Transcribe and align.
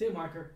Two 0.00 0.10
marker. 0.14 0.50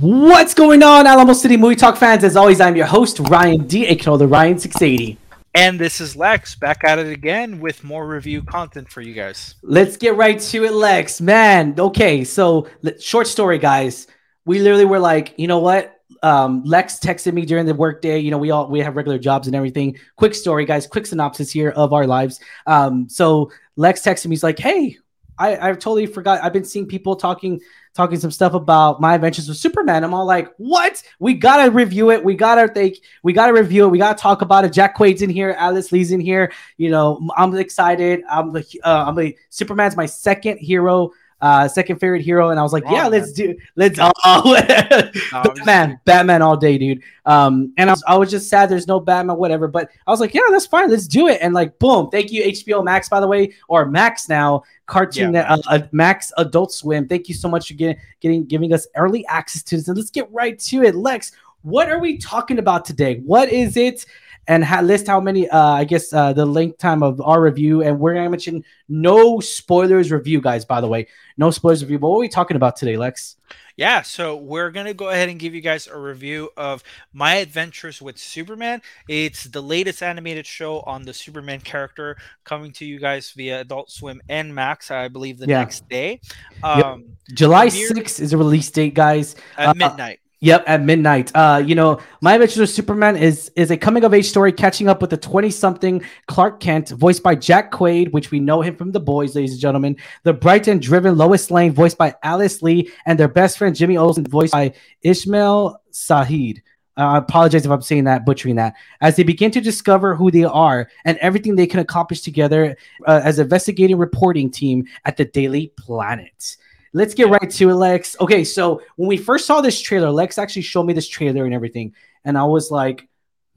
What's 0.00 0.54
going 0.54 0.82
on, 0.82 1.06
Alamo 1.06 1.34
City 1.34 1.58
Movie 1.58 1.76
Talk 1.76 1.98
fans? 1.98 2.24
As 2.24 2.38
always, 2.38 2.58
I'm 2.58 2.74
your 2.74 2.86
host, 2.86 3.20
Ryan 3.20 3.66
D, 3.66 3.84
aka 3.84 4.16
the 4.16 4.26
Ryan680. 4.26 5.18
And 5.54 5.78
this 5.78 6.00
is 6.00 6.16
Lex 6.16 6.54
back 6.54 6.84
at 6.84 6.98
it 6.98 7.12
again 7.12 7.60
with 7.60 7.84
more 7.84 8.08
review 8.08 8.42
content 8.42 8.90
for 8.90 9.02
you 9.02 9.12
guys. 9.12 9.56
Let's 9.62 9.98
get 9.98 10.16
right 10.16 10.40
to 10.40 10.64
it, 10.64 10.72
Lex. 10.72 11.20
Man, 11.20 11.78
okay, 11.78 12.24
so 12.24 12.66
short 12.98 13.26
story, 13.26 13.58
guys. 13.58 14.06
We 14.46 14.58
literally 14.60 14.86
were 14.86 15.00
like, 15.00 15.34
you 15.36 15.48
know 15.48 15.58
what? 15.58 16.00
Um, 16.22 16.62
Lex 16.64 16.98
texted 16.98 17.34
me 17.34 17.44
during 17.44 17.66
the 17.66 17.74
workday. 17.74 18.18
You 18.18 18.30
know, 18.30 18.38
we 18.38 18.50
all 18.50 18.68
we 18.68 18.80
have 18.80 18.96
regular 18.96 19.18
jobs 19.18 19.48
and 19.48 19.56
everything. 19.56 19.98
Quick 20.16 20.34
story, 20.34 20.64
guys. 20.64 20.86
Quick 20.86 21.06
synopsis 21.06 21.50
here 21.50 21.70
of 21.70 21.92
our 21.92 22.06
lives. 22.06 22.40
Um, 22.66 23.08
so 23.08 23.50
Lex 23.80 24.02
texted 24.02 24.26
me. 24.26 24.32
He's 24.34 24.42
like, 24.42 24.58
"Hey, 24.58 24.98
I, 25.40 25.70
I 25.70 25.72
totally 25.72 26.04
forgot. 26.04 26.44
I've 26.44 26.52
been 26.52 26.64
seeing 26.64 26.86
people 26.86 27.16
talking 27.16 27.60
talking 27.94 28.20
some 28.20 28.30
stuff 28.30 28.52
about 28.52 29.00
my 29.00 29.14
adventures 29.14 29.48
with 29.48 29.56
Superman. 29.56 30.04
I'm 30.04 30.12
all 30.12 30.26
like, 30.26 30.52
what? 30.58 31.02
We 31.18 31.32
gotta 31.34 31.70
review 31.70 32.10
it. 32.10 32.22
We 32.22 32.34
gotta 32.34 32.68
think. 32.68 32.98
We 33.22 33.32
gotta 33.32 33.54
review 33.54 33.86
it. 33.86 33.88
We 33.88 33.98
gotta 33.98 34.20
talk 34.20 34.42
about 34.42 34.66
it. 34.66 34.72
Jack 34.74 34.96
Quaid's 34.96 35.22
in 35.22 35.30
here. 35.30 35.56
Alice 35.58 35.92
Lee's 35.92 36.12
in 36.12 36.20
here. 36.20 36.52
You 36.76 36.90
know, 36.90 37.26
I'm 37.36 37.56
excited. 37.56 38.22
I'm 38.30 38.52
like, 38.52 38.66
uh, 38.84 39.04
I'm 39.08 39.18
a 39.18 39.34
Superman's 39.48 39.96
my 39.96 40.06
second 40.06 40.58
hero 40.58 41.12
uh, 41.40 41.66
second 41.68 41.98
favorite 41.98 42.22
hero, 42.22 42.50
and 42.50 42.60
I 42.60 42.62
was 42.62 42.72
like, 42.72 42.84
Wrong, 42.84 42.94
yeah, 42.94 43.06
let's 43.08 43.32
do, 43.32 43.56
let's, 43.76 43.98
oh, 44.00 44.62
Batman, 45.32 46.00
Batman 46.04 46.42
all 46.42 46.56
day, 46.56 46.78
dude. 46.78 47.02
Um, 47.24 47.72
and 47.76 47.88
I 47.90 47.92
was, 47.92 48.04
I 48.06 48.16
was 48.16 48.30
just 48.30 48.48
sad 48.48 48.68
there's 48.68 48.86
no 48.86 49.00
Batman, 49.00 49.36
whatever. 49.36 49.68
But 49.68 49.90
I 50.06 50.10
was 50.10 50.20
like, 50.20 50.34
yeah, 50.34 50.42
that's 50.50 50.66
fine, 50.66 50.90
let's 50.90 51.06
do 51.06 51.28
it. 51.28 51.38
And 51.40 51.54
like, 51.54 51.78
boom, 51.78 52.10
thank 52.10 52.30
you 52.30 52.44
HBO 52.44 52.84
Max, 52.84 53.08
by 53.08 53.20
the 53.20 53.26
way, 53.26 53.54
or 53.68 53.86
Max 53.86 54.28
now, 54.28 54.64
cartoon, 54.86 55.34
yeah. 55.34 55.54
uh, 55.54 55.62
uh, 55.68 55.80
Max 55.92 56.32
Adult 56.36 56.72
Swim. 56.72 57.08
Thank 57.08 57.28
you 57.28 57.34
so 57.34 57.48
much 57.48 57.68
for 57.68 57.74
getting, 57.74 57.96
getting, 58.20 58.44
giving 58.44 58.72
us 58.72 58.86
early 58.96 59.26
access 59.26 59.62
to 59.64 59.76
this. 59.76 59.88
And 59.88 59.96
let's 59.96 60.10
get 60.10 60.30
right 60.32 60.58
to 60.58 60.82
it, 60.82 60.94
Lex. 60.94 61.32
What 61.62 61.90
are 61.90 61.98
we 61.98 62.16
talking 62.18 62.58
about 62.58 62.84
today? 62.84 63.20
What 63.24 63.50
is 63.50 63.76
it? 63.76 64.06
And 64.50 64.64
ha- 64.64 64.80
list 64.80 65.06
how 65.06 65.20
many 65.20 65.48
uh, 65.48 65.74
i 65.74 65.84
guess 65.84 66.12
uh, 66.12 66.32
the 66.32 66.44
length 66.44 66.78
time 66.78 67.02
of 67.02 67.20
our 67.20 67.40
review. 67.40 67.82
And 67.82 68.00
we're 68.00 68.14
gonna 68.14 68.28
mention 68.28 68.64
no 68.88 69.38
spoilers 69.38 70.10
review 70.10 70.40
guys 70.40 70.64
by 70.64 70.80
the 70.80 70.88
way. 70.88 71.06
No 71.38 71.50
spoilers 71.50 71.82
review. 71.82 71.98
But 71.98 72.08
what 72.08 72.16
are 72.16 72.20
we 72.20 72.28
talking 72.28 72.56
about 72.56 72.76
today 72.76 72.96
lex? 72.96 73.36
Yeah 73.76 74.02
so 74.02 74.36
we're 74.36 74.72
gonna 74.72 74.92
go 74.92 75.08
ahead 75.08 75.28
and 75.28 75.38
give 75.38 75.54
you 75.54 75.60
guys 75.60 75.86
a 75.86 75.96
review 75.96 76.50
of 76.56 76.82
my 77.12 77.36
adventures 77.36 78.02
with 78.02 78.18
superman. 78.18 78.82
It's 79.08 79.44
the 79.44 79.62
latest 79.62 80.02
animated 80.02 80.46
show 80.46 80.80
on 80.80 81.04
the 81.04 81.14
superman 81.14 81.60
character 81.60 82.16
coming 82.42 82.72
to 82.72 82.84
you 82.84 82.98
guys 82.98 83.30
via 83.30 83.60
adult 83.60 83.90
swim 83.90 84.20
and 84.28 84.52
max 84.52 84.90
i 84.90 85.06
believe 85.06 85.38
the 85.38 85.46
yeah. 85.46 85.60
next 85.60 85.88
day. 85.88 86.20
Um, 86.64 86.78
yep. 86.78 86.98
july 87.34 87.68
6th 87.68 88.20
is 88.20 88.32
a 88.32 88.36
release 88.36 88.70
date 88.70 88.94
guys. 88.94 89.36
At 89.56 89.68
uh, 89.68 89.74
midnight 89.74 90.19
Yep, 90.42 90.64
at 90.66 90.82
midnight. 90.82 91.30
Uh, 91.34 91.62
you 91.64 91.74
know, 91.74 92.00
My 92.22 92.32
Adventures 92.32 92.60
with 92.60 92.70
Superman 92.70 93.14
is 93.14 93.52
is 93.56 93.70
a 93.70 93.76
coming 93.76 94.04
of 94.04 94.14
age 94.14 94.24
story 94.24 94.52
catching 94.52 94.88
up 94.88 95.02
with 95.02 95.10
the 95.10 95.18
20-something 95.18 96.02
Clark 96.28 96.60
Kent, 96.60 96.88
voiced 96.90 97.22
by 97.22 97.34
Jack 97.34 97.70
Quaid, 97.70 98.10
which 98.12 98.30
we 98.30 98.40
know 98.40 98.62
him 98.62 98.74
from 98.74 98.92
The 98.92 99.00
Boys, 99.00 99.34
ladies 99.34 99.52
and 99.52 99.60
gentlemen. 99.60 99.96
The 100.22 100.32
bright 100.32 100.66
and 100.66 100.80
driven 100.80 101.18
Lois 101.18 101.50
Lane, 101.50 101.72
voiced 101.72 101.98
by 101.98 102.14
Alice 102.22 102.62
Lee, 102.62 102.90
and 103.04 103.18
their 103.18 103.28
best 103.28 103.58
friend 103.58 103.76
Jimmy 103.76 103.98
Olsen, 103.98 104.24
voiced 104.24 104.52
by 104.52 104.72
Ismail 105.02 105.78
Saheed. 105.92 106.62
Uh, 106.96 107.02
I 107.04 107.18
apologize 107.18 107.66
if 107.66 107.70
I'm 107.70 107.82
saying 107.82 108.04
that, 108.04 108.24
butchering 108.24 108.56
that. 108.56 108.76
As 109.02 109.16
they 109.16 109.22
begin 109.22 109.50
to 109.50 109.60
discover 109.60 110.14
who 110.14 110.30
they 110.30 110.44
are 110.44 110.88
and 111.04 111.18
everything 111.18 111.54
they 111.54 111.66
can 111.66 111.80
accomplish 111.80 112.22
together 112.22 112.76
uh, 113.06 113.20
as 113.22 113.38
investigating 113.38 113.98
reporting 113.98 114.50
team 114.50 114.86
at 115.04 115.18
the 115.18 115.26
Daily 115.26 115.72
Planet. 115.76 116.56
Let's 116.92 117.14
get 117.14 117.28
right 117.28 117.48
to 117.50 117.70
it, 117.70 117.74
Lex. 117.74 118.16
Okay, 118.20 118.44
so 118.44 118.82
when 118.96 119.08
we 119.08 119.16
first 119.16 119.46
saw 119.46 119.60
this 119.60 119.80
trailer, 119.80 120.10
Lex 120.10 120.38
actually 120.38 120.62
showed 120.62 120.84
me 120.84 120.92
this 120.92 121.08
trailer 121.08 121.44
and 121.44 121.54
everything, 121.54 121.94
and 122.24 122.36
I 122.36 122.44
was 122.44 122.70
like, 122.70 123.08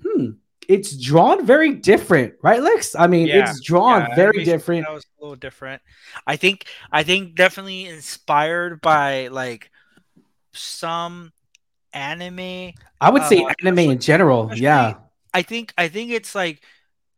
hmm, 0.01 0.31
it's 0.67 0.95
drawn 0.95 1.45
very 1.45 1.73
different, 1.73 2.35
right, 2.41 2.61
Lex? 2.61 2.95
I 2.95 3.07
mean, 3.07 3.27
yeah, 3.27 3.49
it's 3.49 3.61
drawn 3.61 4.01
yeah, 4.01 4.15
very 4.15 4.43
different. 4.43 4.85
That 4.85 4.93
was 4.93 5.05
a 5.19 5.23
little 5.23 5.35
different. 5.35 5.81
I 6.27 6.35
think 6.35 6.65
I 6.91 7.03
think 7.03 7.35
definitely 7.35 7.87
inspired 7.87 8.81
by 8.81 9.29
like 9.29 9.71
some 10.51 11.31
anime. 11.93 12.73
I 13.01 13.09
would 13.09 13.21
uh, 13.23 13.29
say 13.29 13.45
anime 13.61 13.79
in 13.79 13.99
general. 13.99 14.51
Yeah. 14.53 14.95
I 15.33 15.41
think 15.41 15.73
I 15.77 15.87
think 15.87 16.11
it's 16.11 16.35
like 16.35 16.61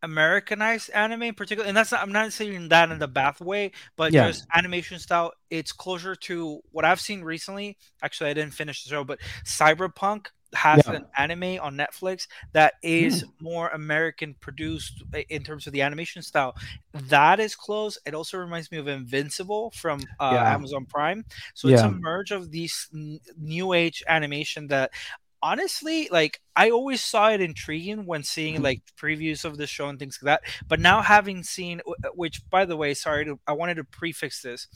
Americanized 0.06 0.92
anime 0.92 1.24
in 1.24 1.34
particular, 1.34 1.68
and 1.68 1.76
that's 1.76 1.92
not, 1.92 2.02
I'm 2.02 2.12
not 2.12 2.32
saying 2.32 2.70
that 2.70 2.92
in 2.92 3.00
the 3.00 3.08
bath 3.08 3.42
way, 3.42 3.72
but 3.98 4.14
yeah. 4.14 4.28
just 4.28 4.46
animation 4.56 5.00
style. 5.00 5.34
It's 5.50 5.72
closer 5.72 6.16
to 6.16 6.62
what 6.72 6.86
I've 6.86 7.02
seen 7.02 7.24
recently. 7.24 7.78
Actually, 8.04 8.30
I 8.30 8.34
didn't 8.34 8.54
finish 8.54 8.84
the 8.84 8.90
show, 8.90 9.04
but 9.04 9.20
Cyberpunk 9.46 10.28
has 10.54 10.84
yeah. 10.86 10.94
an 10.94 11.06
anime 11.18 11.60
on 11.60 11.76
Netflix 11.76 12.28
that 12.54 12.76
is 12.84 13.24
mm. 13.24 13.30
more 13.42 13.70
American 13.70 14.36
produced 14.36 15.04
in 15.30 15.44
terms 15.44 15.68
of 15.68 15.74
the 15.74 15.82
animation 15.82 16.22
style. 16.22 16.56
That 16.94 17.40
is 17.40 17.56
close. 17.56 17.98
It 18.06 18.14
also 18.14 18.38
reminds 18.38 18.72
me 18.72 18.78
of 18.78 18.88
Invincible 18.88 19.72
from 19.72 20.02
uh, 20.20 20.32
yeah. 20.34 20.54
Amazon 20.54 20.86
Prime. 20.86 21.26
So 21.56 21.68
it's 21.68 21.82
a 21.82 21.92
merge 21.92 22.32
of 22.32 22.52
these 22.52 22.88
n- 22.94 23.20
new 23.38 23.74
age 23.74 24.04
animation 24.08 24.68
that 24.68 24.92
honestly, 25.46 26.10
like 26.12 26.42
I 26.56 26.72
always 26.72 27.04
saw 27.04 27.30
it 27.30 27.40
intriguing 27.40 28.08
when 28.08 28.24
seeing 28.24 28.64
like 28.64 28.82
previews 29.00 29.46
of 29.46 29.58
the 29.58 29.68
show 29.68 29.88
and 29.88 30.00
things 30.00 30.18
like 30.20 30.42
that. 30.42 30.52
But 30.68 30.80
now 30.80 31.02
having 31.02 31.44
seen, 31.44 31.82
uh, 31.88 32.10
which 32.16 32.42
by 32.50 32.66
the 32.66 32.76
way, 32.76 32.96
sorry, 32.96 33.26
to, 33.26 33.40
I 33.46 33.54
wanted 33.54 33.76
to 33.76 33.84
prefix 33.84 34.42
this. 34.42 34.68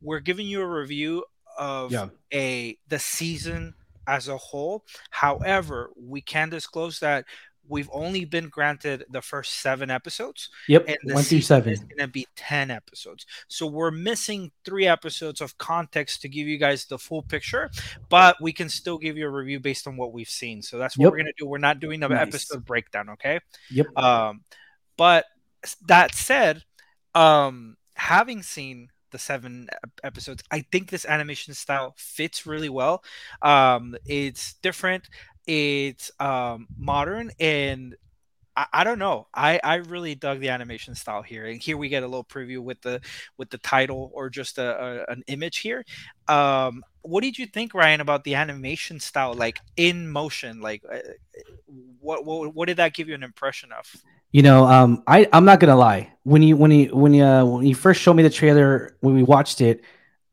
We're 0.00 0.20
giving 0.20 0.46
you 0.46 0.60
a 0.60 0.66
review 0.66 1.24
of 1.58 1.90
yeah. 1.90 2.08
a 2.32 2.78
the 2.86 3.00
season 3.00 3.74
as 4.06 4.28
a 4.28 4.36
whole. 4.36 4.84
However, 5.10 5.90
we 5.96 6.20
can 6.20 6.48
disclose 6.48 7.00
that 7.00 7.24
we've 7.68 7.88
only 7.92 8.24
been 8.24 8.48
granted 8.48 9.04
the 9.10 9.22
first 9.22 9.60
seven 9.60 9.90
episodes. 9.90 10.50
Yep, 10.68 10.84
and 10.88 10.98
one 11.14 11.24
through 11.24 11.40
seven 11.40 11.72
is 11.72 11.80
going 11.80 11.98
to 11.98 12.08
be 12.08 12.26
ten 12.36 12.70
episodes. 12.70 13.26
So 13.48 13.66
we're 13.66 13.90
missing 13.90 14.52
three 14.64 14.86
episodes 14.86 15.40
of 15.40 15.56
context 15.58 16.22
to 16.22 16.28
give 16.28 16.46
you 16.46 16.58
guys 16.58 16.86
the 16.86 16.98
full 16.98 17.22
picture, 17.22 17.70
but 18.08 18.36
we 18.40 18.52
can 18.52 18.68
still 18.68 18.98
give 18.98 19.16
you 19.16 19.26
a 19.26 19.30
review 19.30 19.60
based 19.60 19.86
on 19.86 19.96
what 19.96 20.12
we've 20.12 20.28
seen. 20.28 20.62
So 20.62 20.78
that's 20.78 20.96
what 20.96 21.04
yep. 21.04 21.12
we're 21.12 21.18
going 21.18 21.26
to 21.26 21.34
do. 21.38 21.46
We're 21.46 21.58
not 21.58 21.80
doing 21.80 22.00
the 22.00 22.08
nice. 22.08 22.28
episode 22.28 22.64
breakdown, 22.64 23.10
okay? 23.10 23.40
Yep. 23.70 23.86
Um, 23.96 24.42
but 24.96 25.24
that 25.86 26.14
said, 26.14 26.62
um, 27.14 27.76
having 27.94 28.42
seen 28.42 28.90
the 29.14 29.18
seven 29.20 29.68
episodes. 30.02 30.42
I 30.50 30.62
think 30.72 30.90
this 30.90 31.06
animation 31.06 31.54
style 31.54 31.94
fits 31.96 32.46
really 32.46 32.68
well. 32.68 33.04
Um, 33.42 33.96
it's 34.04 34.54
different 34.54 35.08
it's 35.46 36.10
um, 36.20 36.66
modern 36.76 37.30
and 37.38 37.96
I, 38.56 38.66
I, 38.72 38.84
don't 38.84 38.98
know. 38.98 39.26
I, 39.34 39.60
I 39.62 39.76
really 39.76 40.14
dug 40.14 40.40
the 40.40 40.50
animation 40.50 40.94
style 40.94 41.22
here, 41.22 41.46
and 41.46 41.60
here 41.60 41.76
we 41.76 41.88
get 41.88 42.02
a 42.02 42.06
little 42.06 42.24
preview 42.24 42.60
with 42.60 42.80
the 42.82 43.00
with 43.36 43.50
the 43.50 43.58
title 43.58 44.10
or 44.14 44.30
just 44.30 44.58
a, 44.58 45.04
a 45.08 45.12
an 45.12 45.24
image 45.26 45.58
here. 45.58 45.84
Um, 46.28 46.84
what 47.02 47.22
did 47.22 47.38
you 47.38 47.46
think, 47.46 47.74
Ryan, 47.74 48.00
about 48.00 48.24
the 48.24 48.34
animation 48.36 49.00
style, 49.00 49.34
like 49.34 49.58
in 49.76 50.08
motion? 50.08 50.60
Like, 50.60 50.82
uh, 50.90 50.98
what, 52.00 52.24
what 52.24 52.54
what 52.54 52.68
did 52.68 52.76
that 52.76 52.94
give 52.94 53.08
you 53.08 53.14
an 53.14 53.22
impression 53.22 53.72
of? 53.72 53.90
You 54.30 54.42
know, 54.42 54.66
um, 54.66 55.02
I 55.06 55.28
I'm 55.32 55.44
not 55.44 55.60
gonna 55.60 55.76
lie. 55.76 56.12
When 56.22 56.42
you 56.42 56.56
when 56.56 56.70
you 56.70 56.94
when 56.96 57.12
you 57.12 57.24
uh, 57.24 57.44
when 57.44 57.66
you 57.66 57.74
first 57.74 58.00
showed 58.00 58.14
me 58.14 58.22
the 58.22 58.30
trailer 58.30 58.96
when 59.00 59.14
we 59.14 59.22
watched 59.22 59.60
it, 59.60 59.82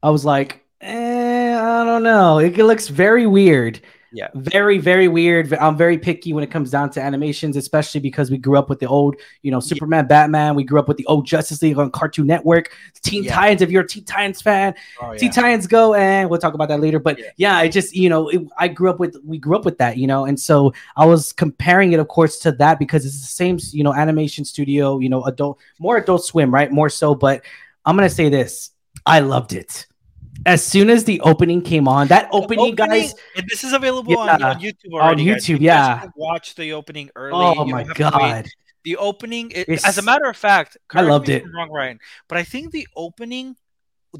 I 0.04 0.10
was 0.12 0.26
like, 0.26 0.64
eh, 0.82 1.60
I 1.60 1.84
don't 1.84 2.04
know. 2.04 2.38
It 2.38 2.58
looks 2.58 2.88
very 2.88 3.26
weird 3.26 3.82
yeah. 4.14 4.28
Very 4.36 4.78
very 4.78 5.08
weird. 5.08 5.54
I'm 5.54 5.78
very 5.78 5.98
picky 5.98 6.34
when 6.34 6.44
it 6.44 6.52
comes 6.52 6.70
down 6.70 6.90
to 6.92 7.02
animations 7.02 7.56
especially 7.56 8.02
because 8.02 8.30
we 8.30 8.38
grew 8.38 8.58
up 8.58 8.70
with 8.70 8.80
the 8.80 8.88
old 8.88 9.16
you 9.42 9.52
know 9.52 9.60
superman 9.60 10.04
yeah. 10.04 10.08
batman. 10.08 10.56
We 10.56 10.64
grew 10.64 10.80
up 10.80 10.88
with 10.88 10.98
the 10.98 11.06
old 11.06 11.26
justice 11.26 11.62
league 11.62 11.78
on 11.78 11.92
cartoon 11.92 12.28
network. 12.28 12.72
Teen 13.02 13.24
yeah. 13.24 13.36
titans 13.36 13.62
if 13.62 13.72
you're 13.72 13.84
a 13.84 13.88
teen 13.88 14.04
titans 14.04 14.42
fan 14.42 14.74
oh, 15.02 15.14
yeah. 15.14 15.18
teen 15.18 15.32
titans 15.32 15.66
go 15.66 15.94
and 15.94 16.30
we'll 16.30 16.40
talk 16.40 16.54
about 16.54 16.68
that 16.68 16.82
later. 16.82 17.00
But 17.00 17.20
yeah, 17.38 17.56
i 17.56 17.68
just 17.68 17.96
you 17.96 18.10
know 18.10 18.28
it, 18.30 18.42
i 18.58 18.68
grew 18.68 18.90
up 18.90 19.00
with 19.00 19.16
we 19.24 19.38
grew 19.38 19.56
up 19.56 19.66
with 19.66 19.78
that 19.78 19.98
you 19.98 20.08
know 20.08 20.26
and 20.26 20.40
so 20.40 20.74
i 20.98 21.06
was 21.06 21.32
comparing 21.34 21.94
it 21.94 22.00
of 22.00 22.08
course 22.08 22.40
to 22.40 22.52
that 22.52 22.80
because 22.80 23.06
it's 23.06 23.20
the 23.20 23.26
same 23.26 23.58
you 23.72 23.84
know 23.84 23.94
animation 23.94 24.46
studio 24.46 25.00
you 25.00 25.10
know 25.10 25.24
adult 25.24 25.60
more 25.80 25.98
adult 25.98 26.26
swim 26.26 26.54
right? 26.54 26.72
More 26.72 26.90
so 26.90 27.16
but 27.16 27.44
i'm 27.86 27.96
gonna 27.96 28.10
say 28.10 28.30
this. 28.30 28.72
I 29.06 29.22
loved 29.22 29.54
it 29.54 29.88
as 30.46 30.66
soon 30.66 30.90
as 30.90 31.04
the 31.04 31.20
opening 31.22 31.62
came 31.62 31.88
on, 31.88 32.08
that 32.08 32.30
opening, 32.32 32.60
opening 32.60 32.76
guys, 32.76 33.16
this 33.48 33.64
is 33.64 33.74
available 33.74 34.12
yeah, 34.12 34.18
on, 34.18 34.44
on, 34.44 34.60
YouTube 34.60 34.94
already. 34.94 35.30
On 35.30 35.38
YouTube, 35.38 35.60
yeah. 35.60 36.08
Watch 36.16 36.56
the 36.56 36.74
opening 36.74 37.10
early. 37.16 37.32
Oh 37.34 37.66
my 37.66 37.84
god! 37.84 38.48
The 38.84 38.98
opening, 38.98 39.52
it, 39.54 39.86
as 39.86 39.98
a 39.98 40.02
matter 40.02 40.26
of 40.26 40.36
fact, 40.36 40.78
I 40.92 41.02
loved 41.02 41.30
it. 41.30 41.44
Wrong, 41.54 41.70
Ryan, 41.70 42.00
but 42.28 42.38
I 42.38 42.44
think 42.44 42.72
the 42.72 42.88
opening 42.96 43.56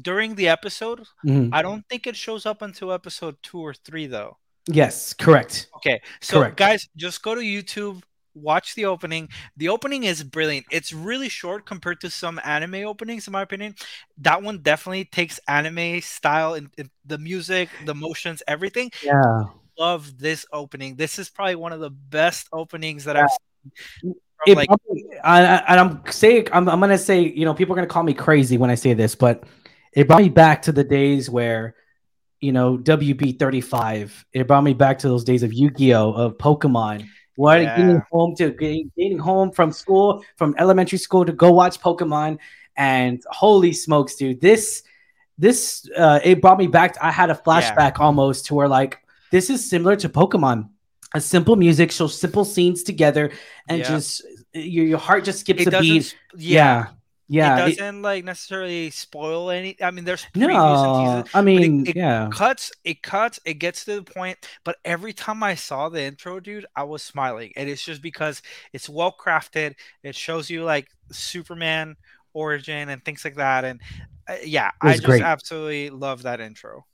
during 0.00 0.34
the 0.36 0.48
episode, 0.48 1.00
mm-hmm. 1.26 1.52
I 1.52 1.62
don't 1.62 1.86
think 1.88 2.06
it 2.06 2.16
shows 2.16 2.46
up 2.46 2.62
until 2.62 2.92
episode 2.92 3.36
two 3.42 3.58
or 3.58 3.74
three, 3.74 4.06
though. 4.06 4.38
Yes, 4.68 5.12
correct. 5.12 5.68
Okay, 5.76 6.00
so 6.20 6.38
correct. 6.38 6.56
guys, 6.56 6.88
just 6.96 7.22
go 7.22 7.34
to 7.34 7.40
YouTube 7.40 8.02
watch 8.34 8.74
the 8.74 8.86
opening. 8.86 9.28
The 9.56 9.68
opening 9.68 10.04
is 10.04 10.22
brilliant. 10.22 10.66
It's 10.70 10.92
really 10.92 11.28
short 11.28 11.66
compared 11.66 12.00
to 12.00 12.10
some 12.10 12.40
anime 12.44 12.86
openings, 12.86 13.26
in 13.26 13.32
my 13.32 13.42
opinion. 13.42 13.74
That 14.18 14.42
one 14.42 14.58
definitely 14.58 15.04
takes 15.04 15.40
anime 15.48 16.00
style 16.00 16.54
and 16.54 16.70
the 17.04 17.18
music, 17.18 17.68
the 17.84 17.94
motions, 17.94 18.42
everything. 18.46 18.90
Yeah. 19.02 19.44
Love 19.78 20.18
this 20.18 20.46
opening. 20.52 20.96
This 20.96 21.18
is 21.18 21.30
probably 21.30 21.56
one 21.56 21.72
of 21.72 21.80
the 21.80 21.90
best 21.90 22.48
openings 22.52 23.04
that 23.04 23.16
yeah. 23.16 23.24
I've 23.24 23.30
seen. 24.00 24.14
It 24.44 24.56
like, 24.56 24.66
probably, 24.66 25.04
I, 25.22 25.76
I'm 25.76 26.02
saying 26.10 26.48
I'm, 26.52 26.68
I'm 26.68 26.80
gonna 26.80 26.98
say 26.98 27.20
you 27.20 27.44
know 27.44 27.54
people 27.54 27.74
are 27.74 27.76
gonna 27.76 27.86
call 27.86 28.02
me 28.02 28.12
crazy 28.12 28.58
when 28.58 28.70
I 28.70 28.74
say 28.74 28.92
this, 28.92 29.14
but 29.14 29.44
it 29.92 30.08
brought 30.08 30.22
me 30.22 30.30
back 30.30 30.62
to 30.62 30.72
the 30.72 30.82
days 30.82 31.30
where 31.30 31.76
you 32.40 32.50
know 32.50 32.76
WB 32.76 33.38
35. 33.38 34.26
It 34.32 34.48
brought 34.48 34.64
me 34.64 34.74
back 34.74 34.98
to 35.00 35.08
those 35.08 35.22
days 35.22 35.44
of 35.44 35.52
Yu-Gi-Oh, 35.52 36.12
of 36.12 36.38
Pokemon 36.38 37.06
what 37.36 37.62
yeah. 37.62 37.76
getting 37.76 38.02
home 38.10 38.34
to 38.36 38.50
getting, 38.50 38.92
getting 38.96 39.18
home 39.18 39.50
from 39.50 39.72
school, 39.72 40.24
from 40.36 40.54
elementary 40.58 40.98
school 40.98 41.24
to 41.24 41.32
go 41.32 41.52
watch 41.52 41.80
Pokemon. 41.80 42.38
And 42.76 43.22
holy 43.28 43.72
smokes, 43.72 44.16
dude, 44.16 44.40
this 44.40 44.82
this 45.38 45.88
uh 45.96 46.20
it 46.22 46.40
brought 46.40 46.58
me 46.58 46.66
back. 46.66 46.94
To, 46.94 47.04
I 47.04 47.10
had 47.10 47.30
a 47.30 47.34
flashback 47.34 47.98
yeah. 47.98 48.04
almost 48.04 48.46
to 48.46 48.54
where 48.54 48.68
like 48.68 48.98
this 49.30 49.50
is 49.50 49.68
similar 49.68 49.96
to 49.96 50.08
Pokemon. 50.08 50.68
A 51.14 51.20
simple 51.20 51.56
music 51.56 51.90
shows 51.92 52.18
simple 52.18 52.44
scenes 52.44 52.82
together 52.82 53.32
and 53.68 53.80
yeah. 53.80 53.88
just 53.88 54.22
your, 54.54 54.86
your 54.86 54.98
heart 54.98 55.24
just 55.24 55.40
skips 55.40 55.66
it 55.66 55.74
a 55.74 55.80
beat. 55.80 56.16
Yeah. 56.36 56.54
Yeah, 56.54 56.86
it 57.32 57.76
doesn't 57.76 57.96
it, 57.96 58.02
like 58.02 58.24
necessarily 58.24 58.90
spoil 58.90 59.50
any. 59.50 59.80
I 59.82 59.90
mean, 59.90 60.04
there's 60.04 60.26
no. 60.34 61.24
I 61.32 61.40
mean, 61.40 61.86
it, 61.86 61.90
it, 61.90 61.96
yeah, 61.96 62.28
cuts. 62.30 62.72
It 62.84 63.02
cuts. 63.02 63.40
It 63.44 63.54
gets 63.54 63.86
to 63.86 63.96
the 63.96 64.02
point. 64.02 64.38
But 64.64 64.76
every 64.84 65.12
time 65.12 65.42
I 65.42 65.54
saw 65.54 65.88
the 65.88 66.02
intro, 66.02 66.40
dude, 66.40 66.66
I 66.76 66.84
was 66.84 67.02
smiling, 67.02 67.52
and 67.56 67.70
it's 67.70 67.84
just 67.84 68.02
because 68.02 68.42
it's 68.72 68.88
well 68.88 69.14
crafted. 69.18 69.76
It 70.02 70.14
shows 70.14 70.50
you 70.50 70.64
like 70.64 70.88
Superman 71.10 71.96
origin 72.34 72.88
and 72.90 73.04
things 73.04 73.24
like 73.24 73.36
that, 73.36 73.64
and 73.64 73.80
uh, 74.28 74.36
yeah, 74.44 74.70
I 74.80 74.92
just 74.92 75.04
great. 75.04 75.22
absolutely 75.22 75.90
love 75.90 76.24
that 76.24 76.40
intro. 76.40 76.84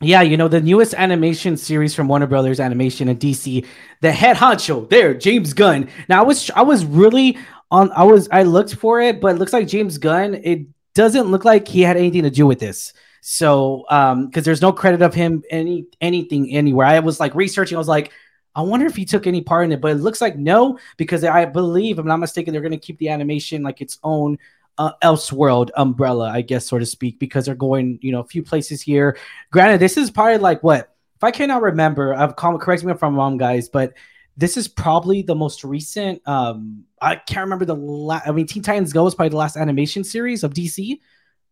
Yeah, 0.00 0.22
you 0.22 0.36
know 0.36 0.46
the 0.46 0.60
newest 0.60 0.94
animation 0.94 1.56
series 1.56 1.94
from 1.94 2.06
Warner 2.06 2.28
Brothers 2.28 2.60
Animation 2.60 3.08
and 3.08 3.18
DC, 3.18 3.66
the 4.00 4.12
head 4.12 4.36
honcho 4.36 4.88
there, 4.88 5.12
James 5.12 5.52
Gunn. 5.54 5.88
Now 6.08 6.20
I 6.20 6.26
was 6.26 6.50
I 6.50 6.62
was 6.62 6.84
really 6.84 7.36
on 7.70 7.90
I 7.92 8.04
was 8.04 8.28
I 8.30 8.42
looked 8.42 8.74
for 8.74 9.00
it, 9.00 9.20
but 9.20 9.34
it 9.34 9.38
looks 9.38 9.52
like 9.52 9.68
James 9.68 9.98
Gunn. 9.98 10.34
It 10.34 10.66
doesn't 10.94 11.30
look 11.30 11.44
like 11.44 11.68
he 11.68 11.82
had 11.82 11.96
anything 11.96 12.22
to 12.22 12.30
do 12.30 12.46
with 12.46 12.58
this. 12.58 12.92
So 13.20 13.84
um 13.90 14.26
because 14.26 14.44
there's 14.44 14.62
no 14.62 14.72
credit 14.72 15.02
of 15.02 15.14
him 15.14 15.42
any 15.50 15.86
anything 16.00 16.52
anywhere. 16.52 16.86
I 16.86 17.00
was 17.00 17.20
like 17.20 17.34
researching, 17.34 17.76
I 17.76 17.78
was 17.78 17.88
like, 17.88 18.12
I 18.54 18.62
wonder 18.62 18.86
if 18.86 18.96
he 18.96 19.04
took 19.04 19.26
any 19.26 19.40
part 19.40 19.64
in 19.64 19.72
it, 19.72 19.80
but 19.80 19.92
it 19.92 20.00
looks 20.00 20.20
like 20.20 20.36
no, 20.36 20.78
because 20.96 21.24
I 21.24 21.44
believe, 21.44 21.98
I'm 21.98 22.06
not 22.06 22.18
mistaken, 22.18 22.52
they're 22.52 22.62
gonna 22.62 22.78
keep 22.78 22.98
the 22.98 23.10
animation 23.10 23.62
like 23.62 23.80
its 23.80 23.98
own 24.02 24.38
uh, 24.78 24.92
Elseworld 25.02 25.70
umbrella, 25.76 26.30
I 26.30 26.40
guess, 26.40 26.66
so 26.66 26.78
to 26.78 26.86
speak, 26.86 27.18
because 27.18 27.46
they're 27.46 27.54
going, 27.56 27.98
you 28.00 28.12
know, 28.12 28.20
a 28.20 28.24
few 28.24 28.42
places 28.44 28.80
here. 28.80 29.16
Granted, 29.50 29.80
this 29.80 29.96
is 29.96 30.10
probably 30.10 30.38
like 30.38 30.62
what 30.62 30.94
if 31.16 31.24
I 31.24 31.32
cannot 31.32 31.62
remember, 31.62 32.14
I've 32.14 32.36
correct 32.36 32.84
me 32.84 32.92
if 32.92 33.02
I'm 33.02 33.16
wrong, 33.16 33.38
guys, 33.38 33.68
but 33.68 33.94
this 34.38 34.56
is 34.56 34.68
probably 34.68 35.22
the 35.22 35.34
most 35.34 35.64
recent. 35.64 36.26
Um, 36.26 36.84
I 37.02 37.16
can't 37.16 37.44
remember 37.44 37.64
the 37.64 37.74
last. 37.74 38.26
I 38.26 38.30
mean, 38.30 38.46
Teen 38.46 38.62
Titans 38.62 38.92
Go 38.92 39.04
is 39.06 39.14
probably 39.16 39.30
the 39.30 39.36
last 39.36 39.56
animation 39.56 40.04
series 40.04 40.44
of 40.44 40.54
DC 40.54 41.00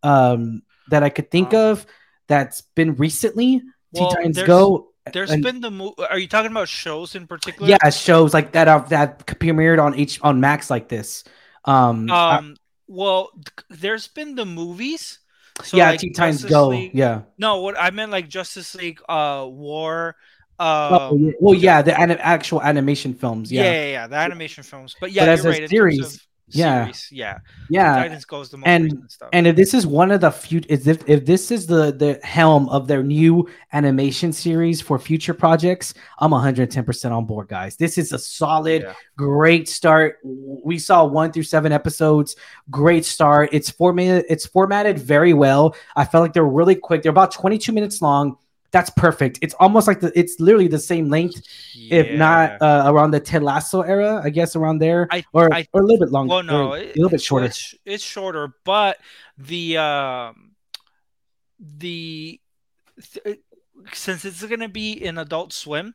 um, 0.04 0.62
that 0.90 1.02
I 1.02 1.08
could 1.08 1.28
think 1.28 1.52
of 1.52 1.84
that's 2.28 2.60
been 2.60 2.94
recently. 2.94 3.60
Well, 3.90 4.08
Teen 4.08 4.16
Titans 4.16 4.42
Go. 4.44 4.92
There's 5.12 5.32
and, 5.32 5.42
been 5.42 5.60
the. 5.60 5.70
Mo- 5.72 5.96
are 6.08 6.18
you 6.18 6.28
talking 6.28 6.52
about 6.52 6.68
shows 6.68 7.16
in 7.16 7.26
particular? 7.26 7.68
Yeah, 7.68 7.90
shows 7.90 8.32
like 8.32 8.52
that 8.52 8.68
are, 8.68 8.86
that 8.88 9.26
premiered 9.26 9.82
on 9.82 9.94
H 9.96 10.20
on 10.22 10.38
Max 10.38 10.70
like 10.70 10.88
this. 10.88 11.24
Um. 11.64 12.08
Um. 12.08 12.08
I, 12.10 12.54
well, 12.86 13.30
there's 13.68 14.06
been 14.06 14.36
the 14.36 14.46
movies. 14.46 15.18
So 15.64 15.76
yeah, 15.76 15.90
like 15.90 16.00
Teen 16.00 16.12
Titans 16.12 16.44
Go. 16.44 16.68
League, 16.68 16.92
yeah. 16.94 17.22
No, 17.36 17.62
what 17.62 17.74
I 17.80 17.90
meant 17.90 18.12
like 18.12 18.28
Justice 18.28 18.76
League, 18.76 19.00
uh, 19.08 19.44
War, 19.48 20.14
Oh, 20.58 21.10
um, 21.10 21.34
well, 21.40 21.54
yeah, 21.54 21.82
the 21.82 21.98
actual 21.98 22.62
animation 22.62 23.14
films. 23.14 23.52
Yeah. 23.52 23.64
yeah, 23.64 23.72
yeah, 23.72 23.90
yeah, 23.90 24.06
the 24.06 24.16
animation 24.16 24.62
films. 24.62 24.96
But 24.98 25.12
yeah, 25.12 25.22
but 25.22 25.28
as 25.30 25.44
a 25.44 25.50
right, 25.50 25.68
series, 25.68 26.26
yeah, 26.48 26.84
series, 26.84 27.08
yeah, 27.10 27.38
yeah. 27.68 27.96
Titans 27.96 28.24
goes 28.24 28.50
the 28.50 28.56
most 28.56 28.66
and 28.66 29.10
and 29.32 29.46
if 29.48 29.56
this 29.56 29.74
is 29.74 29.86
one 29.86 30.10
of 30.10 30.22
the 30.22 30.30
few, 30.30 30.62
if 30.68 30.86
if 30.86 31.26
this 31.26 31.50
is 31.50 31.66
the 31.66 31.92
the 31.92 32.18
helm 32.22 32.70
of 32.70 32.86
their 32.88 33.02
new 33.02 33.46
animation 33.74 34.32
series 34.32 34.80
for 34.80 34.98
future 34.98 35.34
projects, 35.34 35.92
I'm 36.20 36.30
110 36.30 36.84
percent 36.84 37.12
on 37.12 37.26
board, 37.26 37.48
guys. 37.48 37.76
This 37.76 37.98
is 37.98 38.12
a 38.12 38.18
solid, 38.18 38.82
yeah. 38.82 38.94
great 39.16 39.68
start. 39.68 40.20
We 40.24 40.78
saw 40.78 41.04
one 41.04 41.32
through 41.32 41.42
seven 41.42 41.70
episodes. 41.70 42.36
Great 42.70 43.04
start. 43.04 43.50
It's 43.52 43.68
formatted. 43.68 44.24
It's 44.30 44.46
formatted 44.46 44.98
very 44.98 45.34
well. 45.34 45.76
I 45.96 46.06
felt 46.06 46.22
like 46.22 46.32
they're 46.32 46.44
really 46.44 46.76
quick. 46.76 47.02
They're 47.02 47.10
about 47.10 47.32
22 47.32 47.72
minutes 47.72 48.00
long 48.00 48.38
that's 48.70 48.90
perfect. 48.90 49.38
It's 49.42 49.54
almost 49.54 49.86
like 49.86 50.00
the 50.00 50.12
it's 50.18 50.40
literally 50.40 50.68
the 50.68 50.78
same 50.78 51.08
length, 51.08 51.42
yeah. 51.74 52.00
if 52.00 52.18
not 52.18 52.60
uh, 52.60 52.84
around 52.86 53.12
the 53.12 53.20
Ted 53.20 53.42
Lasso 53.42 53.82
era, 53.82 54.20
I 54.22 54.30
guess 54.30 54.56
around 54.56 54.78
there, 54.78 55.08
I, 55.10 55.24
or 55.32 55.52
I, 55.52 55.66
or 55.72 55.82
a 55.82 55.84
little 55.84 56.04
bit 56.04 56.12
longer. 56.12 56.34
Well, 56.34 56.42
no, 56.42 56.74
a 56.74 56.92
little 56.94 57.10
bit 57.10 57.22
shorter. 57.22 57.46
It's, 57.46 57.74
it's 57.84 58.04
shorter, 58.04 58.54
but 58.64 58.98
the 59.38 59.78
um, 59.78 60.52
the 61.58 62.40
th- 63.24 63.38
since 63.92 64.24
it's 64.24 64.44
going 64.44 64.60
to 64.60 64.68
be 64.68 64.92
in 64.92 65.18
Adult 65.18 65.52
Swim, 65.52 65.94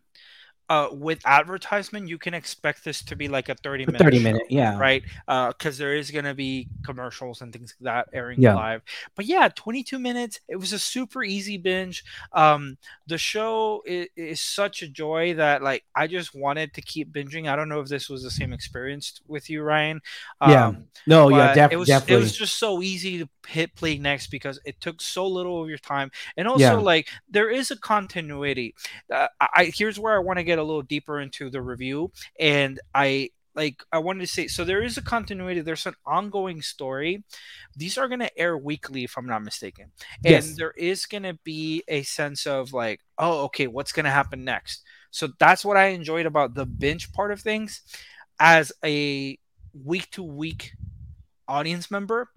uh, 0.72 0.88
with 0.90 1.20
advertisement, 1.26 2.08
you 2.08 2.18
can 2.18 2.34
expect 2.34 2.86
this 2.86 3.04
to 3.04 3.14
be 3.14 3.28
like 3.28 3.50
a 3.50 3.56
30 3.56 3.88
minute 3.88 4.02
30 4.02 4.20
minute, 4.20 4.44
yeah. 4.50 4.80
Right. 4.80 5.04
Because 5.28 5.78
uh, 5.78 5.84
there 5.84 5.96
is 5.98 6.12
going 6.12 6.24
to 6.24 6.34
be 6.34 6.70
commercials 6.86 7.42
and 7.42 7.52
things 7.52 7.76
like 7.82 7.94
that 7.94 8.16
airing 8.16 8.42
yeah. 8.42 8.56
live. 8.56 8.82
But 9.18 9.26
yeah, 9.26 9.50
22 9.54 10.00
minutes. 10.00 10.40
It 10.48 10.56
was 10.56 10.72
a 10.72 10.80
super 10.80 11.26
easy 11.26 11.58
binge. 11.58 12.06
Um, 12.32 12.78
the 13.06 13.18
show 13.18 13.84
is, 13.86 14.08
is, 14.16 14.40
such 14.40 14.82
a 14.82 14.88
joy 14.88 15.34
that 15.34 15.62
like 15.62 15.84
I 15.94 16.08
just 16.08 16.34
wanted 16.34 16.74
to 16.76 16.82
keep 16.82 17.12
binging. 17.12 17.50
I 17.50 17.58
don't 17.58 17.68
know 17.68 17.82
if 17.82 17.90
this 17.90 18.10
was 18.10 18.24
the 18.24 18.32
same 18.32 18.54
experience 18.54 19.20
with 19.28 19.50
you, 19.50 19.64
Ryan. 19.64 20.00
Um, 20.40 20.52
yeah. 20.52 20.74
No, 21.06 21.30
yeah, 21.30 21.54
def- 21.54 21.74
it 21.74 21.76
was, 21.76 21.90
definitely. 21.90 22.16
It 22.16 22.20
was 22.20 22.38
just 22.38 22.58
so 22.58 22.82
easy 22.82 23.20
to 23.20 23.30
hit 23.46 23.76
play 23.76 23.98
next 23.98 24.28
because 24.28 24.58
it 24.64 24.80
took 24.80 25.02
so 25.02 25.28
little 25.28 25.62
of 25.62 25.68
your 25.68 25.78
time. 25.80 26.12
And 26.38 26.48
also, 26.48 26.64
yeah. 26.64 26.74
like, 26.74 27.10
there 27.30 27.50
is 27.50 27.72
a 27.72 27.78
continuity. 27.78 28.74
Uh, 29.14 29.28
I 29.42 29.72
Here's 29.76 30.00
where 30.00 30.16
I 30.16 30.20
want 30.20 30.40
to 30.40 30.44
get 30.44 30.60
a 30.62 30.64
little 30.64 30.82
deeper 30.82 31.20
into 31.20 31.50
the 31.50 31.62
review, 31.62 32.12
and 32.40 32.80
I 32.94 33.32
like 33.56 33.84
I 33.92 34.00
wanted 34.00 34.22
to 34.22 34.28
say 34.28 34.48
so 34.48 34.64
there 34.64 34.82
is 34.82 34.98
a 34.98 35.02
continuity, 35.02 35.62
there's 35.62 35.86
an 35.86 35.96
ongoing 36.06 36.62
story. 36.62 37.24
These 37.76 37.98
are 37.98 38.08
gonna 38.08 38.30
air 38.38 38.58
weekly, 38.58 39.04
if 39.04 39.18
I'm 39.18 39.26
not 39.26 39.44
mistaken. 39.44 39.92
And 40.24 40.32
yes. 40.32 40.56
there 40.56 40.72
is 40.72 41.06
gonna 41.06 41.34
be 41.44 41.84
a 41.88 42.04
sense 42.04 42.46
of 42.48 42.74
like, 42.74 43.02
oh, 43.18 43.46
okay, 43.46 43.68
what's 43.68 43.92
gonna 43.92 44.12
happen 44.12 44.46
next? 44.46 44.84
So 45.12 45.30
that's 45.40 45.66
what 45.66 45.78
I 45.78 45.88
enjoyed 45.88 46.26
about 46.26 46.54
the 46.54 46.66
binge 46.66 47.12
part 47.12 47.32
of 47.32 47.42
things. 47.42 47.82
As 48.40 48.72
a 48.84 49.38
week 49.74 50.10
to 50.12 50.24
week 50.24 50.74
audience 51.48 51.92
member, 51.92 52.30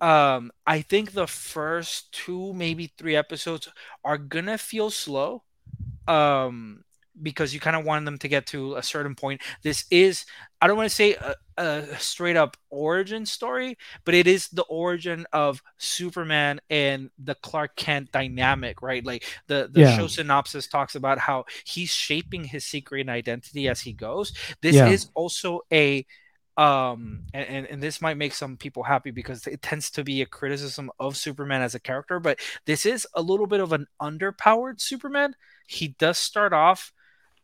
um, 0.00 0.52
I 0.66 0.82
think 0.82 1.12
the 1.12 1.26
first 1.26 2.12
two, 2.12 2.52
maybe 2.52 2.92
three 2.98 3.16
episodes 3.16 3.68
are 4.04 4.18
gonna 4.18 4.58
feel 4.58 4.90
slow. 4.90 5.42
Um, 6.06 6.84
because 7.22 7.54
you 7.54 7.60
kind 7.60 7.76
of 7.76 7.84
want 7.84 8.04
them 8.04 8.18
to 8.18 8.28
get 8.28 8.46
to 8.46 8.76
a 8.76 8.82
certain 8.82 9.14
point. 9.14 9.40
This 9.62 9.84
is, 9.90 10.24
I 10.60 10.66
don't 10.66 10.76
want 10.76 10.88
to 10.88 10.94
say 10.94 11.14
a, 11.14 11.34
a, 11.56 11.98
straight 11.98 12.36
up 12.36 12.56
origin 12.70 13.26
story, 13.26 13.78
but 14.04 14.14
it 14.14 14.26
is 14.26 14.48
the 14.48 14.64
origin 14.64 15.26
of 15.32 15.62
Superman 15.78 16.60
and 16.70 17.10
the 17.18 17.34
Clark 17.36 17.76
Kent 17.76 18.12
dynamic, 18.12 18.82
right? 18.82 19.04
Like 19.04 19.24
the, 19.46 19.68
the 19.72 19.82
yeah. 19.82 19.96
show 19.96 20.06
synopsis 20.06 20.66
talks 20.66 20.94
about 20.94 21.18
how 21.18 21.44
he's 21.64 21.90
shaping 21.90 22.44
his 22.44 22.64
secret 22.64 23.08
identity 23.08 23.68
as 23.68 23.80
he 23.80 23.92
goes. 23.92 24.32
This 24.60 24.76
yeah. 24.76 24.88
is 24.88 25.08
also 25.14 25.60
a, 25.72 26.06
um 26.58 27.24
and, 27.34 27.66
and 27.66 27.82
this 27.82 28.00
might 28.00 28.16
make 28.16 28.32
some 28.32 28.56
people 28.56 28.82
happy 28.82 29.10
because 29.10 29.46
it 29.46 29.60
tends 29.60 29.90
to 29.90 30.02
be 30.02 30.22
a 30.22 30.26
criticism 30.26 30.90
of 30.98 31.14
superman 31.14 31.60
as 31.60 31.74
a 31.74 31.78
character 31.78 32.18
but 32.18 32.40
this 32.64 32.86
is 32.86 33.06
a 33.12 33.20
little 33.20 33.46
bit 33.46 33.60
of 33.60 33.74
an 33.74 33.86
underpowered 34.00 34.80
superman 34.80 35.36
he 35.66 35.88
does 35.98 36.16
start 36.16 36.54
off 36.54 36.94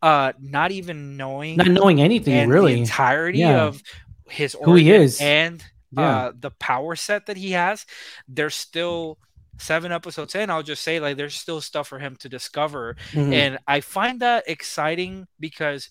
uh, 0.02 0.32
not 0.40 0.72
even 0.72 1.16
knowing, 1.16 1.56
not 1.56 1.68
knowing 1.68 2.00
anything 2.00 2.48
really, 2.48 2.74
the 2.74 2.80
entirety 2.80 3.38
yeah. 3.38 3.62
of 3.62 3.82
his 4.28 4.56
who 4.62 4.74
he 4.74 4.90
is 4.90 5.20
and 5.20 5.62
yeah. 5.92 6.02
uh, 6.02 6.32
the 6.38 6.50
power 6.50 6.96
set 6.96 7.26
that 7.26 7.36
he 7.36 7.52
has. 7.52 7.86
There's 8.28 8.54
still 8.54 9.18
seven 9.58 9.92
episodes 9.92 10.34
in. 10.34 10.50
I'll 10.50 10.62
just 10.62 10.82
say 10.82 10.98
like 10.98 11.16
there's 11.16 11.36
still 11.36 11.60
stuff 11.60 11.88
for 11.88 12.00
him 12.00 12.16
to 12.16 12.28
discover, 12.28 12.96
mm-hmm. 13.12 13.32
and 13.32 13.58
I 13.66 13.80
find 13.80 14.20
that 14.20 14.44
exciting 14.48 15.28
because 15.38 15.88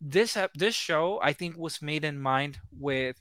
this 0.00 0.36
this 0.54 0.74
show 0.74 1.20
I 1.22 1.34
think 1.34 1.58
was 1.58 1.82
made 1.82 2.04
in 2.04 2.18
mind 2.18 2.58
with 2.78 3.16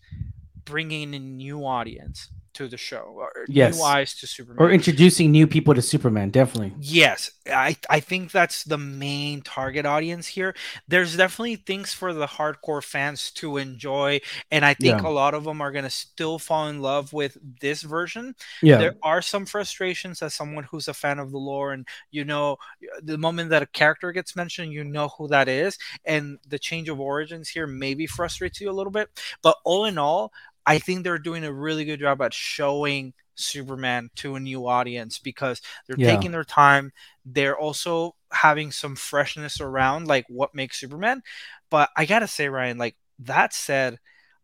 bringing 0.63 1.13
a 1.13 1.19
new 1.19 1.65
audience 1.65 2.29
to 2.59 2.67
the 2.67 2.77
show 2.77 3.13
or 3.15 3.31
yes. 3.47 3.77
new 3.77 3.83
eyes 3.83 4.13
to 4.13 4.27
Superman. 4.27 4.57
Or 4.61 4.69
introducing 4.69 5.31
new 5.31 5.47
people 5.47 5.73
to 5.73 5.81
Superman 5.81 6.29
definitely. 6.29 6.73
Yes 6.81 7.31
I 7.47 7.77
I 7.89 8.01
think 8.01 8.31
that's 8.31 8.65
the 8.65 8.77
main 8.77 9.41
target 9.41 9.85
audience 9.85 10.27
here. 10.27 10.53
There's 10.87 11.15
definitely 11.15 11.55
things 11.55 11.93
for 11.93 12.13
the 12.13 12.27
hardcore 12.27 12.83
fans 12.83 13.31
to 13.31 13.55
enjoy 13.55 14.19
and 14.51 14.65
I 14.65 14.73
think 14.73 15.01
yeah. 15.01 15.07
a 15.07 15.09
lot 15.09 15.33
of 15.33 15.45
them 15.45 15.61
are 15.61 15.71
going 15.71 15.85
to 15.85 15.89
still 15.89 16.37
fall 16.37 16.67
in 16.67 16.81
love 16.81 17.13
with 17.13 17.37
this 17.61 17.81
version. 17.81 18.35
Yeah. 18.61 18.77
There 18.77 18.95
are 19.03 19.21
some 19.21 19.45
frustrations 19.45 20.21
as 20.21 20.33
someone 20.33 20.65
who's 20.65 20.89
a 20.89 20.93
fan 20.93 21.17
of 21.17 21.31
the 21.31 21.37
lore 21.37 21.71
and 21.71 21.87
you 22.11 22.25
know 22.25 22.57
the 23.01 23.17
moment 23.17 23.51
that 23.51 23.63
a 23.63 23.67
character 23.67 24.11
gets 24.11 24.35
mentioned 24.35 24.73
you 24.73 24.83
know 24.83 25.07
who 25.17 25.29
that 25.29 25.47
is 25.47 25.77
and 26.03 26.39
the 26.49 26.59
change 26.59 26.89
of 26.89 26.99
origins 26.99 27.47
here 27.47 27.67
maybe 27.67 28.05
frustrates 28.05 28.59
you 28.59 28.69
a 28.69 28.75
little 28.75 28.91
bit. 28.91 29.09
But 29.41 29.55
all 29.63 29.85
in 29.85 29.97
all 29.97 30.33
I 30.69 30.77
think 30.77 31.03
they're 31.03 31.17
doing 31.17 31.43
a 31.43 31.51
really 31.51 31.83
good 31.83 31.99
job 31.99 32.21
at 32.21 32.31
showing 32.31 33.13
Superman 33.33 34.11
to 34.17 34.35
a 34.35 34.39
new 34.39 34.67
audience 34.67 35.17
because 35.17 35.61
they're 35.88 35.97
yeah. 35.97 36.13
taking 36.13 36.29
their 36.29 36.43
time. 36.43 36.91
They're 37.25 37.57
also 37.57 38.15
having 38.31 38.71
some 38.71 38.95
freshness 38.95 39.59
around 39.59 40.07
like 40.07 40.25
what 40.29 40.53
makes 40.53 40.79
Superman. 40.79 41.23
But 41.71 41.89
I 41.97 42.05
gotta 42.05 42.27
say, 42.27 42.49
Ryan, 42.49 42.77
like 42.77 42.95
that 43.17 43.51
said, 43.51 43.97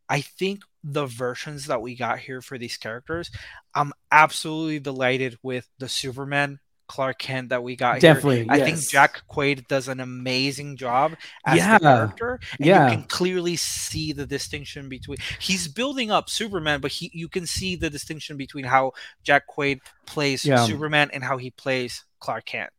I 0.10 0.22
think 0.22 0.64
the 0.84 1.06
versions 1.06 1.68
that 1.68 1.84
we 1.84 1.96
got 1.96 2.18
here 2.18 2.42
for 2.42 2.58
these 2.58 2.78
characters, 2.78 3.30
I'm 3.76 3.94
absolutely 4.12 4.80
delighted 4.80 5.38
with 5.44 5.70
the 5.78 5.88
Superman 5.88 6.60
Clark 6.88 7.20
Kent 7.20 7.50
that 7.50 7.64
we 7.64 7.76
got 7.76 8.00
Definitely, 8.00 8.44
here. 8.44 8.48
I 8.50 8.58
yes. 8.58 8.68
think 8.68 8.90
Jack 8.90 9.24
Quaid 9.30 9.68
does 9.68 9.88
an 9.88 10.00
amazing 10.00 10.78
job 10.78 11.16
as 11.46 11.58
yeah. 11.58 11.78
the 11.78 11.84
character. 11.84 12.40
And 12.58 12.66
yeah. 12.66 12.90
you 12.90 12.98
can 12.98 13.06
clearly 13.08 13.56
see 13.56 14.14
the 14.14 14.26
distinction 14.26 14.90
between 14.90 15.18
he's 15.40 15.68
building 15.68 16.12
up 16.12 16.30
Superman, 16.30 16.82
but 16.82 16.92
he 16.92 17.12
you 17.14 17.28
can 17.28 17.46
see 17.46 17.76
the 17.76 17.90
distinction 17.90 18.38
between 18.38 18.66
how 18.66 18.94
Jack 19.24 19.44
Quaid 19.48 19.80
plays 20.06 20.46
yeah. 20.46 20.66
Superman 20.66 21.10
and 21.14 21.24
how 21.24 21.38
he 21.38 21.52
plays 21.52 22.04
Clark 22.20 22.46
Kent. 22.46 22.70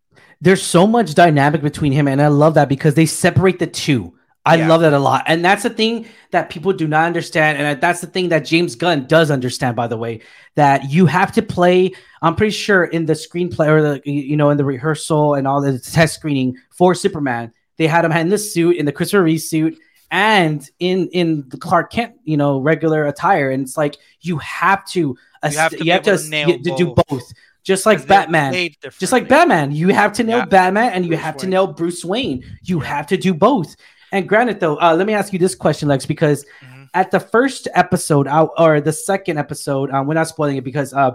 There's 0.40 0.62
so 0.62 0.86
much 0.86 1.14
dynamic 1.14 1.62
between 1.62 1.92
him, 1.92 2.08
and 2.08 2.20
I 2.20 2.28
love 2.28 2.54
that 2.54 2.68
because 2.68 2.94
they 2.94 3.06
separate 3.06 3.58
the 3.58 3.66
two. 3.66 4.14
I 4.46 4.54
yeah. 4.54 4.68
love 4.68 4.80
that 4.82 4.92
a 4.92 4.98
lot. 4.98 5.24
And 5.26 5.44
that's 5.44 5.64
the 5.64 5.70
thing 5.70 6.06
that 6.30 6.50
people 6.50 6.72
do 6.72 6.86
not 6.86 7.04
understand. 7.04 7.58
And 7.58 7.80
that's 7.80 8.00
the 8.00 8.06
thing 8.06 8.28
that 8.28 8.44
James 8.44 8.76
Gunn 8.76 9.06
does 9.06 9.30
understand, 9.30 9.74
by 9.74 9.88
the 9.88 9.96
way, 9.96 10.20
that 10.54 10.88
you 10.88 11.06
have 11.06 11.32
to 11.32 11.42
play. 11.42 11.92
I'm 12.22 12.36
pretty 12.36 12.52
sure 12.52 12.84
in 12.84 13.06
the 13.06 13.14
screenplay 13.14 13.68
or 13.68 13.82
the, 13.82 14.02
you 14.04 14.36
know, 14.36 14.50
in 14.50 14.56
the 14.56 14.64
rehearsal 14.64 15.34
and 15.34 15.48
all 15.48 15.60
the 15.60 15.78
test 15.80 16.14
screening 16.14 16.56
for 16.70 16.94
Superman, 16.94 17.52
they 17.76 17.88
had 17.88 18.04
him 18.04 18.12
in 18.12 18.28
the 18.28 18.38
suit, 18.38 18.76
in 18.76 18.86
the 18.86 18.92
Christopher 18.92 19.24
Reeve 19.24 19.42
suit, 19.42 19.76
and 20.12 20.70
in 20.78 21.08
in 21.08 21.48
the 21.48 21.58
Clark 21.58 21.90
Kent, 21.90 22.14
you 22.22 22.36
know, 22.36 22.60
regular 22.60 23.04
attire. 23.04 23.50
And 23.50 23.64
it's 23.64 23.76
like 23.76 23.96
you 24.20 24.38
have 24.38 24.86
to, 24.90 25.00
you 25.42 25.58
have 25.58 25.72
to, 25.72 25.84
you 25.84 25.92
have 25.92 26.02
to, 26.04 26.16
to, 26.16 26.58
to 26.58 26.76
do 26.76 26.94
both 27.08 27.32
just 27.66 27.84
like 27.84 28.06
Batman. 28.06 28.70
Just 29.00 29.12
like 29.12 29.28
Batman, 29.28 29.72
you 29.72 29.88
have 29.88 30.12
to 30.14 30.22
nail 30.22 30.38
yeah. 30.38 30.44
Batman 30.44 30.92
and 30.92 31.04
you 31.04 31.10
Bruce 31.10 31.20
have 31.20 31.34
Wayne. 31.34 31.40
to 31.40 31.46
nail 31.48 31.66
Bruce 31.66 32.04
Wayne. 32.04 32.44
You 32.62 32.80
yeah. 32.80 32.86
have 32.86 33.08
to 33.08 33.16
do 33.16 33.34
both. 33.34 33.74
And 34.12 34.28
granted, 34.28 34.60
though, 34.60 34.80
uh, 34.80 34.94
let 34.94 35.06
me 35.06 35.14
ask 35.14 35.32
you 35.32 35.38
this 35.38 35.54
question, 35.54 35.88
Lex, 35.88 36.06
because 36.06 36.44
mm-hmm. 36.62 36.84
at 36.94 37.10
the 37.10 37.20
first 37.20 37.68
episode, 37.74 38.26
uh, 38.26 38.46
or 38.58 38.80
the 38.80 38.92
second 38.92 39.38
episode, 39.38 39.90
um, 39.90 40.06
we're 40.06 40.14
not 40.14 40.28
spoiling 40.28 40.56
it 40.56 40.64
because 40.64 40.92
uh, 40.92 41.12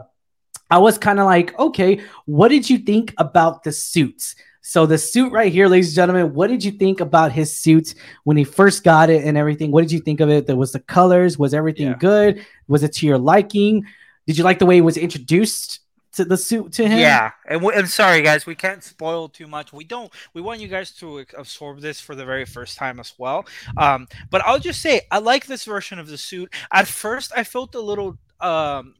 I 0.69 0.77
was 0.77 0.98
kind 0.98 1.19
of 1.19 1.25
like, 1.25 1.57
okay, 1.60 2.01
what 2.25 2.50
did 2.50 2.69
you 2.69 2.77
think 2.77 3.13
about 3.17 3.63
the 3.63 3.71
suits? 3.71 4.36
So 4.62 4.86
the 4.86 4.98
suit 4.98 5.33
right 5.33 5.51
here, 5.51 5.67
ladies 5.67 5.89
and 5.89 5.95
gentlemen, 5.95 6.33
what 6.33 6.48
did 6.48 6.63
you 6.63 6.71
think 6.71 7.00
about 7.00 7.31
his 7.31 7.57
suit 7.57 7.95
when 8.25 8.38
he 8.38 8.43
first 8.43 8.83
got 8.83 9.10
it 9.10 9.24
and 9.24 9.38
everything? 9.38 9.71
What 9.71 9.81
did 9.81 9.91
you 9.91 10.00
think 10.00 10.19
of 10.19 10.29
it? 10.29 10.45
There 10.45 10.55
was 10.55 10.71
the 10.71 10.79
colors, 10.79 11.38
was 11.38 11.53
everything 11.53 11.88
yeah. 11.88 11.98
good? 11.98 12.45
Was 12.67 12.83
it 12.83 12.93
to 12.93 13.07
your 13.07 13.17
liking? 13.17 13.86
Did 14.27 14.38
you 14.38 14.43
like 14.43 14.60
the 14.60 14.67
way 14.67 14.77
it 14.77 14.81
was 14.81 14.98
introduced? 14.98 15.79
To 16.13 16.25
the 16.25 16.37
suit 16.37 16.73
to 16.73 16.87
him. 16.87 16.99
Yeah, 16.99 17.31
and 17.47 17.61
we, 17.61 17.73
I'm 17.73 17.87
sorry, 17.87 18.21
guys, 18.21 18.45
we 18.45 18.55
can't 18.55 18.83
spoil 18.83 19.29
too 19.29 19.47
much. 19.47 19.73
We 19.73 19.83
don't. 19.83 20.11
We 20.33 20.41
want 20.41 20.59
you 20.59 20.67
guys 20.67 20.91
to 20.97 21.25
absorb 21.37 21.81
this 21.81 21.99
for 21.99 22.15
the 22.15 22.25
very 22.25 22.45
first 22.45 22.77
time 22.77 22.99
as 22.99 23.13
well. 23.17 23.45
Um, 23.77 24.07
but 24.29 24.41
I'll 24.45 24.59
just 24.59 24.81
say 24.81 25.01
I 25.11 25.19
like 25.19 25.45
this 25.45 25.65
version 25.65 25.99
of 25.99 26.07
the 26.07 26.17
suit. 26.17 26.53
At 26.71 26.87
first, 26.87 27.31
I 27.35 27.43
felt 27.43 27.75
a 27.75 27.81
little 27.81 28.17
um 28.39 28.95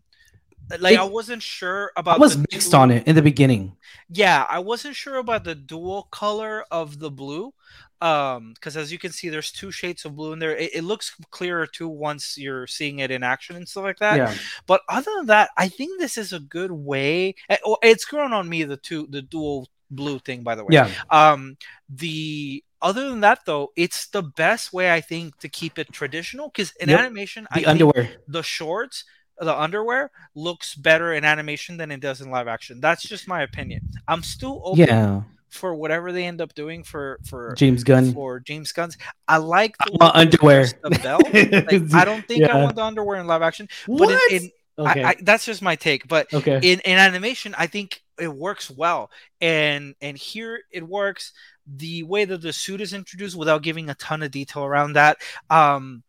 like 0.80 0.94
it, 0.94 1.00
I 1.00 1.04
wasn't 1.04 1.42
sure 1.42 1.92
about. 1.98 2.16
I 2.16 2.20
was 2.20 2.38
mixed 2.38 2.74
on 2.74 2.92
it 2.92 3.08
in 3.08 3.16
the 3.16 3.22
beginning. 3.22 3.76
Yeah, 4.10 4.46
I 4.50 4.60
wasn't 4.60 4.96
sure 4.96 5.18
about 5.18 5.44
the 5.44 5.56
dual 5.56 6.08
color 6.12 6.66
of 6.72 7.00
the 7.00 7.12
blue 7.12 7.54
um 8.02 8.54
because 8.54 8.76
as 8.76 8.92
you 8.92 8.98
can 8.98 9.12
see 9.12 9.30
there's 9.30 9.52
two 9.52 9.72
shades 9.72 10.06
of 10.06 10.16
blue 10.16 10.34
in 10.34 10.40
there. 10.40 10.56
It, 10.56 10.76
it, 10.76 10.84
looks 10.84 11.16
clearer 11.30 11.68
too 11.68 11.88
once 11.88 12.38
you're 12.38 12.68
seeing 12.68 13.00
it 13.00 13.12
in 13.12 13.24
action 13.24 13.56
and 13.56 13.68
stuff 13.68 13.84
like 13.84 14.00
that. 14.00 14.18
Yeah. 14.18 14.34
but 14.66 14.82
other 14.90 15.12
than 15.18 15.28
that 15.28 15.52
i 15.58 15.68
think 15.68 16.00
this 16.00 16.18
is 16.18 16.34
a 16.34 16.40
good 16.40 16.72
way 16.72 17.36
eh, 17.50 17.58
it's 17.84 18.06
grown 18.06 18.34
on 18.34 18.50
me 18.50 18.64
the 18.64 18.78
two 18.78 19.08
the 19.10 19.22
dual 19.22 19.68
blue 19.90 20.20
thing 20.20 20.44
by 20.44 20.56
the 20.56 20.64
way. 20.64 20.70
Yeah. 20.72 20.90
Um 21.10 21.58
the 21.90 22.64
other 22.82 23.10
than 23.10 23.22
that 23.22 23.46
though 23.46 23.72
it's 23.76 24.08
the 24.08 24.24
best 24.24 24.74
way 24.74 24.92
i 24.92 25.02
think 25.02 25.38
to 25.38 25.50
keep 25.50 25.78
it 25.78 25.92
traditional 25.92 26.50
because 26.50 26.74
in 26.80 26.90
yep. 26.90 27.00
animation 27.00 27.48
the 27.54 27.68
I 27.68 27.72
underwear. 27.72 28.10
the 28.28 28.42
shorts 28.42 29.04
the 29.38 29.60
underwear 29.60 30.12
looks 30.36 30.76
better 30.76 31.14
in 31.14 31.26
animation 31.26 31.78
than 31.78 31.92
it 31.92 32.00
does 32.00 32.22
in 32.22 32.30
live 32.30 32.48
action. 32.48 32.80
That's 32.80 33.02
just 33.02 33.28
my 33.28 33.42
opinion. 33.42 33.90
I'm 34.08 34.22
still 34.22 34.62
open 34.64 34.86
yeah 34.86 35.22
for 35.52 35.76
whatever 35.76 36.12
they 36.12 36.26
end 36.26 36.42
up 36.42 36.54
doing 36.56 36.84
for 36.84 37.20
for 37.26 37.54
James 37.56 37.84
Gunn 37.84 38.14
for 38.14 38.40
James 38.40 38.72
Gunn's. 38.72 38.98
I 39.28 39.38
like 39.38 39.78
the 39.78 40.12
underwear. 40.14 40.66
The 40.84 40.90
belt. 40.90 41.24
like, 41.34 41.94
I 41.94 42.06
don't 42.06 42.26
think 42.28 42.40
yeah. 42.48 42.58
I 42.58 42.64
want 42.64 42.76
the 42.76 42.84
underwear 42.84 43.20
in 43.20 43.28
live 43.28 43.42
action. 43.42 43.68
But 43.88 43.96
what? 43.96 44.32
in, 44.32 44.44
in 44.44 44.52
okay. 44.80 45.04
I, 45.04 45.10
I, 45.10 45.16
that's 45.22 45.46
just 45.46 45.62
my 45.62 45.76
take. 45.76 46.08
But 46.08 46.34
okay. 46.34 46.60
in, 46.64 46.80
in 46.80 46.98
animation, 46.98 47.54
I 47.58 47.68
think 47.68 48.02
it 48.20 48.34
works 48.34 48.72
well. 48.72 49.12
And 49.42 49.96
and 50.02 50.18
here 50.18 50.62
it 50.72 50.88
works 50.88 51.34
the 51.68 52.04
way 52.04 52.26
that 52.26 52.42
the 52.42 52.54
suit 52.54 52.82
is 52.82 52.94
introduced 52.94 53.36
without 53.36 53.62
giving 53.62 53.90
a 53.90 53.96
ton 53.96 54.24
of 54.24 54.32
detail 54.32 54.64
around 54.64 54.94
that. 54.94 55.18
Um, 55.50 56.04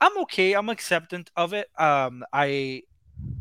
I'm 0.00 0.16
okay. 0.22 0.52
I'm 0.54 0.68
acceptant 0.68 1.30
of 1.36 1.52
it. 1.52 1.68
Um, 1.78 2.24
I 2.32 2.82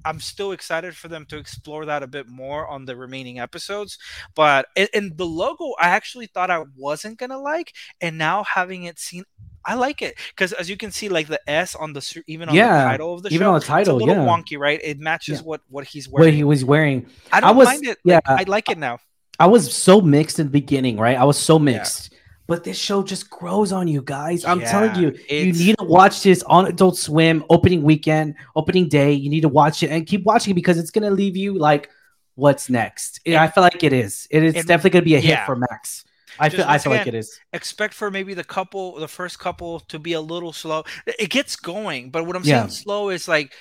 I'm 0.05 0.19
still 0.19 0.53
excited 0.53 0.95
for 0.95 1.09
them 1.09 1.25
to 1.25 1.37
explore 1.37 1.85
that 1.85 2.03
a 2.03 2.07
bit 2.07 2.27
more 2.27 2.67
on 2.67 2.85
the 2.85 2.95
remaining 2.95 3.39
episodes. 3.39 3.97
But 4.35 4.67
in, 4.75 5.13
the 5.15 5.25
logo, 5.25 5.73
I 5.79 5.89
actually 5.89 6.27
thought 6.27 6.49
I 6.49 6.63
wasn't 6.77 7.17
gonna 7.17 7.37
like, 7.37 7.73
and 7.99 8.17
now 8.17 8.43
having 8.43 8.83
it 8.83 8.99
seen, 8.99 9.25
I 9.65 9.75
like 9.75 10.01
it 10.01 10.17
because 10.29 10.53
as 10.53 10.69
you 10.69 10.77
can 10.77 10.91
see, 10.91 11.09
like 11.09 11.27
the 11.27 11.41
S 11.49 11.75
on 11.75 11.91
the 11.91 12.23
even 12.27 12.47
on 12.47 12.55
yeah, 12.55 12.83
the 12.83 12.89
title 12.89 13.13
of 13.15 13.23
the 13.23 13.29
even 13.29 13.45
show, 13.45 13.53
on 13.53 13.59
the 13.59 13.65
title, 13.65 13.97
it's 13.97 14.03
a 14.03 14.05
little 14.05 14.23
yeah. 14.23 14.29
wonky, 14.29 14.57
right? 14.57 14.79
It 14.81 14.99
matches 14.99 15.39
yeah. 15.39 15.45
what 15.45 15.61
what 15.69 15.85
he's 15.85 16.07
wearing. 16.07 16.27
What 16.27 16.33
he 16.33 16.43
was 16.45 16.63
wearing. 16.63 17.07
I 17.31 17.41
don't 17.41 17.49
I 17.49 17.53
was, 17.53 17.65
mind 17.65 17.85
it. 17.85 17.97
Yeah, 18.05 18.21
like, 18.27 18.47
I 18.47 18.49
like 18.49 18.69
it 18.69 18.77
now. 18.77 18.99
I 19.39 19.47
was 19.47 19.75
so 19.75 19.99
mixed 19.99 20.39
in 20.39 20.47
the 20.47 20.51
beginning, 20.51 20.97
right? 20.97 21.17
I 21.17 21.25
was 21.25 21.37
so 21.37 21.59
mixed. 21.59 22.11
Yeah 22.11 22.16
but 22.47 22.63
this 22.63 22.77
show 22.77 23.03
just 23.03 23.29
grows 23.29 23.71
on 23.71 23.87
you 23.87 24.01
guys. 24.01 24.45
I'm 24.45 24.61
yeah, 24.61 24.71
telling 24.71 24.95
you, 24.95 25.17
you 25.29 25.53
need 25.53 25.77
to 25.77 25.85
watch 25.85 26.23
this 26.23 26.41
on 26.43 26.65
Adult 26.65 26.97
Swim 26.97 27.43
opening 27.49 27.83
weekend, 27.83 28.35
opening 28.55 28.87
day. 28.87 29.11
You 29.11 29.29
need 29.29 29.41
to 29.41 29.49
watch 29.49 29.83
it 29.83 29.91
and 29.91 30.07
keep 30.07 30.23
watching 30.23 30.55
because 30.55 30.77
it's 30.77 30.91
gonna 30.91 31.11
leave 31.11 31.35
you 31.35 31.57
like, 31.57 31.89
what's 32.35 32.69
next? 32.69 33.19
And, 33.25 33.35
I 33.35 33.47
feel 33.47 33.63
like 33.63 33.83
it 33.83 33.93
is. 33.93 34.27
It 34.31 34.43
is 34.43 34.55
and, 34.55 34.65
definitely 34.65 34.91
gonna 34.91 35.05
be 35.05 35.15
a 35.15 35.19
hit 35.19 35.31
yeah. 35.31 35.45
for 35.45 35.55
Max. 35.55 36.05
I 36.39 36.49
feel, 36.49 36.65
I 36.67 36.77
feel 36.77 36.93
again, 36.93 37.01
like 37.01 37.07
it 37.07 37.15
is. 37.15 37.39
Expect 37.51 37.93
for 37.93 38.11
maybe 38.11 38.33
the 38.33 38.43
couple, 38.43 38.95
the 38.99 39.07
first 39.07 39.39
couple, 39.39 39.79
to 39.81 39.97
be 39.97 40.13
a 40.13 40.21
little 40.21 40.53
slow. 40.53 40.83
It 41.05 41.29
gets 41.29 41.55
going, 41.55 42.11
but 42.11 42.25
what 42.25 42.35
I'm 42.35 42.43
saying 42.43 42.69
slow 42.69 43.09
is 43.09 43.27
like 43.27 43.53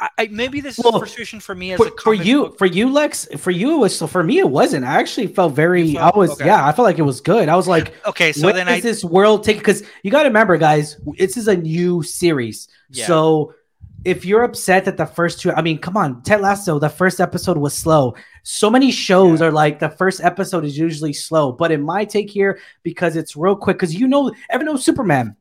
I, 0.00 0.28
maybe 0.30 0.60
this 0.60 0.78
is 0.78 0.84
well, 0.84 0.96
a 0.96 0.98
frustration 1.00 1.40
for 1.40 1.56
me 1.56 1.72
as 1.72 1.78
for, 1.78 1.90
for 2.00 2.14
you 2.14 2.44
book. 2.44 2.58
for 2.58 2.66
you 2.66 2.88
Lex 2.92 3.26
for 3.36 3.50
you 3.50 3.74
it 3.74 3.78
was 3.78 3.98
so 3.98 4.06
for 4.06 4.22
me 4.22 4.38
it 4.38 4.48
wasn't 4.48 4.84
I 4.84 5.00
actually 5.00 5.26
felt 5.26 5.54
very 5.54 5.94
felt, 5.94 6.14
I 6.14 6.18
was 6.18 6.30
okay. 6.32 6.46
yeah 6.46 6.64
I 6.64 6.70
felt 6.72 6.86
like 6.86 6.98
it 6.98 7.02
was 7.02 7.20
good 7.20 7.48
I 7.48 7.56
was 7.56 7.66
like 7.76 7.94
okay 8.06 8.32
so 8.32 8.52
then 8.52 8.68
is 8.68 8.74
I, 8.74 8.80
this 8.80 9.02
world 9.04 9.42
take 9.42 9.58
because 9.58 9.82
you 10.04 10.12
got 10.12 10.22
to 10.22 10.28
remember 10.28 10.56
guys 10.56 11.00
this 11.18 11.36
is 11.36 11.48
a 11.48 11.56
new 11.56 12.02
series 12.04 12.68
yeah. 12.90 13.06
so 13.06 13.54
if 14.04 14.24
you're 14.24 14.44
upset 14.44 14.84
that 14.84 14.96
the 14.96 15.06
first 15.06 15.40
two 15.40 15.50
I 15.50 15.62
mean 15.62 15.78
come 15.78 15.96
on 15.96 16.22
Ted 16.22 16.42
Lasso 16.42 16.78
the 16.78 16.88
first 16.88 17.20
episode 17.20 17.58
was 17.58 17.74
slow 17.74 18.14
so 18.44 18.70
many 18.70 18.92
shows 18.92 19.40
yeah. 19.40 19.48
are 19.48 19.52
like 19.52 19.80
the 19.80 19.90
first 19.90 20.20
episode 20.20 20.64
is 20.64 20.78
usually 20.78 21.12
slow 21.12 21.50
but 21.50 21.72
in 21.72 21.82
my 21.82 22.04
take 22.04 22.30
here 22.30 22.60
because 22.84 23.16
it's 23.16 23.36
real 23.36 23.56
quick 23.56 23.78
because 23.78 23.96
you 23.96 24.06
know 24.06 24.32
everyone 24.48 24.74
knows 24.74 24.84
Superman 24.84 25.34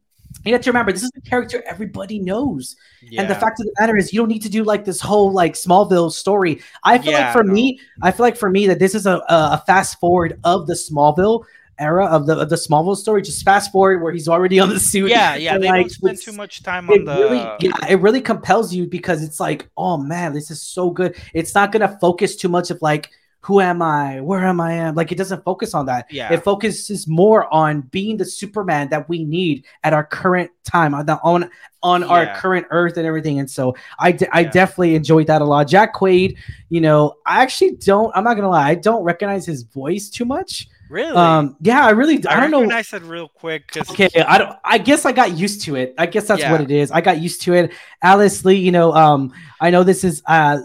you 0.47 0.53
have 0.53 0.63
to 0.63 0.69
remember 0.69 0.91
this 0.91 1.03
is 1.03 1.11
a 1.15 1.21
character 1.21 1.63
everybody 1.65 2.19
knows. 2.19 2.75
Yeah. 3.01 3.21
and 3.21 3.29
the 3.29 3.35
fact 3.35 3.59
of 3.59 3.65
the 3.65 3.73
matter 3.79 3.95
is 3.95 4.11
you 4.11 4.19
don't 4.19 4.29
need 4.29 4.41
to 4.41 4.49
do 4.49 4.63
like 4.63 4.85
this 4.85 4.99
whole 4.99 5.31
like 5.31 5.53
smallville 5.53 6.11
story. 6.11 6.61
I 6.83 6.97
feel 6.97 7.13
yeah, 7.13 7.25
like 7.25 7.33
for 7.33 7.43
no. 7.43 7.53
me 7.53 7.79
i 8.01 8.11
feel 8.11 8.25
like 8.25 8.37
for 8.37 8.49
me 8.49 8.67
that 8.67 8.79
this 8.79 8.95
is 8.95 9.05
a, 9.05 9.21
a 9.29 9.63
fast 9.65 9.99
forward 9.99 10.39
of 10.43 10.67
the 10.67 10.73
smallville 10.73 11.43
era 11.79 12.05
of 12.05 12.25
the 12.25 12.37
of 12.37 12.49
the 12.49 12.55
smallville 12.55 12.97
story. 12.97 13.21
Just 13.21 13.43
fast 13.43 13.71
forward 13.71 14.01
where 14.01 14.11
he's 14.11 14.27
already 14.27 14.59
on 14.59 14.69
the 14.69 14.79
suit. 14.79 15.09
Yeah 15.09 15.35
yeah 15.35 15.57
they 15.57 15.67
like, 15.67 15.81
don't 15.81 15.91
spend 15.91 16.21
too 16.21 16.33
much 16.33 16.63
time 16.63 16.89
on 16.89 17.05
the 17.05 17.13
really, 17.13 17.37
yeah 17.37 17.71
it 17.89 17.99
really 17.99 18.21
compels 18.21 18.73
you 18.73 18.85
because 18.85 19.23
it's 19.23 19.39
like 19.39 19.69
oh 19.77 19.97
man 19.97 20.33
this 20.33 20.51
is 20.51 20.61
so 20.61 20.89
good. 20.89 21.15
It's 21.33 21.53
not 21.53 21.71
gonna 21.71 21.97
focus 21.99 22.35
too 22.35 22.49
much 22.49 22.71
of 22.71 22.81
like 22.81 23.11
who 23.41 23.61
am 23.61 23.81
I? 23.81 24.19
Where 24.19 24.43
am 24.43 24.59
I? 24.59 24.73
Am 24.73 24.95
like 24.95 25.11
it 25.11 25.17
doesn't 25.17 25.43
focus 25.43 25.73
on 25.73 25.85
that. 25.85 26.11
Yeah. 26.11 26.33
It 26.33 26.43
focuses 26.43 27.07
more 27.07 27.51
on 27.53 27.81
being 27.81 28.17
the 28.17 28.25
Superman 28.25 28.89
that 28.89 29.07
we 29.07 29.23
need 29.23 29.65
at 29.83 29.93
our 29.93 30.03
current 30.03 30.51
time 30.63 30.93
on 30.93 31.05
the 31.05 31.19
on 31.23 31.49
on 31.83 32.01
yeah. 32.01 32.07
our 32.07 32.35
current 32.35 32.67
Earth 32.71 32.97
and 32.97 33.05
everything. 33.05 33.39
And 33.39 33.49
so 33.49 33.75
I 33.99 34.11
d- 34.11 34.27
I 34.33 34.41
yeah. 34.41 34.51
definitely 34.51 34.95
enjoyed 34.95 35.27
that 35.27 35.41
a 35.41 35.45
lot. 35.45 35.67
Jack 35.67 35.95
Quaid, 35.95 36.37
you 36.69 36.81
know, 36.81 37.13
I 37.25 37.41
actually 37.41 37.75
don't. 37.77 38.11
I'm 38.15 38.23
not 38.23 38.33
gonna 38.33 38.49
lie, 38.49 38.69
I 38.69 38.75
don't 38.75 39.03
recognize 39.03 39.45
his 39.45 39.63
voice 39.63 40.09
too 40.09 40.25
much. 40.25 40.67
Really? 40.89 41.15
Um, 41.15 41.57
yeah, 41.61 41.85
I 41.85 41.89
really. 41.91 42.25
I, 42.27 42.37
I 42.37 42.39
don't 42.47 42.51
know. 42.51 42.75
I 42.75 42.81
said 42.81 43.03
real 43.03 43.27
quick. 43.27 43.75
Okay, 43.75 44.09
I 44.25 44.37
don't. 44.37 44.57
I 44.63 44.77
guess 44.77 45.05
I 45.05 45.11
got 45.11 45.37
used 45.37 45.61
to 45.63 45.75
it. 45.75 45.93
I 45.97 46.05
guess 46.05 46.27
that's 46.27 46.41
yeah. 46.41 46.51
what 46.51 46.61
it 46.61 46.71
is. 46.71 46.91
I 46.91 47.01
got 47.01 47.19
used 47.19 47.41
to 47.43 47.53
it. 47.53 47.73
Alice 48.01 48.45
Lee, 48.45 48.55
you 48.55 48.71
know, 48.71 48.93
um, 48.93 49.33
I 49.59 49.69
know 49.69 49.83
this 49.83 50.03
is 50.03 50.21
uh 50.27 50.59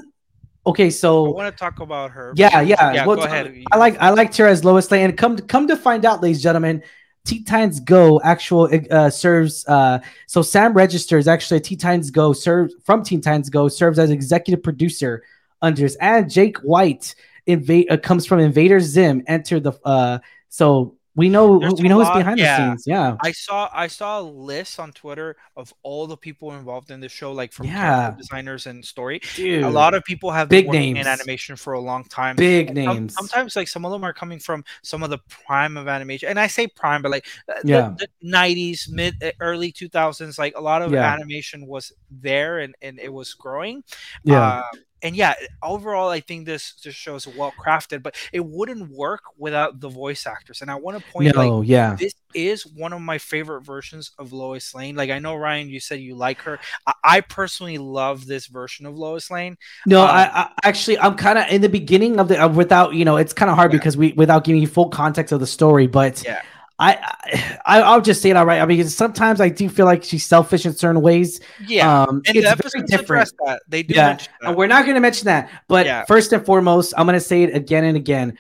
Okay, 0.65 0.91
so 0.91 1.27
I 1.27 1.31
want 1.31 1.57
to 1.57 1.59
talk 1.59 1.81
about 1.81 2.13
her. 2.13 2.33
Yeah, 2.37 2.61
yeah. 2.61 2.93
yeah 2.93 3.07
well, 3.07 3.17
go 3.17 3.25
ahead. 3.25 3.65
I 3.73 3.77
like 3.77 3.99
I 3.99 4.11
liked 4.11 4.37
her 4.37 4.47
as 4.47 4.65
Lois 4.65 4.91
Lane, 4.91 5.07
and 5.07 5.19
come 5.19 5.37
come 5.39 5.67
to 5.67 5.77
find 5.77 6.05
out, 6.05 6.23
ladies 6.23 6.39
and 6.39 6.43
gentlemen, 6.43 6.83
Teen 7.25 7.45
Titans 7.45 7.81
Go 7.81 8.21
actual 8.23 8.69
uh, 8.91 9.11
serves. 9.11 9.67
Uh, 9.67 9.99
so 10.27 10.41
Sam 10.41 10.73
Register 10.73 11.19
is 11.19 11.27
actually 11.27 11.61
Teen 11.61 11.79
Titans 11.79 12.11
Go 12.11 12.33
serves 12.33 12.75
from 12.85 13.03
Teen 13.03 13.21
Titans 13.21 13.51
Go 13.51 13.69
serves 13.69 13.99
as 13.99 14.11
executive 14.11 14.63
producer 14.63 15.25
under 15.61 15.83
this, 15.83 15.97
and 15.97 16.31
Jake 16.31 16.63
Wyatt 16.63 17.15
invade 17.47 17.91
uh, 17.91 17.97
comes 17.97 18.25
from 18.25 18.39
Invader 18.39 18.79
Zim. 18.79 19.25
Enter 19.27 19.59
the 19.59 19.73
uh, 19.85 20.19
so 20.49 20.97
we 21.15 21.29
know 21.29 21.59
There's 21.59 21.75
we 21.75 21.89
know 21.89 21.99
who's 21.99 22.09
behind 22.09 22.39
yeah. 22.39 22.57
the 22.57 22.71
scenes. 22.71 22.85
Yeah. 22.87 23.17
I 23.23 23.33
saw 23.33 23.69
I 23.73 23.87
saw 23.87 24.21
a 24.21 24.23
list 24.23 24.81
on 24.81 24.93
Twitter 24.93 25.37
of 25.57 25.73
all 25.83 26.07
the 26.07 26.17
people 26.17 26.53
involved 26.55 26.91
in 26.91 27.01
the 27.01 27.09
show, 27.09 27.33
like 27.33 27.53
from 27.53 27.67
yeah. 27.67 28.15
designers 28.17 28.67
and 28.67 28.83
story. 28.83 29.21
Dude. 29.35 29.63
A 29.63 29.69
lot 29.69 29.93
of 29.93 30.03
people 30.05 30.31
have 30.31 30.49
big 30.49 30.71
names 30.71 30.99
in 30.99 31.07
animation 31.07 31.57
for 31.57 31.75
a 31.75 31.81
long 31.81 32.05
time. 32.05 32.37
Big 32.37 32.69
and 32.69 32.77
names. 32.77 33.15
Sometimes 33.15 33.57
like 33.57 33.69
some 33.69 33.85
of 33.85 33.93
them 33.93 34.05
are 34.05 34.15
coming 34.15 34.39
from 34.39 34.65
some 34.83 35.03
of 35.03 35.11
the 35.11 35.19
prime 35.29 35.77
of 35.77 35.87
animation. 35.87 36.31
And 36.31 36.41
I 36.41 36.47
say 36.47 36.67
prime, 36.67 37.03
but 37.03 37.11
like 37.11 37.27
uh, 37.49 37.61
yeah. 37.63 37.95
the, 37.99 38.09
the 38.23 38.29
90s, 38.29 38.91
mid 38.91 39.15
early 39.41 39.71
2000s, 39.71 40.39
like 40.39 40.55
a 40.57 40.61
lot 40.63 40.81
of 40.81 40.93
yeah. 40.93 41.13
animation 41.13 41.67
was 41.67 41.93
there 42.11 42.61
and, 42.61 42.75
and 42.81 42.99
it 42.99 43.13
was 43.13 43.35
growing. 43.35 43.85
Yeah. 44.25 44.41
Uh, 44.41 44.63
and 45.03 45.17
yeah, 45.17 45.35
overall, 45.63 46.09
I 46.09 46.21
think 46.21 46.47
this 46.47 46.75
this 46.85 46.95
show 46.95 47.17
is 47.17 47.27
well 47.27 47.53
crafted, 47.59 48.03
but 48.03 48.15
it 48.33 48.45
wouldn't 48.45 48.91
work 48.91 49.23
without 49.37 49.81
the 49.81 49.89
voice 49.89 50.27
actors. 50.27 50.63
And 50.63 50.71
I 50.71 50.77
want 50.77 50.99
to 50.99 51.13
point, 51.13 51.35
no, 51.35 51.59
like, 51.59 51.69
yeah, 51.69 51.97
this 51.99 52.15
is 52.35 52.65
one 52.67 52.93
of 52.93 53.01
my 53.01 53.19
favorite 53.19 53.63
versions 53.63 54.13
of 54.19 54.33
Lois 54.33 54.75
Lane. 54.75 54.95
Like 54.95 55.11
I 55.11 55.19
know 55.19 55.35
Ryan, 55.35 55.69
you 55.69 55.81
said 55.81 56.01
you 56.01 56.15
like 56.15 56.41
her. 56.43 56.59
I, 56.87 56.93
I 57.05 57.21
personally 57.21 57.79
love 57.79 58.27
this 58.27 58.47
version 58.47 58.87
of 58.87 58.97
Lois 58.97 59.31
Lane. 59.31 59.57
No, 59.87 60.03
um, 60.03 60.11
I, 60.11 60.31
I, 60.33 60.51
actually 60.63 60.99
I'm 60.99 61.17
kind 61.17 61.39
of 61.39 61.49
in 61.49 61.61
the 61.61 61.69
beginning 61.69 62.21
of 62.21 62.29
the 62.29 62.41
uh, 62.41 62.49
without 62.49 62.95
you 62.95 63.05
know 63.05 63.17
it's 63.17 63.33
kind 63.33 63.51
of 63.51 63.57
hard 63.57 63.73
yeah. 63.73 63.79
because 63.79 63.97
we 63.97 64.13
without 64.13 64.45
giving 64.45 64.61
you 64.63 64.69
full 64.69 64.89
context 64.89 65.33
of 65.33 65.41
the 65.41 65.47
story, 65.47 65.87
but 65.87 66.23
yeah. 66.25 66.43
I, 66.83 67.59
I 67.65 67.81
I'll 67.83 68.01
just 68.01 68.21
say 68.23 68.31
it 68.31 68.37
outright. 68.37 68.61
I 68.61 68.67
mean, 68.67 68.89
sometimes 68.89 69.41
I 69.41 69.49
do 69.49 69.69
feel 69.69 69.87
like 69.87 70.03
she's 70.03 70.27
selfish 70.27 70.67
in 70.67 70.75
certain 70.75 71.01
ways. 71.01 71.41
Yeah, 71.67 72.03
um, 72.03 72.23
and 72.27 72.37
it's 72.37 72.73
very 72.73 72.85
different. 72.87 73.31
That. 73.47 73.63
They 73.69 73.85
do. 73.85 73.95
Yeah, 73.95 74.19
and 74.41 74.57
we're 74.57 74.67
not 74.67 74.85
going 74.85 74.97
to 74.97 75.01
mention 75.01 75.27
that. 75.27 75.49
But 75.69 75.87
yeah. 75.87 76.05
first 76.07 76.33
and 76.33 76.45
foremost, 76.45 76.93
I'm 76.97 77.07
going 77.07 77.15
to 77.15 77.21
say 77.21 77.45
it 77.45 77.55
again 77.55 77.85
and 77.85 77.97
again. 77.97 78.37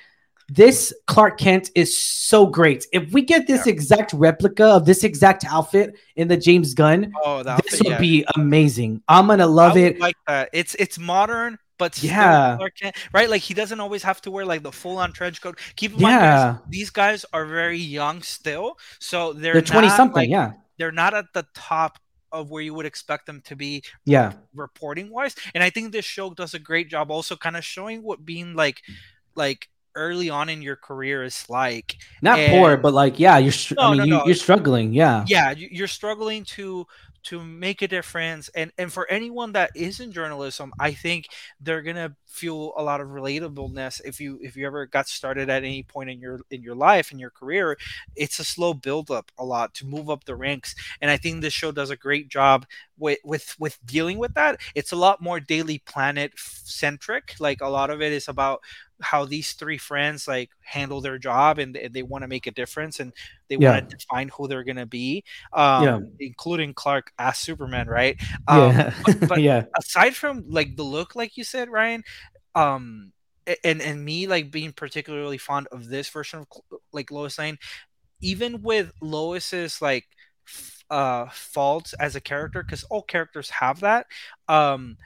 This 0.48 0.92
Clark 1.06 1.38
Kent 1.38 1.70
is 1.76 1.96
so 1.96 2.46
great. 2.46 2.84
If 2.92 3.12
we 3.12 3.22
get 3.22 3.46
this 3.46 3.66
yeah. 3.66 3.72
exact 3.72 4.12
replica 4.12 4.66
of 4.66 4.86
this 4.86 5.04
exact 5.04 5.44
outfit 5.44 5.94
in 6.16 6.26
the 6.26 6.36
James 6.36 6.74
Gunn, 6.74 7.12
oh, 7.24 7.44
this 7.44 7.80
would 7.80 7.92
yeah. 7.92 7.98
be 7.98 8.26
amazing. 8.34 9.02
I'm 9.06 9.28
gonna 9.28 9.46
love 9.46 9.76
it. 9.76 10.00
Like 10.00 10.16
that. 10.26 10.50
It's 10.52 10.74
it's 10.74 10.98
modern, 10.98 11.58
but 11.82 12.00
yeah, 12.00 12.58
right? 13.12 13.28
Like 13.28 13.42
he 13.42 13.54
doesn't 13.54 13.80
always 13.80 14.04
have 14.04 14.22
to 14.22 14.30
wear 14.30 14.46
like 14.46 14.62
the 14.62 14.70
full 14.70 14.98
on 14.98 15.12
trench 15.12 15.42
coat. 15.42 15.58
Keep 15.74 15.94
in 15.94 16.00
yeah. 16.00 16.06
mind, 16.06 16.20
guys, 16.20 16.56
these 16.68 16.90
guys 16.90 17.24
are 17.32 17.44
very 17.44 17.78
young 17.78 18.22
still, 18.22 18.78
so 19.00 19.32
they're 19.32 19.60
twenty 19.60 19.88
something. 19.88 20.14
Like, 20.14 20.30
yeah, 20.30 20.52
they're 20.78 20.92
not 20.92 21.12
at 21.12 21.24
the 21.34 21.44
top 21.56 21.98
of 22.30 22.50
where 22.50 22.62
you 22.62 22.72
would 22.72 22.86
expect 22.86 23.26
them 23.26 23.42
to 23.44 23.56
be 23.56 23.82
yeah 24.06 24.32
reporting 24.54 25.10
wise 25.10 25.34
and 25.54 25.62
i 25.62 25.68
think 25.68 25.92
this 25.92 26.06
show 26.06 26.32
does 26.32 26.54
a 26.54 26.58
great 26.58 26.88
job 26.88 27.10
also 27.10 27.36
kind 27.36 27.58
of 27.58 27.64
showing 27.64 28.02
what 28.02 28.24
being 28.24 28.54
like 28.54 28.80
like 29.34 29.68
early 29.94 30.30
on 30.30 30.48
in 30.48 30.62
your 30.62 30.76
career 30.76 31.22
is 31.24 31.44
like 31.50 31.96
not 32.22 32.38
and, 32.38 32.50
poor 32.50 32.78
but 32.78 32.94
like 32.94 33.20
yeah 33.20 33.36
you're 33.36 33.52
no, 33.76 33.82
i 33.82 33.90
mean 33.90 33.98
no, 33.98 34.04
you, 34.04 34.10
no. 34.12 34.24
you're 34.24 34.34
struggling 34.34 34.94
yeah 34.94 35.26
yeah 35.28 35.50
you're 35.50 35.86
struggling 35.86 36.42
to 36.42 36.86
to 37.24 37.42
make 37.44 37.82
a 37.82 37.88
difference 37.88 38.48
and 38.54 38.72
and 38.78 38.92
for 38.92 39.08
anyone 39.10 39.52
that 39.52 39.70
is 39.74 40.00
in 40.00 40.12
journalism 40.12 40.72
i 40.80 40.92
think 40.92 41.28
they're 41.60 41.82
gonna 41.82 42.14
feel 42.26 42.72
a 42.76 42.82
lot 42.82 43.00
of 43.00 43.08
relatableness 43.08 44.00
if 44.04 44.20
you 44.20 44.38
if 44.42 44.56
you 44.56 44.66
ever 44.66 44.86
got 44.86 45.06
started 45.08 45.48
at 45.50 45.62
any 45.64 45.82
point 45.82 46.10
in 46.10 46.18
your 46.20 46.40
in 46.50 46.62
your 46.62 46.74
life 46.74 47.12
in 47.12 47.18
your 47.18 47.30
career 47.30 47.76
it's 48.16 48.38
a 48.38 48.44
slow 48.44 48.74
build 48.74 49.10
up 49.10 49.30
a 49.38 49.44
lot 49.44 49.74
to 49.74 49.86
move 49.86 50.10
up 50.10 50.24
the 50.24 50.34
ranks 50.34 50.74
and 51.00 51.10
i 51.10 51.16
think 51.16 51.40
this 51.40 51.52
show 51.52 51.72
does 51.72 51.90
a 51.90 51.96
great 51.96 52.28
job 52.28 52.66
with 52.98 53.18
with 53.24 53.56
with 53.58 53.78
dealing 53.84 54.18
with 54.18 54.34
that. 54.34 54.60
It's 54.74 54.92
a 54.92 54.96
lot 54.96 55.20
more 55.20 55.40
daily 55.40 55.78
planet 55.78 56.32
centric 56.36 57.34
like 57.40 57.60
a 57.60 57.68
lot 57.68 57.90
of 57.90 58.00
it 58.00 58.12
is 58.12 58.28
about 58.28 58.60
how 59.02 59.24
these 59.24 59.52
three 59.52 59.78
friends 59.78 60.26
like 60.26 60.50
handle 60.60 61.00
their 61.00 61.18
job 61.18 61.58
and 61.58 61.74
they, 61.74 61.88
they 61.88 62.02
want 62.02 62.22
to 62.22 62.28
make 62.28 62.46
a 62.46 62.50
difference 62.50 63.00
and 63.00 63.12
they 63.48 63.56
yeah. 63.56 63.72
want 63.72 63.90
to 63.90 63.96
define 63.96 64.28
who 64.28 64.48
they're 64.48 64.64
going 64.64 64.76
to 64.76 64.86
be 64.86 65.24
um, 65.52 65.84
yeah. 65.84 65.98
including 66.20 66.72
clark 66.72 67.12
as 67.18 67.38
superman 67.38 67.86
right 67.86 68.20
um, 68.48 68.70
yeah. 68.70 68.94
but, 69.04 69.20
but 69.28 69.42
yeah 69.42 69.64
aside 69.78 70.14
from 70.14 70.44
like 70.48 70.76
the 70.76 70.82
look 70.82 71.14
like 71.14 71.36
you 71.36 71.44
said 71.44 71.68
ryan 71.68 72.02
um 72.54 73.12
and 73.64 73.82
and 73.82 74.04
me 74.04 74.26
like 74.26 74.50
being 74.50 74.72
particularly 74.72 75.38
fond 75.38 75.66
of 75.72 75.88
this 75.88 76.08
version 76.08 76.40
of 76.40 76.46
like 76.92 77.10
lois 77.10 77.38
lane 77.38 77.58
even 78.20 78.62
with 78.62 78.92
lois's 79.00 79.82
like 79.82 80.06
uh 80.90 81.26
faults 81.32 81.92
as 81.94 82.14
a 82.14 82.20
character 82.20 82.62
because 82.62 82.84
all 82.84 83.02
characters 83.02 83.50
have 83.50 83.80
that 83.80 84.06
um 84.48 84.96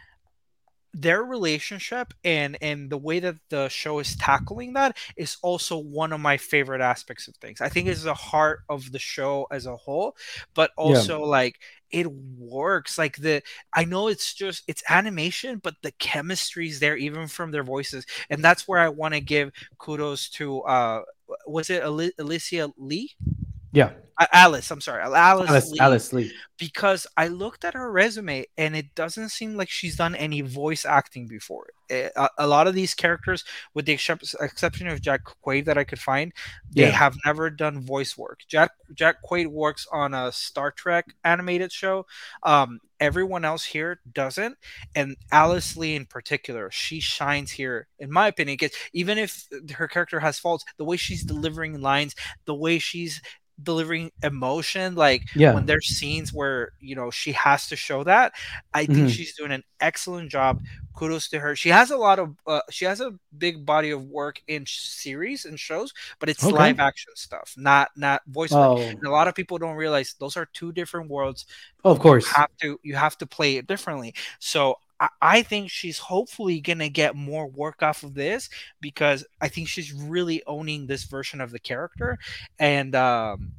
their 0.99 1.23
relationship 1.23 2.15
and 2.25 2.57
and 2.63 2.89
the 2.89 2.97
way 2.97 3.21
that 3.21 3.37
the 3.51 3.69
show 3.69 3.99
is 3.99 4.17
tackling 4.17 4.73
that 4.73 4.97
is 5.17 5.37
also 5.43 5.77
one 5.77 6.13
of 6.13 6.21
my 6.21 6.37
favorite 6.39 6.81
aspects 6.81 7.29
of 7.29 7.37
things. 7.37 7.61
I 7.61 7.69
think 7.69 7.87
it's 7.89 8.03
the 8.03 8.15
heart 8.15 8.61
of 8.71 8.91
the 8.93 8.99
show 8.99 9.47
as 9.51 9.67
a 9.67 9.77
whole, 9.77 10.17
but 10.55 10.71
also 10.77 11.19
yeah. 11.21 11.27
like 11.27 11.59
it 11.91 12.11
works. 12.39 12.97
Like 12.97 13.19
the 13.19 13.43
I 13.75 13.85
know 13.85 14.09
it's 14.09 14.33
just 14.35 14.65
it's 14.69 14.83
animation, 14.89 15.61
but 15.63 15.75
the 15.83 15.93
chemistry 15.93 16.69
is 16.69 16.81
there 16.81 16.97
even 16.97 17.29
from 17.29 17.51
their 17.51 17.65
voices, 17.65 18.07
and 18.31 18.43
that's 18.43 18.67
where 18.67 18.81
I 18.81 18.89
want 18.89 19.15
to 19.15 19.21
give 19.21 19.53
kudos 19.79 20.31
to. 20.31 20.63
uh 20.63 21.03
Was 21.47 21.71
it 21.71 21.83
Alicia 21.85 22.71
Lee? 22.79 23.17
Yeah. 23.73 23.91
Alice, 24.33 24.71
I'm 24.71 24.81
sorry, 24.81 25.03
Alice, 25.03 25.51
Alice 25.51 25.71
Lee, 25.71 25.79
Alice 25.79 26.13
Lee. 26.13 26.33
Because 26.59 27.07
I 27.19 27.29
looked 27.29 27.67
at 27.67 27.75
her 27.75 27.93
resume 27.93 28.47
and 28.57 28.75
it 28.75 28.95
doesn't 28.95 29.29
seem 29.29 29.57
like 29.57 29.69
she's 29.69 29.97
done 29.97 30.15
any 30.15 30.41
voice 30.41 30.87
acting 30.87 31.27
before. 31.27 31.67
Eh, 31.91 32.09
a, 32.17 32.29
a 32.39 32.47
lot 32.47 32.67
of 32.67 32.75
these 32.75 32.95
characters, 32.95 33.45
with 33.75 33.85
the 33.85 33.93
exception 33.93 34.89
of 34.89 35.03
Jack 35.03 35.21
Quaid 35.45 35.67
that 35.67 35.77
I 35.77 35.85
could 35.85 35.99
find, 35.99 36.33
they 36.71 36.83
yeah. 36.83 36.91
have 36.91 37.15
never 37.27 37.51
done 37.51 37.83
voice 37.83 38.17
work. 38.17 38.41
Jack 38.49 38.71
Jack 38.95 39.17
Quaid 39.23 39.49
works 39.49 39.87
on 39.93 40.15
a 40.15 40.33
Star 40.33 40.71
Trek 40.71 41.15
animated 41.23 41.71
show. 41.71 42.07
Um, 42.43 42.81
everyone 42.99 43.45
else 43.45 43.67
here 43.67 44.01
doesn't, 44.11 44.57
and 44.95 45.17
Alice 45.31 45.77
Lee 45.77 45.95
in 45.95 46.07
particular, 46.07 46.71
she 46.71 47.01
shines 47.01 47.51
here, 47.51 47.87
in 47.99 48.11
my 48.11 48.29
opinion. 48.29 48.55
Because 48.59 48.77
even 48.95 49.19
if 49.19 49.47
her 49.75 49.89
character 49.89 50.21
has 50.21 50.39
faults, 50.39 50.65
the 50.79 50.85
way 50.85 50.97
she's 50.97 51.23
delivering 51.23 51.83
lines, 51.83 52.15
the 52.47 52.55
way 52.55 52.79
she's 52.79 53.21
delivering 53.63 54.11
emotion 54.23 54.95
like 54.95 55.23
yeah. 55.35 55.55
when 55.55 55.65
there's 55.65 55.87
scenes 55.87 56.33
where 56.33 56.73
you 56.79 56.95
know 56.95 57.11
she 57.11 57.33
has 57.33 57.69
to 57.69 57.75
show 57.75 58.05
that 58.05 58.33
i 58.75 58.85
think 58.85 58.99
mm-hmm. 58.99 59.09
she's 59.09 59.35
doing 59.35 59.51
an 59.51 59.65
excellent 59.81 60.31
job 60.31 60.61
kudos 60.95 61.29
to 61.29 61.39
her 61.39 61.57
she 61.57 61.71
has 61.71 61.91
a 61.91 61.97
lot 61.97 62.19
of 62.19 62.35
uh, 62.47 62.61
she 62.71 62.85
has 62.85 63.01
a 63.01 63.15
big 63.39 63.65
body 63.65 63.91
of 63.91 64.05
work 64.05 64.43
in 64.49 64.65
series 64.67 65.47
and 65.47 65.59
shows 65.59 65.93
but 66.19 66.29
it's 66.29 66.45
okay. 66.45 66.55
live 66.55 66.79
action 66.81 67.13
stuff 67.15 67.55
not 67.57 67.91
not 67.97 68.23
voice 68.27 68.53
oh. 68.53 68.79
a 68.79 69.09
lot 69.09 69.27
of 69.27 69.35
people 69.35 69.57
don't 69.57 69.77
realize 69.77 70.15
those 70.19 70.37
are 70.37 70.47
two 70.53 70.71
different 70.73 71.09
worlds 71.09 71.47
oh, 71.85 71.91
of 71.91 71.99
course 71.99 72.27
you 72.27 72.33
have 72.35 72.51
to 72.61 72.81
you 72.83 72.95
have 72.95 73.17
to 73.17 73.27
play 73.27 73.57
it 73.57 73.67
differently 73.67 74.15
so 74.39 74.77
I 75.21 75.43
think 75.43 75.71
she's 75.71 75.99
hopefully 75.99 76.61
gonna 76.61 76.89
get 76.89 77.15
more 77.17 77.47
work 77.49 77.83
off 77.83 78.03
of 78.03 78.15
this 78.15 78.49
because 78.81 79.27
I 79.41 79.49
think 79.49 79.69
she's 79.69 79.93
really 79.93 80.43
owning 80.47 80.87
this 80.87 81.05
version 81.05 81.41
of 81.41 81.51
the 81.51 81.59
character, 81.59 82.19
and 82.59 82.95
um, 82.95 83.53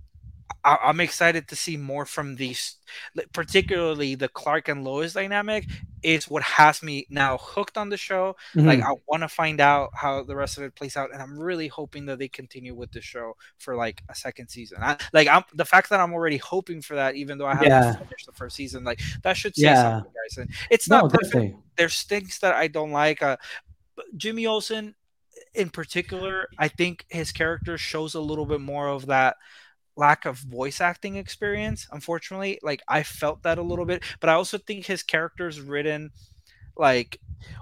I- 0.67 0.89
am 0.89 0.99
excited 0.99 1.47
to 1.47 1.55
see 1.55 1.77
more 1.77 2.05
from 2.05 2.35
these, 2.35 2.75
particularly 3.31 4.15
the 4.15 4.27
Clark 4.27 4.67
and 4.67 4.83
Lois 4.83 5.13
dynamic. 5.13 5.65
Is 6.03 6.29
what 6.29 6.43
has 6.43 6.83
me 6.83 7.07
now 7.09 7.37
hooked 7.37 7.77
on 7.77 7.89
the 7.89 7.97
show. 7.97 8.35
Mm-hmm. 8.53 8.67
Like 8.67 8.81
I 8.81 8.91
want 9.07 9.23
to 9.23 9.29
find 9.29 9.59
out 9.59 9.89
how 9.93 10.23
the 10.23 10.35
rest 10.35 10.57
of 10.57 10.63
it 10.63 10.75
plays 10.75 10.95
out, 10.95 11.11
and 11.11 11.21
I'm 11.21 11.39
really 11.39 11.67
hoping 11.67 12.05
that 12.05 12.19
they 12.19 12.27
continue 12.27 12.75
with 12.75 12.91
the 12.91 13.01
show 13.01 13.35
for 13.57 13.75
like 13.75 14.03
a 14.09 14.15
second 14.15 14.49
season. 14.49 14.79
I, 14.81 14.97
like 15.13 15.27
I'm 15.27 15.43
the 15.53 15.65
fact 15.65 15.89
that 15.89 15.99
I'm 15.99 16.13
already 16.13 16.37
hoping 16.37 16.81
for 16.81 16.95
that, 16.95 17.15
even 17.15 17.37
though 17.37 17.47
I 17.47 17.55
haven't 17.55 17.69
yeah. 17.69 17.95
finished 17.95 18.25
the 18.25 18.33
first 18.33 18.55
season. 18.55 18.83
Like 18.83 18.99
that 19.23 19.37
should 19.37 19.55
say 19.55 19.63
yeah. 19.63 19.81
something, 19.81 20.11
guys. 20.11 20.37
And 20.37 20.49
it's 20.69 20.89
not 20.89 21.05
no, 21.05 21.09
perfect. 21.09 21.33
Definitely. 21.33 21.57
There's 21.77 22.03
things 22.03 22.39
that 22.39 22.55
I 22.55 22.67
don't 22.67 22.91
like. 22.91 23.23
Uh, 23.23 23.37
Jimmy 24.17 24.45
Olsen 24.45 24.93
in 25.53 25.69
particular, 25.69 26.47
I 26.57 26.67
think 26.67 27.05
his 27.09 27.31
character 27.31 27.77
shows 27.77 28.13
a 28.13 28.21
little 28.21 28.45
bit 28.45 28.61
more 28.61 28.87
of 28.87 29.07
that 29.07 29.37
lack 29.97 30.25
of 30.25 30.37
voice 30.37 30.79
acting 30.79 31.17
experience. 31.17 31.87
Unfortunately, 31.91 32.59
like 32.63 32.81
I 32.87 33.03
felt 33.03 33.43
that 33.43 33.57
a 33.57 33.63
little 33.63 33.85
bit, 33.85 34.03
but 34.19 34.29
I 34.29 34.33
also 34.33 34.57
think 34.57 34.85
his 34.85 35.03
character's 35.03 35.59
written 35.59 36.11
like 36.77 37.19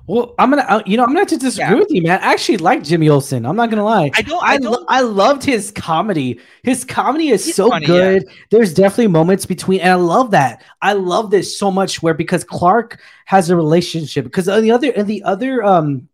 well, 0.08 0.36
I'm 0.38 0.52
gonna, 0.52 0.62
uh, 0.64 0.84
you 0.86 0.98
know, 0.98 1.04
I'm 1.04 1.14
not 1.14 1.28
to 1.30 1.38
disagree 1.38 1.74
yeah. 1.74 1.80
with 1.80 1.90
you, 1.90 2.04
man. 2.04 2.20
I 2.22 2.34
actually 2.34 2.58
like 2.58 2.84
Jimmy 2.84 3.10
Olsen. 3.10 3.46
I'm 3.46 3.56
not 3.56 3.72
gonna 3.72 3.84
lie. 3.84 4.12
I 4.14 4.22
don't. 4.22 4.44
I, 4.44 4.54
I, 4.54 4.58
don't, 4.58 4.72
lo- 4.72 4.86
I 4.88 5.02
loved 5.02 5.44
his 5.44 5.72
comedy. 5.72 6.40
His 6.64 6.86
comedy 6.86 7.30
is 7.30 7.56
so 7.56 7.70
funny, 7.70 7.88
good. 7.88 8.24
Yeah. 8.26 8.34
There's 8.52 8.74
definitely 8.74 9.08
moments 9.08 9.48
between, 9.48 9.80
and 9.80 9.92
I 9.92 9.96
love 9.96 10.32
that. 10.32 10.64
I 10.82 10.94
love 10.94 11.32
this 11.32 11.58
so 11.58 11.72
much. 11.72 12.04
Where 12.04 12.14
because 12.14 12.44
Clark 12.44 13.02
has 13.26 13.50
a 13.50 13.56
relationship, 13.56 14.26
because 14.26 14.48
on 14.48 14.62
the 14.62 14.72
other, 14.72 14.92
and 14.92 15.08
the 15.08 15.24
other, 15.24 15.64
um, 15.64 16.08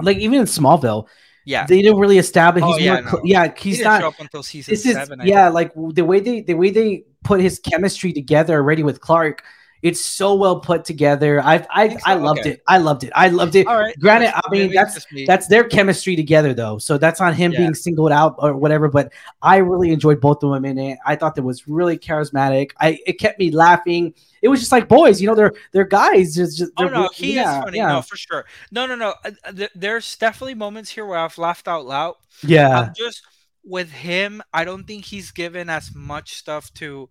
like 0.00 0.18
even 0.18 0.38
in 0.38 0.46
Smallville, 0.46 1.08
yeah, 1.44 1.66
they 1.66 1.82
didn't 1.82 1.98
really 1.98 2.18
establish. 2.18 2.64
Oh, 2.64 2.74
he's 2.74 2.84
yeah, 2.84 3.00
no. 3.00 3.20
yeah, 3.24 3.52
he's 3.56 3.78
he 3.78 3.84
not 3.84 4.14
until 4.18 4.42
season 4.42 4.76
seven. 4.76 5.20
Is, 5.20 5.26
yeah, 5.26 5.48
like 5.48 5.72
the 5.74 6.04
way 6.04 6.20
they 6.20 6.40
the 6.40 6.54
way 6.54 6.70
they 6.70 7.04
put 7.24 7.40
his 7.40 7.58
chemistry 7.58 8.12
together 8.12 8.54
already 8.54 8.82
with 8.82 9.00
Clark 9.00 9.42
it's 9.82 10.00
so 10.00 10.34
well 10.34 10.60
put 10.60 10.84
together. 10.84 11.40
I 11.42 11.66
I? 11.70 11.98
I 12.04 12.14
loved 12.14 12.40
okay. 12.40 12.50
it. 12.50 12.62
I 12.66 12.78
loved 12.78 13.04
it. 13.04 13.12
I 13.14 13.28
loved 13.28 13.56
it. 13.56 13.66
All 13.66 13.78
right. 13.78 13.98
Granted, 13.98 14.32
I 14.34 14.42
mean 14.50 14.72
that's 14.72 15.04
that's 15.26 15.48
their 15.48 15.64
chemistry 15.64 16.16
together 16.16 16.54
though. 16.54 16.78
So 16.78 16.98
that's 16.98 17.20
on 17.20 17.34
him 17.34 17.52
yeah. 17.52 17.58
being 17.58 17.74
singled 17.74 18.12
out 18.12 18.36
or 18.38 18.54
whatever. 18.54 18.88
But 18.88 19.12
I 19.42 19.56
really 19.56 19.90
enjoyed 19.90 20.20
both 20.20 20.42
of 20.42 20.52
them 20.52 20.64
in 20.64 20.78
it. 20.78 20.98
I 21.04 21.16
thought 21.16 21.34
that 21.34 21.42
was 21.42 21.66
really 21.66 21.98
charismatic. 21.98 22.70
I 22.80 23.00
it 23.06 23.14
kept 23.14 23.38
me 23.38 23.50
laughing. 23.50 24.14
It 24.40 24.48
was 24.48 24.60
just 24.60 24.72
like 24.72 24.88
boys, 24.88 25.20
you 25.20 25.26
know, 25.26 25.34
they're 25.34 25.52
they're 25.72 25.84
guys. 25.84 26.34
Just, 26.34 26.58
just 26.58 26.72
oh 26.78 26.84
no, 26.84 27.08
he 27.14 27.34
yeah, 27.34 27.58
is 27.58 27.64
funny. 27.64 27.78
Yeah. 27.78 27.88
No, 27.88 28.02
for 28.02 28.16
sure. 28.16 28.44
No, 28.70 28.86
no, 28.86 28.94
no. 28.94 29.14
Uh, 29.24 29.66
there's 29.74 30.16
definitely 30.16 30.54
moments 30.54 30.90
here 30.90 31.04
where 31.04 31.18
I've 31.18 31.38
laughed 31.38 31.66
out 31.68 31.84
loud. 31.86 32.14
Yeah. 32.42 32.80
I'm 32.80 32.94
just 32.96 33.22
with 33.64 33.90
him, 33.90 34.42
I 34.52 34.64
don't 34.64 34.84
think 34.84 35.04
he's 35.04 35.30
given 35.30 35.70
as 35.70 35.94
much 35.94 36.34
stuff 36.34 36.72
to 36.74 37.08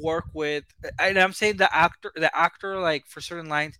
work 0.00 0.24
with 0.32 0.64
and 0.98 1.18
i'm 1.18 1.32
saying 1.32 1.56
the 1.56 1.76
actor 1.76 2.12
the 2.16 2.36
actor 2.36 2.78
like 2.78 3.06
for 3.06 3.20
certain 3.20 3.48
lines 3.48 3.78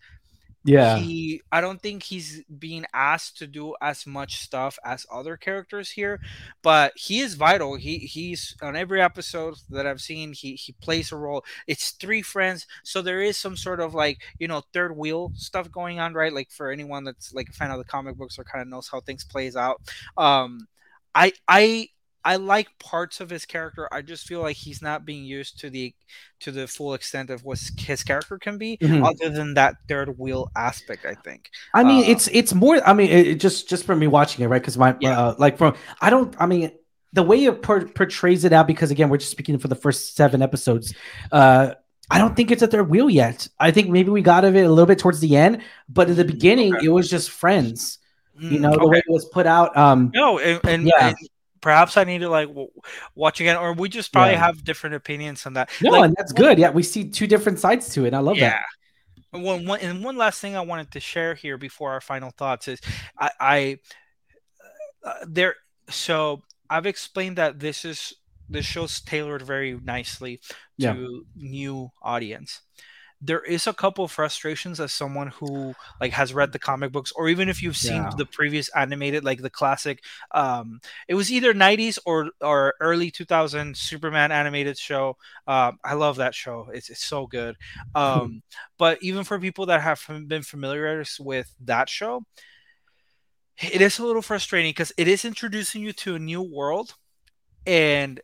yeah. 0.67 0.97
he 0.97 1.43
i 1.53 1.61
don't 1.61 1.83
think 1.83 2.03
he's 2.03 2.43
being 2.59 2.87
asked 2.95 3.37
to 3.37 3.47
do 3.47 3.75
as 3.83 4.07
much 4.07 4.39
stuff 4.39 4.79
as 4.85 5.07
other 5.13 5.37
characters 5.37 5.91
here 5.91 6.21
but 6.63 6.93
he 6.97 7.21
is 7.21 7.35
vital. 7.35 7.77
He 7.77 7.99
he's 7.99 8.57
on 8.63 8.75
every 8.75 9.03
episode 9.03 9.57
that 9.69 9.87
i've 9.87 10.01
seen 10.01 10.33
he 10.33 10.55
he 10.55 10.73
plays 10.81 11.13
a 11.13 11.17
role. 11.17 11.45
It's 11.67 11.91
three 11.91 12.23
friends 12.23 12.67
so 12.83 13.03
there 13.03 13.21
is 13.21 13.37
some 13.37 13.57
sort 13.57 13.81
of 13.81 13.95
like 13.95 14.23
you 14.39 14.49
know 14.49 14.63
third 14.73 14.97
wheel 14.97 15.33
stuff 15.35 15.71
going 15.71 16.01
on 16.01 16.15
right? 16.15 16.33
Like 16.33 16.51
for 16.51 16.71
anyone 16.71 17.05
that's 17.05 17.35
like 17.35 17.51
a 17.51 17.53
fan 17.53 17.71
of 17.71 17.79
the 17.79 17.85
comic 17.85 18.17
books 18.17 18.39
or 18.39 18.45
kind 18.45 18.63
of 18.63 18.69
knows 18.69 18.89
how 18.89 19.01
things 19.01 19.25
plays 19.25 19.57
out. 19.57 19.83
Um 20.17 20.67
i 21.15 21.33
i 21.47 21.89
I 22.25 22.37
like 22.37 22.79
parts 22.79 23.21
of 23.21 23.29
his 23.29 23.45
character. 23.45 23.89
I 23.93 24.01
just 24.03 24.27
feel 24.27 24.41
like 24.41 24.57
he's 24.57 24.81
not 24.81 25.05
being 25.05 25.25
used 25.25 25.61
to 25.61 25.71
the 25.71 25.95
to 26.41 26.51
the 26.51 26.67
full 26.67 26.95
extent 26.95 27.31
of 27.31 27.45
what 27.45 27.61
his 27.77 28.03
character 28.03 28.39
can 28.39 28.57
be, 28.57 28.79
mm-hmm. 28.79 29.05
other 29.05 29.29
than 29.29 29.55
that 29.55 29.77
third 29.89 30.19
wheel 30.19 30.51
aspect. 30.57 31.05
I 31.05 31.15
think. 31.15 31.51
I 31.75 31.85
mean, 31.85 32.05
uh, 32.05 32.09
it's 32.09 32.29
it's 32.33 32.55
more. 32.55 32.81
I 32.87 32.93
mean, 32.95 33.11
it, 33.11 33.35
just 33.41 33.69
just 33.69 33.85
from 33.85 33.99
me 33.99 34.07
watching 34.07 34.45
it, 34.45 34.49
right? 34.49 34.61
Because 34.61 34.79
my 34.79 34.97
yeah. 35.01 35.19
uh, 35.19 35.35
like 35.39 35.59
from 35.59 35.75
I 36.01 36.11
don't. 36.11 36.35
I 36.39 36.47
mean, 36.47 36.73
the 37.13 37.23
way 37.23 37.45
it 37.45 37.63
per- 37.63 37.87
portrays 37.87 38.45
it 38.45 38.53
out, 38.53 38.67
because 38.67 38.91
again, 38.91 39.09
we're 39.11 39.19
just 39.19 39.31
speaking 39.31 39.59
for 39.59 39.69
the 39.69 39.77
first 39.77 40.17
seven 40.17 40.41
episodes. 40.43 40.95
Uh, 41.31 41.75
I 42.11 42.19
don't 42.19 42.37
think 42.37 42.51
it's 42.51 42.63
at 42.63 42.71
their 42.71 42.85
wheel 42.85 43.09
yet. 43.09 43.49
I 43.59 43.71
think 43.71 43.89
maybe 43.89 44.11
we 44.11 44.23
got 44.23 44.45
of 44.45 44.57
it 44.57 44.65
a 44.65 44.69
little 44.69 44.87
bit 44.87 44.99
towards 44.99 45.21
the 45.21 45.37
end, 45.37 45.63
but 45.89 46.11
in 46.11 46.17
the 46.17 46.25
mm, 46.25 46.29
beginning, 46.29 46.75
okay. 46.77 46.87
it 46.87 46.91
was 46.91 47.09
just 47.09 47.31
friends. 47.31 47.99
You 48.39 48.59
mm, 48.59 48.61
know, 48.61 48.73
the 48.73 48.81
okay. 48.81 48.87
way 48.87 48.99
it 48.99 49.05
was 49.09 49.25
put 49.27 49.47
out. 49.47 49.77
Um, 49.77 50.11
no, 50.13 50.39
and, 50.39 50.61
and 50.65 50.87
yeah. 50.87 51.09
And, 51.09 51.17
perhaps 51.65 51.97
I 51.97 52.05
need 52.05 52.19
to 52.19 52.29
like 52.29 52.49
w- 52.49 52.69
watch 53.15 53.41
again, 53.41 53.57
or 53.57 53.73
we 53.73 53.89
just 53.89 54.13
probably 54.13 54.35
yeah. 54.35 54.45
have 54.45 54.63
different 54.63 54.97
opinions 54.97 55.47
on 55.47 55.55
that. 55.55 55.71
No, 55.81 55.93
like, 55.93 56.05
and 56.05 56.15
that's 56.17 56.31
good. 56.31 56.59
Yeah, 56.59 56.69
we 56.69 56.83
see 56.83 57.09
two 57.09 57.27
different 57.27 57.59
sides 57.59 57.89
to 57.95 58.05
it. 58.05 58.13
I 58.13 58.19
love 58.19 58.37
yeah. 58.37 58.61
that. 59.33 59.41
One, 59.41 59.67
one, 59.67 59.81
and 59.81 60.05
one 60.05 60.17
last 60.17 60.43
thing 60.43 60.55
I 60.57 60.61
wanted 60.61 60.93
to 60.93 61.01
share 61.01 61.35
here 61.35 61.57
before 61.57 61.93
our 61.93 62.03
final 62.03 62.31
thoughts 62.31 62.69
is 62.69 62.81
I, 63.19 63.31
I 63.41 63.79
uh, 65.03 65.25
there. 65.27 65.57
So 65.89 66.43
I've 66.69 66.87
explained 66.87 67.39
that 67.39 67.59
this 67.59 67.87
is 67.87 68.13
this 68.51 68.67
show's 68.67 69.01
tailored 69.01 69.41
very 69.41 69.81
nicely 69.83 70.43
to 70.81 70.85
yeah. 70.95 70.95
new 71.35 71.91
audience 72.03 72.61
there 73.25 73.43
is 73.43 73.67
a 73.67 73.73
couple 73.73 74.05
of 74.05 74.13
frustrations 74.13 74.79
as 74.79 74.93
someone 74.93 75.29
who 75.29 75.75
like 76.01 76.13
has 76.13 76.35
read 76.35 76.53
the 76.53 76.59
comic 76.59 76.93
books 76.93 77.11
or 77.17 77.29
even 77.29 77.49
if 77.49 77.63
you've 77.63 77.77
seen 77.77 78.03
yeah. 78.03 78.11
the 78.19 78.27
previous 78.27 78.69
animated 78.71 79.25
like 79.25 79.41
the 79.41 79.51
classic 79.51 80.05
um 80.33 80.79
it 81.09 81.15
was 81.15 81.33
either 81.33 81.55
90s 81.55 81.99
or 82.05 82.31
or 82.43 82.75
early 82.81 83.11
2000 83.11 83.77
superman 83.77 84.31
animated 84.31 84.77
show. 84.77 85.17
Um 85.47 85.79
i 85.85 85.95
love 85.95 86.17
that 86.17 86.35
show. 86.35 86.69
It's, 86.73 86.91
it's 86.91 87.05
so 87.05 87.27
good. 87.27 87.57
Um 87.95 88.43
but 88.79 89.03
even 89.03 89.25
for 89.25 89.39
people 89.39 89.67
that 89.67 89.81
have 89.81 90.05
been 90.27 90.43
familiar 90.43 91.03
with 91.19 91.53
that 91.65 91.89
show 91.89 92.23
it 93.59 93.81
is 93.81 93.99
a 93.99 94.07
little 94.07 94.23
frustrating 94.23 94.71
because 94.71 94.93
it 94.97 95.09
is 95.09 95.25
introducing 95.25 95.83
you 95.83 95.93
to 95.93 96.17
a 96.17 96.19
new 96.19 96.43
world 96.43 96.95
and 97.67 98.21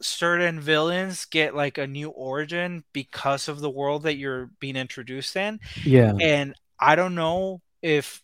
certain 0.00 0.60
villains 0.60 1.24
get 1.26 1.54
like 1.54 1.78
a 1.78 1.86
new 1.86 2.10
origin 2.10 2.84
because 2.92 3.48
of 3.48 3.60
the 3.60 3.70
world 3.70 4.04
that 4.04 4.16
you're 4.16 4.50
being 4.58 4.76
introduced 4.76 5.36
in. 5.36 5.60
Yeah. 5.84 6.14
And 6.20 6.54
I 6.78 6.96
don't 6.96 7.14
know 7.14 7.60
if 7.82 8.22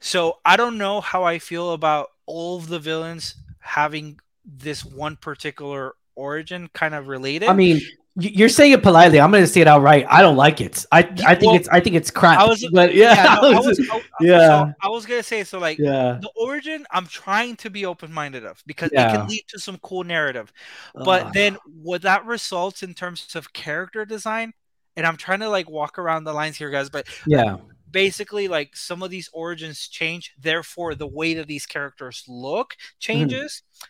so 0.00 0.38
I 0.44 0.56
don't 0.56 0.78
know 0.78 1.00
how 1.00 1.24
I 1.24 1.38
feel 1.38 1.72
about 1.72 2.08
all 2.26 2.56
of 2.56 2.68
the 2.68 2.78
villains 2.78 3.36
having 3.58 4.18
this 4.44 4.84
one 4.84 5.16
particular 5.16 5.94
origin 6.14 6.68
kind 6.72 6.94
of 6.94 7.08
related. 7.08 7.48
I 7.48 7.54
mean, 7.54 7.80
you're 8.16 8.50
saying 8.50 8.72
it 8.72 8.82
politely. 8.82 9.20
I'm 9.20 9.30
going 9.30 9.42
to 9.42 9.48
say 9.48 9.62
it 9.62 9.66
outright. 9.66 10.06
I 10.08 10.20
don't 10.20 10.36
like 10.36 10.60
it. 10.60 10.84
I 10.92 10.98
I 10.98 11.34
think 11.34 11.52
well, 11.52 11.54
it's 11.56 11.68
I 11.68 11.80
think 11.80 11.96
it's 11.96 12.10
crap. 12.10 12.38
I 12.38 12.46
was, 12.46 12.66
but 12.72 12.94
yeah, 12.94 13.14
yeah, 13.14 13.40
no, 13.40 13.52
I 13.52 13.60
was, 13.60 13.90
I, 13.90 14.00
yeah. 14.20 14.38
So 14.38 14.74
I 14.82 14.88
was 14.88 15.06
gonna 15.06 15.22
say 15.22 15.44
so. 15.44 15.58
Like 15.58 15.78
yeah. 15.78 16.18
the 16.20 16.30
origin, 16.36 16.86
I'm 16.90 17.06
trying 17.06 17.56
to 17.56 17.70
be 17.70 17.86
open 17.86 18.12
minded 18.12 18.44
of 18.44 18.62
because 18.66 18.90
yeah. 18.92 19.08
it 19.08 19.16
can 19.16 19.28
lead 19.28 19.44
to 19.48 19.58
some 19.58 19.78
cool 19.78 20.04
narrative. 20.04 20.52
But 20.94 21.26
uh. 21.26 21.30
then 21.32 21.56
what 21.82 22.02
that 22.02 22.26
results 22.26 22.82
in 22.82 22.92
terms 22.92 23.34
of 23.34 23.52
character 23.54 24.04
design, 24.04 24.52
and 24.96 25.06
I'm 25.06 25.16
trying 25.16 25.40
to 25.40 25.48
like 25.48 25.70
walk 25.70 25.98
around 25.98 26.24
the 26.24 26.34
lines 26.34 26.58
here, 26.58 26.68
guys. 26.70 26.90
But 26.90 27.06
yeah, 27.26 27.56
basically 27.90 28.46
like 28.46 28.76
some 28.76 29.02
of 29.02 29.10
these 29.10 29.30
origins 29.32 29.88
change, 29.88 30.34
therefore 30.38 30.94
the 30.94 31.06
way 31.06 31.32
that 31.34 31.46
these 31.46 31.64
characters 31.64 32.24
look 32.28 32.74
mm-hmm. 32.74 32.96
changes. 32.98 33.62
Mm-hmm 33.64 33.88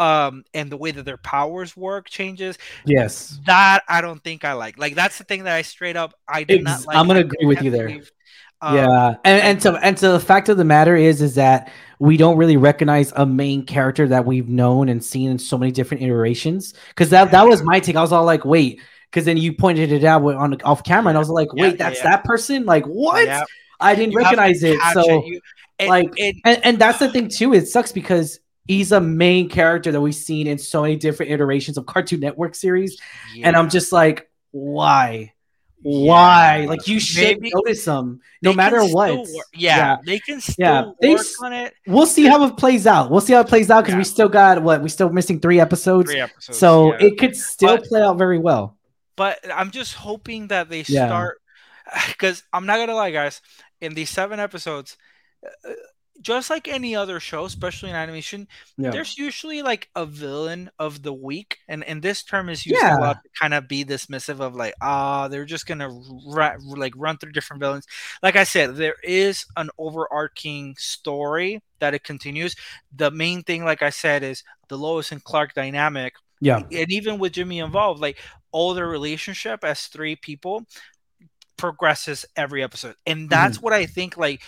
um 0.00 0.44
and 0.54 0.70
the 0.70 0.76
way 0.76 0.90
that 0.90 1.04
their 1.04 1.16
powers 1.16 1.76
work 1.76 2.08
changes 2.08 2.58
yes. 2.84 3.38
that 3.46 3.82
i 3.88 4.00
don't 4.00 4.24
think 4.24 4.44
i 4.44 4.54
like. 4.54 4.78
Like 4.78 4.94
that's 4.94 5.18
the 5.18 5.24
thing 5.24 5.44
that 5.44 5.54
i 5.54 5.62
straight 5.62 5.96
up 5.96 6.14
i 6.26 6.44
did 6.44 6.64
not 6.64 6.86
like 6.86 6.96
i'm 6.96 7.06
gonna 7.06 7.20
agree 7.20 7.46
with 7.46 7.62
you 7.62 7.70
there. 7.70 7.88
um, 8.62 8.76
yeah. 8.76 9.14
and, 9.24 9.42
and 9.42 9.62
so 9.62 9.76
and 9.76 9.98
so 9.98 10.12
the 10.12 10.20
fact 10.20 10.48
of 10.48 10.56
the 10.56 10.64
matter 10.64 10.96
is 10.96 11.20
is 11.20 11.34
that 11.34 11.70
we 12.00 12.16
don't 12.16 12.38
really 12.38 12.56
recognize 12.56 13.12
a 13.14 13.26
main 13.26 13.64
character 13.64 14.08
that 14.08 14.24
we've 14.24 14.48
known 14.48 14.88
and 14.88 15.04
seen 15.04 15.30
in 15.30 15.38
so 15.38 15.58
many 15.58 15.70
different 15.70 16.02
iterations. 16.02 16.72
Because 16.88 17.10
that, 17.10 17.26
yeah. 17.26 17.30
that 17.32 17.46
was 17.46 17.62
my 17.62 17.78
take. 17.78 17.94
I 17.94 18.00
was 18.00 18.10
all 18.10 18.24
like 18.24 18.44
wait. 18.44 18.80
Because 19.10 19.26
then 19.26 19.36
you 19.36 19.52
pointed 19.52 19.92
it 19.92 20.02
out 20.04 20.22
on 20.22 20.60
off 20.62 20.84
camera 20.84 21.10
and 21.10 21.16
i 21.16 21.18
was 21.18 21.28
like 21.28 21.52
wait 21.52 21.72
yeah, 21.72 21.76
that's 21.76 21.98
yeah. 21.98 22.10
that 22.10 22.24
person? 22.24 22.64
Like 22.64 22.84
what? 22.86 23.46
I 23.80 23.94
didn't 23.94 24.12
you 24.12 24.18
recognize 24.18 24.62
it 24.62 24.80
so 24.92 25.24
it. 25.78 25.88
Like 25.88 26.12
and, 26.18 26.36
and, 26.44 26.64
and 26.64 26.78
that's 26.78 26.98
the 26.98 27.10
thing 27.10 27.28
too 27.28 27.52
it 27.52 27.66
sucks 27.66 27.92
because 27.92 28.38
he's 28.70 28.92
a 28.92 29.00
main 29.00 29.48
character 29.48 29.90
that 29.90 30.00
we've 30.00 30.14
seen 30.14 30.46
in 30.46 30.56
so 30.56 30.82
many 30.82 30.94
different 30.94 31.32
iterations 31.32 31.76
of 31.76 31.86
Cartoon 31.86 32.20
Network 32.20 32.54
series, 32.54 33.00
yeah. 33.34 33.48
and 33.48 33.56
I'm 33.56 33.68
just 33.68 33.90
like, 33.90 34.30
why? 34.52 35.32
Why? 35.82 36.66
Like 36.68 36.86
you 36.86 37.00
should 37.00 37.40
Maybe 37.40 37.50
notice 37.52 37.84
them, 37.84 38.20
no 38.42 38.52
matter 38.52 38.84
what. 38.84 39.26
Yeah, 39.52 39.76
yeah, 39.76 39.96
they 40.04 40.20
can 40.20 40.40
still 40.40 40.54
yeah. 40.58 40.90
they, 41.00 41.14
work 41.14 41.26
on 41.42 41.52
it. 41.52 41.74
We'll 41.86 42.06
see 42.06 42.26
how 42.26 42.44
it 42.44 42.56
plays 42.56 42.86
out. 42.86 43.10
We'll 43.10 43.22
see 43.22 43.32
how 43.32 43.40
it 43.40 43.48
plays 43.48 43.70
out 43.70 43.84
because 43.84 43.96
we 43.96 44.04
still 44.04 44.28
got 44.28 44.62
what 44.62 44.82
we 44.82 44.88
still 44.88 45.10
missing 45.10 45.40
three 45.40 45.58
episodes. 45.58 46.10
Three 46.10 46.20
episodes. 46.20 46.58
So 46.58 46.92
it 46.92 47.18
could 47.18 47.34
still 47.34 47.78
but, 47.78 47.86
play 47.86 48.02
out 48.02 48.18
very 48.18 48.38
well. 48.38 48.76
But 49.16 49.38
I'm 49.52 49.72
just 49.72 49.94
hoping 49.94 50.48
that 50.48 50.68
they 50.68 50.84
start 50.84 51.40
because 52.08 52.44
I'm 52.52 52.66
not 52.66 52.76
gonna 52.76 52.94
lie, 52.94 53.10
guys. 53.10 53.40
In 53.80 53.94
these 53.94 54.10
seven 54.10 54.38
episodes, 54.38 54.98
just 56.20 56.50
like 56.50 56.68
any 56.68 56.94
other 56.94 57.20
show, 57.20 57.44
especially 57.44 57.90
in 57.90 57.96
animation, 57.96 58.46
yeah. 58.76 58.90
there's 58.90 59.16
usually 59.16 59.62
like 59.62 59.88
a 59.96 60.04
villain 60.04 60.70
of 60.78 61.02
the 61.02 61.12
week, 61.12 61.58
and 61.68 61.82
and 61.84 62.02
this 62.02 62.22
term 62.22 62.48
is 62.48 62.66
used 62.66 62.82
yeah. 62.82 62.98
a 62.98 63.00
lot 63.00 63.22
to 63.22 63.30
kind 63.38 63.54
of 63.54 63.68
be 63.68 63.84
dismissive 63.84 64.40
of 64.40 64.54
like, 64.54 64.74
ah, 64.80 65.28
they're 65.28 65.44
just 65.44 65.66
gonna 65.66 65.88
ra- 66.26 66.56
like 66.64 66.92
run 66.96 67.16
through 67.16 67.32
different 67.32 67.60
villains. 67.60 67.86
Like 68.22 68.36
I 68.36 68.44
said, 68.44 68.76
there 68.76 68.96
is 69.02 69.46
an 69.56 69.70
overarching 69.78 70.74
story 70.78 71.62
that 71.78 71.94
it 71.94 72.04
continues. 72.04 72.54
The 72.94 73.10
main 73.10 73.42
thing, 73.42 73.64
like 73.64 73.82
I 73.82 73.90
said, 73.90 74.22
is 74.22 74.44
the 74.68 74.78
Lois 74.78 75.12
and 75.12 75.22
Clark 75.24 75.54
dynamic. 75.54 76.14
Yeah, 76.40 76.62
and 76.72 76.90
even 76.90 77.18
with 77.18 77.32
Jimmy 77.32 77.58
involved, 77.58 78.00
like 78.00 78.18
all 78.52 78.74
their 78.74 78.88
relationship 78.88 79.64
as 79.64 79.86
three 79.86 80.16
people 80.16 80.66
progresses 81.60 82.24
every 82.36 82.62
episode 82.62 82.94
and 83.06 83.28
that's 83.28 83.58
mm. 83.58 83.62
what 83.62 83.74
i 83.74 83.84
think 83.84 84.16
like 84.16 84.40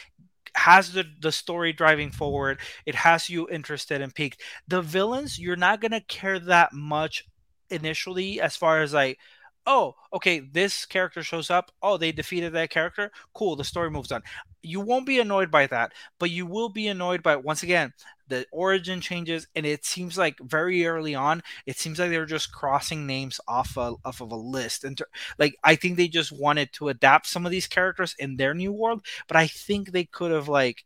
has 0.57 0.93
the 0.93 1.05
the 1.21 1.33
story 1.33 1.73
driving 1.73 2.11
forward. 2.11 2.61
It 2.87 2.95
has 2.97 3.29
you 3.31 3.49
interested 3.51 4.01
and 4.03 4.15
peaked. 4.15 4.43
The 4.69 4.83
villains, 4.83 5.39
you're 5.39 5.57
not 5.57 5.81
gonna 5.81 6.01
care 6.03 6.39
that 6.41 6.73
much 6.73 7.25
initially, 7.71 8.41
as 8.41 8.57
far 8.57 8.83
as 8.83 8.93
like, 8.93 9.19
oh, 9.67 9.95
okay, 10.13 10.41
this 10.41 10.87
character 10.87 11.23
shows 11.23 11.51
up. 11.51 11.71
Oh, 11.83 11.97
they 11.97 12.13
defeated 12.13 12.53
that 12.53 12.71
character. 12.71 13.11
Cool. 13.35 13.57
The 13.57 13.65
story 13.65 13.91
moves 13.91 14.13
on. 14.13 14.23
You 14.63 14.81
won't 14.81 15.07
be 15.07 15.19
annoyed 15.19 15.51
by 15.51 15.67
that, 15.69 15.93
but 16.19 16.31
you 16.31 16.47
will 16.47 16.69
be 16.69 16.89
annoyed 16.89 17.23
by 17.23 17.37
once 17.37 17.63
again 17.63 17.93
the 18.33 18.47
origin 18.51 19.03
changes, 19.03 19.47
and 19.55 19.67
it 19.67 19.85
seems 19.85 20.17
like 20.17 20.39
very 20.41 20.87
early 20.87 21.15
on, 21.15 21.43
it 21.67 21.77
seems 21.79 21.99
like 21.99 22.09
they're 22.09 22.25
just 22.25 22.51
crossing 22.51 23.07
names 23.07 23.39
off 23.47 23.77
a, 23.77 23.95
off 24.07 24.23
of 24.23 24.33
a 24.33 24.37
list. 24.37 24.85
And 24.85 24.99
like 25.39 25.55
I 25.63 25.75
think 25.77 25.97
they 25.97 26.09
just 26.09 26.33
wanted 26.33 26.73
to 26.75 26.89
adapt 26.89 27.27
some 27.27 27.45
of 27.45 27.53
these 27.53 27.67
characters 27.67 28.15
in 28.19 28.37
their 28.37 28.55
new 28.55 28.73
world, 28.73 29.05
but 29.29 29.37
I 29.37 29.49
think 29.49 29.91
they 29.91 30.05
could 30.05 30.31
have 30.31 30.49
like 30.49 30.85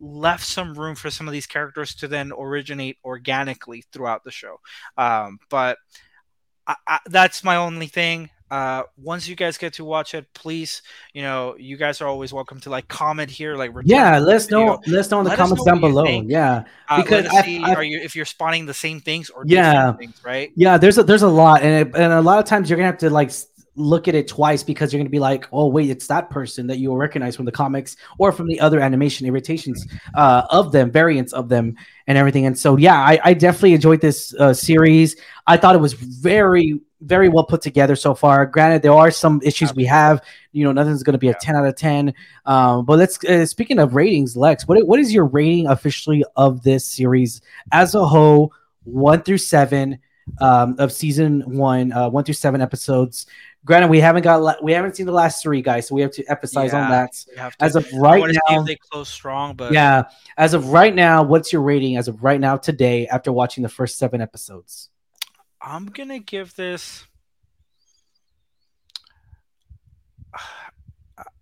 left 0.00 0.44
some 0.44 0.74
room 0.74 0.96
for 0.96 1.10
some 1.10 1.28
of 1.28 1.32
these 1.32 1.46
characters 1.46 1.94
to 1.94 2.08
then 2.08 2.32
originate 2.36 2.98
organically 3.04 3.84
throughout 3.92 4.24
the 4.24 4.32
show. 4.32 4.58
Um, 4.98 5.38
but 5.48 5.78
I, 6.70 6.76
I, 6.86 6.98
that's 7.06 7.42
my 7.42 7.56
only 7.56 7.86
thing. 7.86 8.30
Uh, 8.50 8.82
once 9.00 9.28
you 9.28 9.36
guys 9.36 9.56
get 9.56 9.74
to 9.74 9.84
watch 9.84 10.12
it, 10.12 10.26
please, 10.34 10.82
you 11.14 11.22
know, 11.22 11.54
you 11.56 11.76
guys 11.76 12.00
are 12.00 12.08
always 12.08 12.32
welcome 12.32 12.58
to 12.58 12.68
like 12.68 12.88
comment 12.88 13.30
here, 13.30 13.56
like 13.56 13.70
yeah, 13.84 14.18
let's 14.18 14.50
know, 14.50 14.80
let's 14.88 15.08
know 15.10 15.20
in 15.20 15.24
the 15.24 15.30
let 15.30 15.38
comments 15.38 15.64
down 15.64 15.80
below. 15.80 16.04
Think. 16.04 16.28
Yeah, 16.28 16.64
uh, 16.88 17.00
because 17.00 17.26
I, 17.26 17.42
see, 17.42 17.62
I, 17.62 17.74
are 17.74 17.84
you 17.84 18.00
if 18.00 18.16
you're 18.16 18.24
spotting 18.24 18.66
the 18.66 18.74
same 18.74 18.98
things 19.00 19.30
or 19.30 19.44
yeah, 19.46 19.92
things, 19.92 20.20
right? 20.24 20.50
Yeah, 20.56 20.78
there's 20.78 20.98
a, 20.98 21.04
there's 21.04 21.22
a 21.22 21.28
lot, 21.28 21.62
and 21.62 21.88
it, 21.88 21.94
and 21.94 22.12
a 22.12 22.20
lot 22.20 22.40
of 22.40 22.44
times 22.44 22.68
you're 22.68 22.76
gonna 22.76 22.88
have 22.88 22.98
to 22.98 23.10
like 23.10 23.30
look 23.76 24.08
at 24.08 24.14
it 24.14 24.28
twice 24.28 24.62
because 24.62 24.92
you're 24.92 24.98
going 24.98 25.06
to 25.06 25.10
be 25.10 25.20
like, 25.20 25.46
oh 25.52 25.66
wait, 25.66 25.90
it's 25.90 26.06
that 26.08 26.28
person 26.28 26.66
that 26.66 26.78
you 26.78 26.90
will 26.90 26.96
recognize 26.96 27.36
from 27.36 27.44
the 27.44 27.52
comics 27.52 27.96
or 28.18 28.32
from 28.32 28.46
the 28.46 28.60
other 28.60 28.80
animation 28.80 29.26
irritations 29.26 29.86
uh, 30.14 30.42
of 30.50 30.72
them, 30.72 30.90
variants 30.90 31.32
of 31.32 31.48
them, 31.48 31.76
and 32.06 32.18
everything. 32.18 32.46
And 32.46 32.58
so, 32.58 32.76
yeah, 32.76 32.96
I, 32.96 33.20
I 33.22 33.34
definitely 33.34 33.74
enjoyed 33.74 34.00
this 34.00 34.34
uh, 34.34 34.52
series. 34.52 35.16
I 35.46 35.56
thought 35.56 35.74
it 35.74 35.80
was 35.80 35.92
very, 35.92 36.80
very 37.00 37.28
well 37.28 37.44
put 37.44 37.62
together 37.62 37.96
so 37.96 38.14
far. 38.14 38.44
Granted, 38.44 38.82
there 38.82 38.92
are 38.92 39.10
some 39.10 39.40
issues 39.44 39.74
we 39.74 39.84
have. 39.84 40.20
You 40.52 40.64
know, 40.64 40.72
nothing's 40.72 41.02
going 41.02 41.12
to 41.14 41.18
be 41.18 41.28
a 41.28 41.34
ten 41.34 41.56
out 41.56 41.64
of 41.64 41.76
ten. 41.76 42.12
Um, 42.46 42.84
but 42.84 42.98
let's 42.98 43.24
uh, 43.24 43.46
speaking 43.46 43.78
of 43.78 43.94
ratings, 43.94 44.36
Lex, 44.36 44.66
what 44.66 44.84
what 44.86 44.98
is 44.98 45.14
your 45.14 45.26
rating 45.26 45.68
officially 45.68 46.24
of 46.36 46.62
this 46.62 46.84
series 46.84 47.40
as 47.72 47.94
a 47.94 48.04
whole, 48.04 48.52
one 48.84 49.22
through 49.22 49.38
seven? 49.38 50.00
Um, 50.40 50.76
of 50.78 50.92
season 50.92 51.40
one, 51.56 51.90
uh, 51.90 52.08
one 52.08 52.22
through 52.22 52.34
seven 52.34 52.60
episodes. 52.60 53.26
Granted, 53.64 53.90
we 53.90 54.00
haven't 54.00 54.22
got 54.22 54.62
we 54.64 54.72
haven't 54.72 54.96
seen 54.96 55.04
the 55.04 55.12
last 55.12 55.42
three 55.42 55.60
guys, 55.60 55.86
so 55.86 55.94
we 55.94 56.00
have 56.00 56.12
to 56.12 56.24
emphasize 56.30 56.72
yeah, 56.72 56.82
on 56.82 56.90
that. 56.90 57.52
As 57.60 57.76
of 57.76 57.86
right 57.92 58.24
now, 58.48 58.62
they 58.62 58.76
close 58.76 59.08
strong, 59.10 59.54
but 59.54 59.72
yeah, 59.72 60.04
as 60.38 60.54
of 60.54 60.68
right 60.68 60.94
now, 60.94 61.22
what's 61.22 61.52
your 61.52 61.60
rating 61.60 61.98
as 61.98 62.08
of 62.08 62.22
right 62.22 62.40
now 62.40 62.56
today 62.56 63.06
after 63.08 63.30
watching 63.30 63.62
the 63.62 63.68
first 63.68 63.98
seven 63.98 64.22
episodes? 64.22 64.88
I'm 65.60 65.86
gonna 65.86 66.20
give 66.20 66.56
this. 66.56 67.04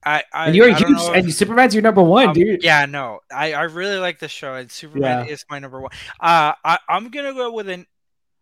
I, 0.04 0.22
I, 0.33 0.46
and 0.46 0.57
you're 0.57 0.70
I 0.70 0.74
huge, 0.74 0.98
and 1.14 1.33
Superman's 1.33 1.74
your 1.74 1.83
number 1.83 2.02
one, 2.02 2.28
um, 2.28 2.35
dude. 2.35 2.64
Yeah, 2.64 2.87
no, 2.87 3.20
I, 3.31 3.52
I 3.52 3.62
really 3.62 3.98
like 3.98 4.18
the 4.18 4.28
show, 4.28 4.54
and 4.54 4.70
Superman 4.70 5.26
yeah. 5.26 5.33
is 5.33 5.44
my 5.50 5.59
number 5.61 5.81
one. 5.81 5.90
Uh, 6.18 6.54
I, 6.64 6.78
I'm 6.88 7.11
gonna 7.11 7.35
go 7.35 7.52
with 7.52 7.68
an 7.68 7.87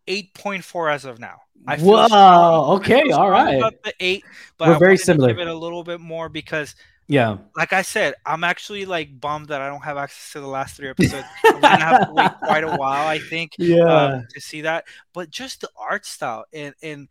8.4 0.07 0.92
as 0.95 1.05
of 1.05 1.19
now. 1.19 1.40
I 1.66 1.77
feel 1.77 2.09
Whoa. 2.09 2.77
Okay. 2.77 3.11
All 3.11 3.31
right. 3.31 3.57
About 3.57 3.83
the 3.83 3.92
eight, 4.01 4.25
but 4.57 4.69
we're 4.69 4.75
I 4.77 4.79
very 4.79 4.97
similar. 4.97 5.29
give 5.29 5.40
it 5.40 5.49
a 5.49 5.55
little 5.55 5.85
bit 5.85 6.01
more 6.01 6.29
because. 6.29 6.75
Yeah. 7.09 7.38
Like 7.57 7.73
I 7.73 7.83
said, 7.83 8.14
I'm 8.25 8.42
actually 8.42 8.85
like 8.85 9.21
bummed 9.21 9.49
that 9.49 9.61
I 9.61 9.69
don't 9.69 9.85
have 9.85 9.97
access 9.97 10.33
to 10.33 10.40
the 10.40 10.49
last 10.49 10.77
three 10.77 10.88
episodes. 10.88 11.25
I'm 11.45 11.61
gonna 11.61 11.79
have 11.79 12.09
to 12.09 12.12
wait 12.12 12.33
quite 12.42 12.64
a 12.64 12.77
while, 12.77 13.07
I 13.07 13.21
think, 13.21 13.53
yeah, 13.59 13.85
um, 13.85 14.27
to 14.35 14.40
see 14.40 14.62
that. 14.62 14.87
But 15.12 15.31
just 15.31 15.61
the 15.61 15.71
art 15.79 16.05
style 16.05 16.47
and 16.53 16.75
and. 16.83 17.09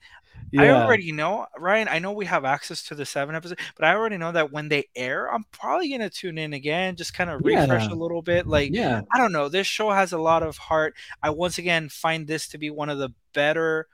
I 0.57 0.69
already 0.69 1.11
know, 1.11 1.47
Ryan. 1.57 1.87
I 1.87 1.99
know 1.99 2.11
we 2.11 2.25
have 2.25 2.45
access 2.45 2.83
to 2.83 2.95
the 2.95 3.05
seven 3.05 3.35
episodes, 3.35 3.61
but 3.75 3.85
I 3.85 3.95
already 3.95 4.17
know 4.17 4.31
that 4.31 4.51
when 4.51 4.69
they 4.69 4.85
air, 4.95 5.33
I'm 5.33 5.45
probably 5.51 5.89
gonna 5.89 6.09
tune 6.09 6.37
in 6.37 6.53
again, 6.53 6.95
just 6.95 7.13
kind 7.13 7.29
of 7.29 7.43
refresh 7.43 7.87
yeah. 7.87 7.93
a 7.93 7.95
little 7.95 8.21
bit. 8.21 8.47
Like, 8.47 8.71
yeah, 8.73 9.01
I 9.13 9.17
don't 9.17 9.31
know. 9.31 9.49
This 9.49 9.67
show 9.67 9.91
has 9.91 10.13
a 10.13 10.17
lot 10.17 10.43
of 10.43 10.57
heart. 10.57 10.95
I 11.21 11.29
once 11.31 11.57
again 11.57 11.89
find 11.89 12.27
this 12.27 12.47
to 12.49 12.57
be 12.57 12.69
one 12.69 12.89
of 12.89 12.97
the 12.97 13.09
better 13.33 13.87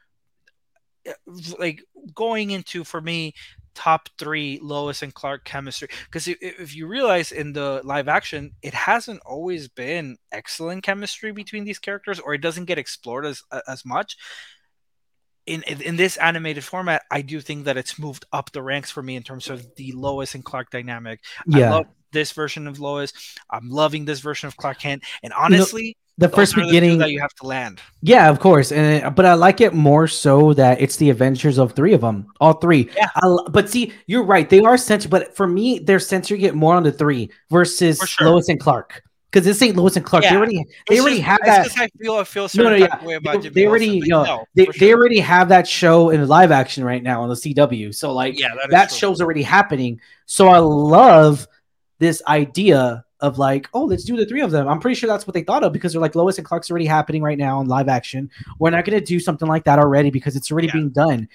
uh, 1.07 1.13
like 1.57 1.81
going 2.13 2.51
into 2.51 2.83
for 2.83 3.01
me 3.01 3.33
top 3.73 4.09
three 4.19 4.59
Lois 4.61 5.01
and 5.01 5.13
Clark 5.13 5.45
chemistry 5.45 5.87
because 6.05 6.27
if, 6.27 6.37
if, 6.41 6.75
you 6.75 6.87
realize 6.87 7.31
in 7.31 7.53
the 7.53 7.81
live 7.83 8.07
action 8.07 8.51
it 8.61 8.73
hasn't 8.73 9.21
always 9.25 9.67
been 9.67 10.17
excellent 10.31 10.83
chemistry 10.83 11.31
between 11.31 11.63
these 11.63 11.79
characters 11.79 12.19
or 12.19 12.33
it 12.33 12.41
doesn't 12.41 12.65
get 12.65 12.77
explored 12.77 13.25
as 13.25 13.41
as 13.67 13.85
much 13.85 14.17
in, 15.45 15.63
in, 15.63 15.95
this 15.95 16.17
animated 16.17 16.63
format 16.63 17.03
I 17.09 17.21
do 17.21 17.41
think 17.41 17.65
that 17.65 17.77
it's 17.77 17.97
moved 17.97 18.25
up 18.31 18.51
the 18.51 18.61
ranks 18.61 18.91
for 18.91 19.01
me 19.01 19.15
in 19.15 19.23
terms 19.23 19.49
of 19.49 19.75
the 19.75 19.91
Lois 19.93 20.35
and 20.35 20.45
Clark 20.45 20.69
dynamic 20.69 21.21
yeah. 21.47 21.67
I 21.67 21.69
love 21.71 21.85
this 22.11 22.31
version 22.31 22.67
of 22.67 22.79
Lois 22.79 23.13
I'm 23.49 23.69
loving 23.69 24.05
this 24.05 24.19
version 24.19 24.47
of 24.47 24.57
Clark 24.57 24.79
Kent 24.79 25.03
and 25.23 25.33
honestly 25.33 25.83
you 25.83 25.89
know, 25.89 25.93
the 26.21 26.29
first 26.29 26.55
beginning 26.55 26.91
the 26.91 27.05
that 27.05 27.11
you 27.11 27.19
have 27.19 27.33
to 27.35 27.47
land. 27.47 27.81
Yeah, 28.01 28.29
of 28.29 28.39
course, 28.39 28.71
and 28.71 29.15
but 29.15 29.25
I 29.25 29.33
like 29.33 29.59
it 29.59 29.73
more 29.73 30.07
so 30.07 30.53
that 30.53 30.79
it's 30.79 30.97
the 30.97 31.09
adventures 31.09 31.57
of 31.57 31.73
three 31.73 31.93
of 31.93 32.01
them, 32.01 32.27
all 32.39 32.53
three. 32.53 32.89
Yeah. 32.95 33.09
I, 33.15 33.37
but 33.49 33.69
see, 33.69 33.93
you're 34.05 34.23
right; 34.23 34.49
they 34.49 34.59
are 34.59 34.77
centered. 34.77 35.09
But 35.09 35.35
for 35.35 35.47
me, 35.47 35.79
they're 35.79 35.99
centering 35.99 36.41
it 36.41 36.53
more 36.53 36.75
on 36.75 36.83
the 36.83 36.91
three 36.91 37.31
versus 37.49 37.99
sure. 37.99 38.27
Lois 38.27 38.49
and 38.49 38.59
Clark. 38.59 39.01
Because 39.31 39.45
this 39.45 39.61
ain't 39.61 39.77
Lois 39.77 39.95
and 39.95 40.05
Clark. 40.05 40.25
Yeah. 40.25 40.31
They 40.31 40.37
already, 40.37 40.65
they 40.89 40.99
already 40.99 41.17
just, 41.17 41.27
have 41.27 41.39
that. 41.45 41.71
I 41.77 41.87
feel, 41.87 42.15
I 42.15 42.23
feel 42.25 42.49
no, 42.55 42.69
no, 42.69 42.75
yeah. 42.75 43.05
way 43.05 43.13
about 43.13 43.41
they, 43.41 43.49
they 43.49 43.65
already, 43.65 43.87
you 43.87 44.07
know, 44.07 44.23
no, 44.23 44.45
they, 44.55 44.65
sure. 44.65 44.73
they 44.79 44.93
already 44.93 45.19
have 45.19 45.47
that 45.49 45.67
show 45.67 46.09
in 46.09 46.27
live 46.27 46.51
action 46.51 46.83
right 46.83 47.01
now 47.01 47.21
on 47.21 47.29
the 47.29 47.35
CW. 47.35 47.95
So 47.95 48.13
like, 48.13 48.37
yeah, 48.37 48.49
that, 48.55 48.69
that 48.71 48.91
show's 48.91 49.21
already 49.21 49.43
happening. 49.43 50.01
So 50.25 50.49
I 50.49 50.57
love 50.57 51.47
this 51.99 52.21
idea 52.27 53.05
of 53.21 53.37
like, 53.37 53.69
oh, 53.73 53.85
let's 53.85 54.03
do 54.03 54.17
the 54.17 54.25
three 54.25 54.41
of 54.41 54.51
them. 54.51 54.67
I'm 54.67 54.79
pretty 54.79 54.95
sure 54.95 55.07
that's 55.07 55.27
what 55.27 55.33
they 55.33 55.43
thought 55.43 55.63
of 55.63 55.71
because 55.71 55.93
they're 55.93 56.01
like 56.01 56.15
Lois 56.15 56.37
and 56.37 56.45
Clark's 56.45 56.69
already 56.69 56.87
happening 56.87 57.21
right 57.21 57.37
now 57.37 57.61
in 57.61 57.67
live 57.67 57.87
action. 57.87 58.29
We're 58.59 58.71
not 58.71 58.83
going 58.83 58.99
to 58.99 59.05
do 59.05 59.19
something 59.19 59.47
like 59.47 59.63
that 59.65 59.79
already 59.79 60.09
because 60.09 60.35
it's 60.35 60.51
already 60.51 60.67
yeah. 60.67 60.73
being 60.73 60.89
done. 60.89 61.29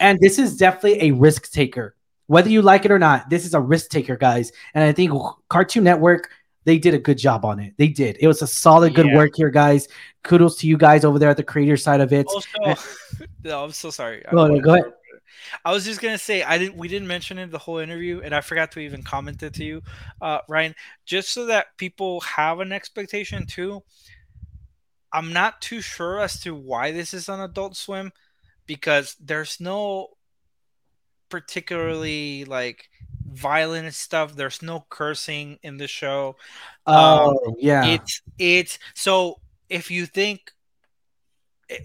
And 0.00 0.18
this 0.20 0.38
is 0.38 0.56
definitely 0.56 1.08
a 1.08 1.12
risk 1.12 1.50
taker. 1.50 1.94
Whether 2.26 2.50
you 2.50 2.60
like 2.60 2.84
it 2.84 2.90
or 2.90 2.98
not, 2.98 3.30
this 3.30 3.46
is 3.46 3.54
a 3.54 3.60
risk 3.60 3.88
taker, 3.88 4.16
guys. 4.16 4.52
And 4.74 4.84
I 4.84 4.92
think 4.92 5.12
Cartoon 5.48 5.84
Network, 5.84 6.30
they 6.68 6.76
did 6.76 6.92
a 6.92 6.98
good 6.98 7.16
job 7.16 7.46
on 7.46 7.58
it. 7.60 7.72
They 7.78 7.88
did. 7.88 8.18
It 8.20 8.26
was 8.26 8.42
a 8.42 8.46
solid, 8.46 8.94
good 8.94 9.06
yeah. 9.06 9.16
work 9.16 9.32
here, 9.34 9.48
guys. 9.48 9.88
Kudos 10.22 10.56
to 10.56 10.66
you 10.66 10.76
guys 10.76 11.02
over 11.02 11.18
there 11.18 11.30
at 11.30 11.38
the 11.38 11.42
creator 11.42 11.78
side 11.78 12.02
of 12.02 12.12
it. 12.12 12.26
Also, 12.26 12.84
no, 13.44 13.64
I'm 13.64 13.72
so 13.72 13.88
sorry. 13.88 14.22
No, 14.30 14.60
go 14.60 14.74
ahead. 14.74 14.92
I 15.64 15.72
was 15.72 15.86
just 15.86 16.02
gonna 16.02 16.18
say 16.18 16.42
I 16.42 16.58
didn't. 16.58 16.76
We 16.76 16.86
didn't 16.88 17.08
mention 17.08 17.38
it 17.38 17.50
the 17.50 17.58
whole 17.58 17.78
interview, 17.78 18.20
and 18.22 18.34
I 18.34 18.42
forgot 18.42 18.70
to 18.72 18.80
even 18.80 19.02
comment 19.02 19.42
it 19.42 19.54
to 19.54 19.64
you, 19.64 19.82
uh, 20.20 20.40
Ryan. 20.46 20.74
Just 21.06 21.30
so 21.30 21.46
that 21.46 21.68
people 21.78 22.20
have 22.20 22.60
an 22.60 22.70
expectation 22.70 23.46
too. 23.46 23.82
I'm 25.10 25.32
not 25.32 25.62
too 25.62 25.80
sure 25.80 26.20
as 26.20 26.38
to 26.40 26.54
why 26.54 26.92
this 26.92 27.14
is 27.14 27.30
on 27.30 27.40
Adult 27.40 27.76
Swim, 27.76 28.12
because 28.66 29.16
there's 29.24 29.58
no 29.58 30.08
particularly 31.30 32.44
like 32.44 32.90
violent 33.32 33.94
stuff. 33.94 34.34
There's 34.34 34.62
no 34.62 34.84
cursing 34.88 35.58
in 35.62 35.76
the 35.76 35.88
show. 35.88 36.36
Oh 36.86 37.30
um, 37.46 37.54
yeah, 37.58 37.86
it's 37.86 38.22
it's 38.38 38.78
so 38.94 39.40
if 39.68 39.90
you 39.90 40.06
think 40.06 40.52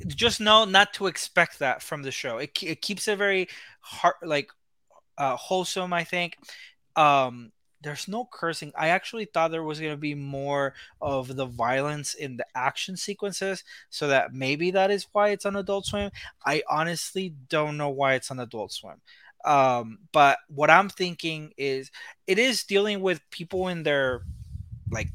just 0.08 0.40
know 0.40 0.66
not 0.66 0.94
to 0.94 1.08
expect 1.08 1.60
that 1.60 1.82
from 1.82 2.04
the 2.04 2.12
show. 2.12 2.38
It, 2.38 2.52
it 2.64 2.82
keeps 2.82 3.08
it 3.08 3.18
very 3.18 3.48
heart 3.82 4.16
like 4.24 4.50
uh, 5.18 5.36
wholesome. 5.36 5.94
I 5.94 6.04
think. 6.04 6.38
Um, 6.96 7.52
there's 7.82 8.08
no 8.08 8.28
cursing. 8.32 8.72
I 8.78 8.90
actually 8.90 9.26
thought 9.26 9.52
there 9.52 9.62
was 9.62 9.80
going 9.80 9.92
to 9.92 9.98
be 9.98 10.16
more 10.16 10.74
of 11.02 11.36
the 11.36 11.46
violence 11.46 12.14
in 12.14 12.38
the 12.38 12.46
action 12.56 12.96
sequences, 12.96 13.64
so 13.90 14.08
that 14.08 14.34
maybe 14.34 14.72
that 14.72 14.90
is 14.90 15.08
why 15.12 15.30
it's 15.30 15.46
on 15.46 15.58
Adult 15.58 15.86
Swim. 15.86 16.10
I 16.46 16.64
honestly 16.70 17.36
don't 17.50 17.76
know 17.76 17.90
why 17.90 18.14
it's 18.14 18.32
on 18.32 18.40
Adult 18.40 18.72
Swim. 18.72 19.02
Um, 19.46 20.00
but 20.12 20.38
what 20.48 20.70
I'm 20.70 20.90
thinking 20.90 21.54
is 21.58 21.92
it 22.28 22.40
is 22.40 22.64
dealing 22.64 23.02
with 23.02 23.22
people 23.30 23.68
in 23.68 23.84
their 23.84 24.22
like 24.90 25.10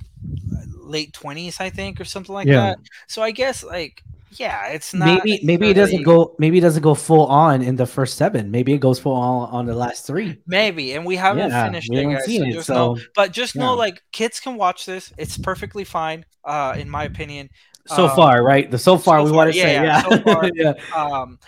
late 0.77 1.12
20s, 1.12 1.61
I 1.61 1.71
think, 1.71 2.01
or 2.01 2.05
something 2.05 2.35
like 2.35 2.47
yeah. 2.47 2.61
that. 2.61 2.79
So 3.07 3.23
I 3.23 3.31
guess 3.31 3.62
like 3.64 4.03
yeah, 4.33 4.69
it's 4.69 4.93
not 4.93 5.25
maybe 5.25 5.41
maybe 5.43 5.71
it 5.71 5.75
doesn't 5.75 6.03
go 6.03 6.35
maybe 6.38 6.59
it 6.59 6.61
doesn't 6.61 6.83
go 6.83 6.95
full 6.95 7.27
on 7.27 7.62
in 7.62 7.77
the 7.77 7.87
first 7.87 8.17
seven. 8.17 8.51
Maybe 8.51 8.75
it 8.75 8.79
goes 8.79 8.99
full 8.99 9.14
on 9.14 9.49
on 9.51 9.67
the 9.67 9.75
last 9.75 10.07
three. 10.07 10.38
Maybe, 10.47 10.93
and 10.93 11.07
we 11.07 11.17
haven't 11.17 11.51
yeah, 11.51 11.64
finished 11.64 11.91
we 11.91 11.99
it, 11.99 12.05
guys, 12.05 12.25
so 12.27 12.43
it, 12.43 12.62
so, 12.64 12.75
know, 12.75 12.99
but 13.14 13.33
just 13.33 13.55
yeah. 13.55 13.62
know 13.62 13.75
like 13.75 14.03
kids 14.12 14.38
can 14.38 14.57
watch 14.57 14.85
this. 14.85 15.12
It's 15.17 15.38
perfectly 15.38 15.85
fine, 15.85 16.27
uh, 16.45 16.75
in 16.77 16.91
my 16.91 17.05
opinion. 17.05 17.49
So 17.87 18.07
um, 18.07 18.17
far, 18.17 18.45
right? 18.45 18.71
The 18.71 18.79
so 18.79 18.99
far 18.99 19.21
so 19.21 19.25
we 19.25 19.33
want 19.33 19.53
to 19.53 19.59
yeah, 19.59 19.64
say, 19.64 19.75
yeah, 19.75 20.03
so 20.03 20.19
far, 20.21 20.51
yeah. 20.55 20.73
Um, 20.95 21.38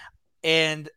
and 0.43 0.89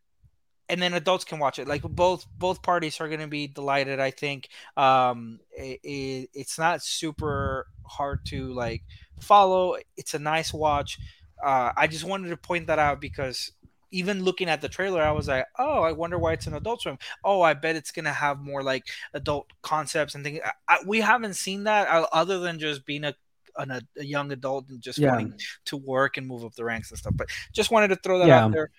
and 0.68 0.80
then 0.80 0.94
adults 0.94 1.24
can 1.24 1.38
watch 1.38 1.58
it. 1.58 1.68
Like 1.68 1.82
both 1.82 2.26
both 2.38 2.62
parties 2.62 3.00
are 3.00 3.08
going 3.08 3.20
to 3.20 3.26
be 3.26 3.46
delighted. 3.46 4.00
I 4.00 4.10
think 4.10 4.48
um, 4.76 5.40
it, 5.52 5.80
it, 5.82 6.30
it's 6.34 6.58
not 6.58 6.82
super 6.82 7.66
hard 7.84 8.24
to 8.26 8.52
like 8.52 8.82
follow. 9.20 9.76
It's 9.96 10.14
a 10.14 10.18
nice 10.18 10.52
watch. 10.52 10.98
Uh, 11.44 11.72
I 11.76 11.86
just 11.86 12.04
wanted 12.04 12.30
to 12.30 12.36
point 12.36 12.68
that 12.68 12.78
out 12.78 13.00
because 13.00 13.52
even 13.90 14.24
looking 14.24 14.48
at 14.48 14.60
the 14.60 14.68
trailer, 14.68 15.02
I 15.02 15.12
was 15.12 15.28
like, 15.28 15.46
oh, 15.58 15.82
I 15.82 15.92
wonder 15.92 16.18
why 16.18 16.32
it's 16.32 16.46
an 16.46 16.54
adult 16.54 16.82
swim. 16.82 16.98
Oh, 17.22 17.42
I 17.42 17.54
bet 17.54 17.76
it's 17.76 17.92
gonna 17.92 18.12
have 18.12 18.40
more 18.40 18.62
like 18.62 18.84
adult 19.12 19.52
concepts 19.62 20.14
and 20.14 20.24
things. 20.24 20.40
I, 20.44 20.52
I, 20.68 20.78
we 20.86 21.00
haven't 21.00 21.34
seen 21.34 21.64
that 21.64 21.88
uh, 21.88 22.06
other 22.12 22.38
than 22.38 22.58
just 22.58 22.86
being 22.86 23.04
a 23.04 23.14
an, 23.56 23.70
a, 23.70 23.80
a, 23.98 24.04
young 24.04 24.32
adult 24.32 24.68
and 24.68 24.80
just 24.80 24.98
yeah. 24.98 25.10
wanting 25.10 25.34
to 25.66 25.76
work 25.76 26.16
and 26.16 26.26
move 26.26 26.44
up 26.44 26.54
the 26.54 26.64
ranks 26.64 26.90
and 26.90 26.98
stuff. 26.98 27.12
But 27.16 27.28
just 27.52 27.70
wanted 27.70 27.88
to 27.88 27.96
throw 27.96 28.18
that 28.18 28.26
yeah. 28.26 28.44
out 28.44 28.52
there. 28.52 28.70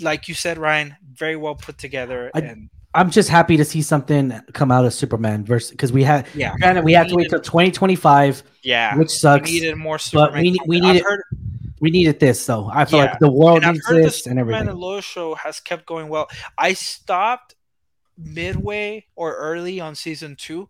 Like 0.00 0.28
you 0.28 0.34
said, 0.34 0.58
Ryan, 0.58 0.96
very 1.12 1.36
well 1.36 1.54
put 1.54 1.78
together. 1.78 2.30
I, 2.34 2.40
and 2.40 2.70
I'm 2.94 3.10
just 3.10 3.28
happy 3.28 3.56
to 3.56 3.64
see 3.64 3.82
something 3.82 4.32
come 4.54 4.72
out 4.72 4.84
of 4.84 4.94
Superman 4.94 5.44
versus 5.44 5.70
because 5.70 5.92
we 5.92 6.02
had 6.02 6.26
yeah 6.34 6.54
granted 6.56 6.84
we, 6.84 6.90
we 6.90 6.92
have 6.94 7.08
to 7.08 7.14
wait 7.14 7.28
till 7.28 7.40
2025 7.40 8.42
yeah 8.62 8.96
which 8.96 9.10
sucks. 9.10 9.48
We 9.48 9.60
needed 9.60 9.76
more 9.76 9.98
Superman. 9.98 10.32
But 10.32 10.42
we 10.42 10.58
we 10.66 10.80
needed 10.80 11.02
heard, 11.02 11.22
we 11.80 11.90
needed 11.90 12.18
this 12.18 12.44
though. 12.44 12.70
I 12.72 12.86
feel 12.86 13.00
yeah. 13.00 13.10
like 13.10 13.18
the 13.18 13.30
world 13.30 13.62
and 13.62 13.74
needs 13.74 13.86
this 13.86 14.26
and 14.26 14.38
everything. 14.38 14.60
Superman 14.60 14.72
and 14.72 14.80
Lois 14.80 15.04
show 15.04 15.34
has 15.34 15.60
kept 15.60 15.86
going 15.86 16.08
well. 16.08 16.28
I 16.56 16.72
stopped 16.72 17.54
midway 18.16 19.06
or 19.14 19.36
early 19.36 19.80
on 19.80 19.94
season 19.94 20.34
2 20.36 20.68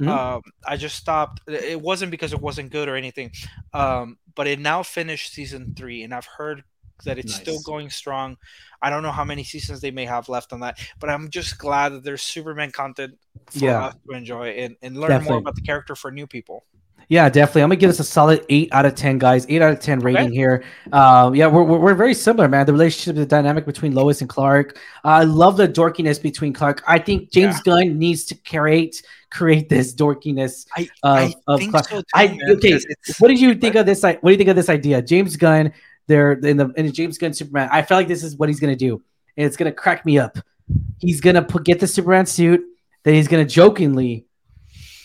mm-hmm. 0.00 0.08
um, 0.08 0.42
I 0.66 0.76
just 0.76 0.96
stopped. 0.96 1.40
It 1.46 1.80
wasn't 1.80 2.10
because 2.10 2.32
it 2.32 2.40
wasn't 2.40 2.72
good 2.72 2.88
or 2.88 2.96
anything, 2.96 3.30
um, 3.72 4.18
but 4.34 4.48
it 4.48 4.58
now 4.58 4.82
finished 4.82 5.32
season 5.32 5.74
three, 5.76 6.02
and 6.02 6.12
I've 6.12 6.26
heard 6.26 6.64
that 7.04 7.18
it's 7.18 7.32
nice. 7.32 7.40
still 7.40 7.60
going 7.62 7.90
strong. 7.90 8.36
I 8.82 8.90
don't 8.90 9.02
know 9.02 9.12
how 9.12 9.24
many 9.24 9.44
seasons 9.44 9.80
they 9.80 9.90
may 9.90 10.06
have 10.06 10.28
left 10.28 10.52
on 10.52 10.60
that, 10.60 10.78
but 10.98 11.10
I'm 11.10 11.28
just 11.28 11.58
glad 11.58 11.90
that 11.90 12.04
there's 12.04 12.22
Superman 12.22 12.70
content 12.70 13.18
for 13.46 13.58
yeah. 13.58 13.86
us 13.86 13.94
to 14.08 14.16
enjoy 14.16 14.48
and, 14.50 14.76
and 14.82 14.96
learn 14.96 15.10
Definitely. 15.10 15.32
more 15.32 15.38
about 15.38 15.54
the 15.54 15.62
character 15.62 15.94
for 15.94 16.10
new 16.10 16.26
people. 16.26 16.64
Yeah, 17.10 17.28
definitely. 17.28 17.62
I'm 17.62 17.70
gonna 17.70 17.80
give 17.80 17.90
this 17.90 17.98
a 17.98 18.04
solid 18.04 18.46
eight 18.50 18.68
out 18.72 18.86
of 18.86 18.94
ten, 18.94 19.18
guys. 19.18 19.44
Eight 19.48 19.60
out 19.60 19.72
of 19.72 19.80
ten 19.80 19.98
rating 19.98 20.26
okay. 20.26 20.34
here. 20.34 20.62
Uh, 20.92 21.32
yeah, 21.34 21.48
we're, 21.48 21.64
we're, 21.64 21.78
we're 21.80 21.94
very 21.96 22.14
similar, 22.14 22.48
man. 22.48 22.66
The 22.66 22.72
relationship, 22.72 23.16
the 23.16 23.26
dynamic 23.26 23.66
between 23.66 23.96
Lois 23.96 24.20
and 24.20 24.30
Clark. 24.30 24.78
Uh, 25.04 25.08
I 25.08 25.24
love 25.24 25.56
the 25.56 25.66
dorkiness 25.66 26.22
between 26.22 26.52
Clark. 26.52 26.84
I 26.86 27.00
think 27.00 27.32
James 27.32 27.56
yeah. 27.56 27.62
Gunn 27.64 27.98
needs 27.98 28.24
to 28.26 28.36
create 28.36 29.02
create 29.28 29.68
this 29.68 29.92
dorkiness 29.92 30.66
I, 30.76 30.82
of, 31.02 31.18
I 31.18 31.34
of 31.48 31.60
Clark. 31.70 31.88
So 31.88 32.00
too, 32.00 32.06
I, 32.14 32.38
okay, 32.48 32.78
what 33.18 33.26
did 33.26 33.40
you 33.40 33.56
think 33.56 33.74
of 33.74 33.86
this? 33.86 34.04
What 34.04 34.22
do 34.22 34.30
you 34.30 34.36
think 34.36 34.50
of 34.50 34.54
this 34.54 34.68
idea? 34.68 35.02
James 35.02 35.36
Gunn, 35.36 35.72
there 36.10 36.32
in 36.32 36.56
the 36.58 36.68
in 36.76 36.92
James 36.92 37.16
Gunn 37.16 37.32
Superman. 37.32 37.70
I 37.72 37.82
feel 37.82 37.96
like 37.96 38.08
this 38.08 38.22
is 38.22 38.36
what 38.36 38.48
he's 38.48 38.60
gonna 38.60 38.76
do, 38.76 39.02
and 39.36 39.46
it's 39.46 39.56
gonna 39.56 39.72
crack 39.72 40.04
me 40.04 40.18
up. 40.18 40.38
He's 40.98 41.20
gonna 41.20 41.42
put 41.42 41.64
get 41.64 41.80
the 41.80 41.86
Superman 41.86 42.26
suit, 42.26 42.60
then 43.04 43.14
he's 43.14 43.28
gonna 43.28 43.46
jokingly 43.46 44.26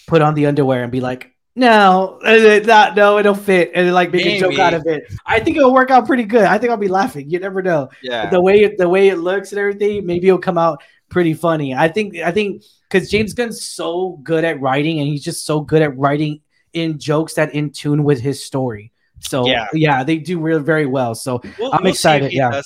put 0.08 0.22
on 0.22 0.36
the 0.36 0.48
underwear 0.48 0.84
and 0.84 0.92
be 0.92 1.00
like, 1.00 1.32
no, 1.56 2.20
uh, 2.26 2.30
uh, 2.30 2.60
not 2.66 2.96
no, 2.96 3.18
it'll 3.18 3.34
fit, 3.34 3.72
and 3.74 3.94
like 3.94 4.12
make 4.12 4.26
Maybe. 4.26 4.38
a 4.38 4.40
joke 4.42 4.60
out 4.60 4.74
of 4.74 4.86
it. 4.88 5.04
I 5.26 5.40
think 5.40 5.56
it'll 5.56 5.74
work 5.74 5.90
out 5.90 6.06
pretty 6.06 6.26
good. 6.26 6.44
I 6.44 6.58
think 6.58 6.72
I'll 6.72 6.78
be 6.78 6.90
laughing. 6.90 7.30
You 7.30 7.40
never 7.40 7.62
know. 7.62 7.90
Yeah, 8.04 8.30
the 8.30 8.42
way 8.42 8.76
the 8.76 8.90
way 8.90 9.08
it 9.08 9.20
looks 9.20 9.54
and 9.54 9.60
everything, 9.60 10.06
maybe 10.06 10.28
it'll 10.28 10.40
come 10.40 10.58
out 10.58 10.84
pretty 11.08 11.34
funny. 11.34 11.74
I 11.74 11.88
think 11.88 12.18
I 12.18 12.32
think 12.32 12.64
because 12.90 13.10
James 13.10 13.34
Gunn's 13.34 13.64
so 13.64 14.20
good 14.24 14.44
at 14.44 14.60
writing, 14.60 15.00
and 15.00 15.08
he's 15.08 15.24
just 15.24 15.46
so 15.46 15.62
good 15.62 15.82
at 15.82 15.98
writing 15.98 16.42
in 16.74 17.00
jokes 17.00 17.36
that 17.36 17.56
in 17.56 17.70
tune 17.70 18.04
with 18.04 18.20
his 18.20 18.44
story. 18.44 18.92
So 19.28 19.48
yeah, 19.48 19.68
yeah 19.74 20.04
they 20.04 20.18
do 20.18 20.40
really 20.40 20.64
very 20.64 20.86
well. 20.86 21.16
So 21.16 21.42
we'll, 21.60 21.74
I'm 21.74 21.84
we'll 21.84 21.92
excited. 21.92 22.34
yeah, 22.34 22.62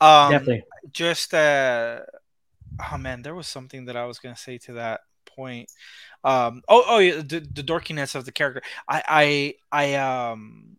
um, 0.00 0.30
definitely. 0.30 0.64
Just 0.92 1.34
uh, 1.34 2.00
oh 2.92 2.98
man, 2.98 3.22
there 3.22 3.34
was 3.34 3.46
something 3.46 3.86
that 3.86 3.96
I 3.96 4.04
was 4.06 4.18
gonna 4.18 4.36
say 4.36 4.58
to 4.58 4.74
that 4.74 5.00
point. 5.24 5.70
Um, 6.24 6.62
oh, 6.68 6.82
oh, 6.88 6.98
yeah, 6.98 7.16
the, 7.16 7.40
the 7.40 7.62
dorkiness 7.62 8.16
of 8.16 8.24
the 8.24 8.32
character. 8.32 8.62
I, 8.88 9.54
I, 9.70 9.94
I, 9.94 9.94
um, 9.94 10.76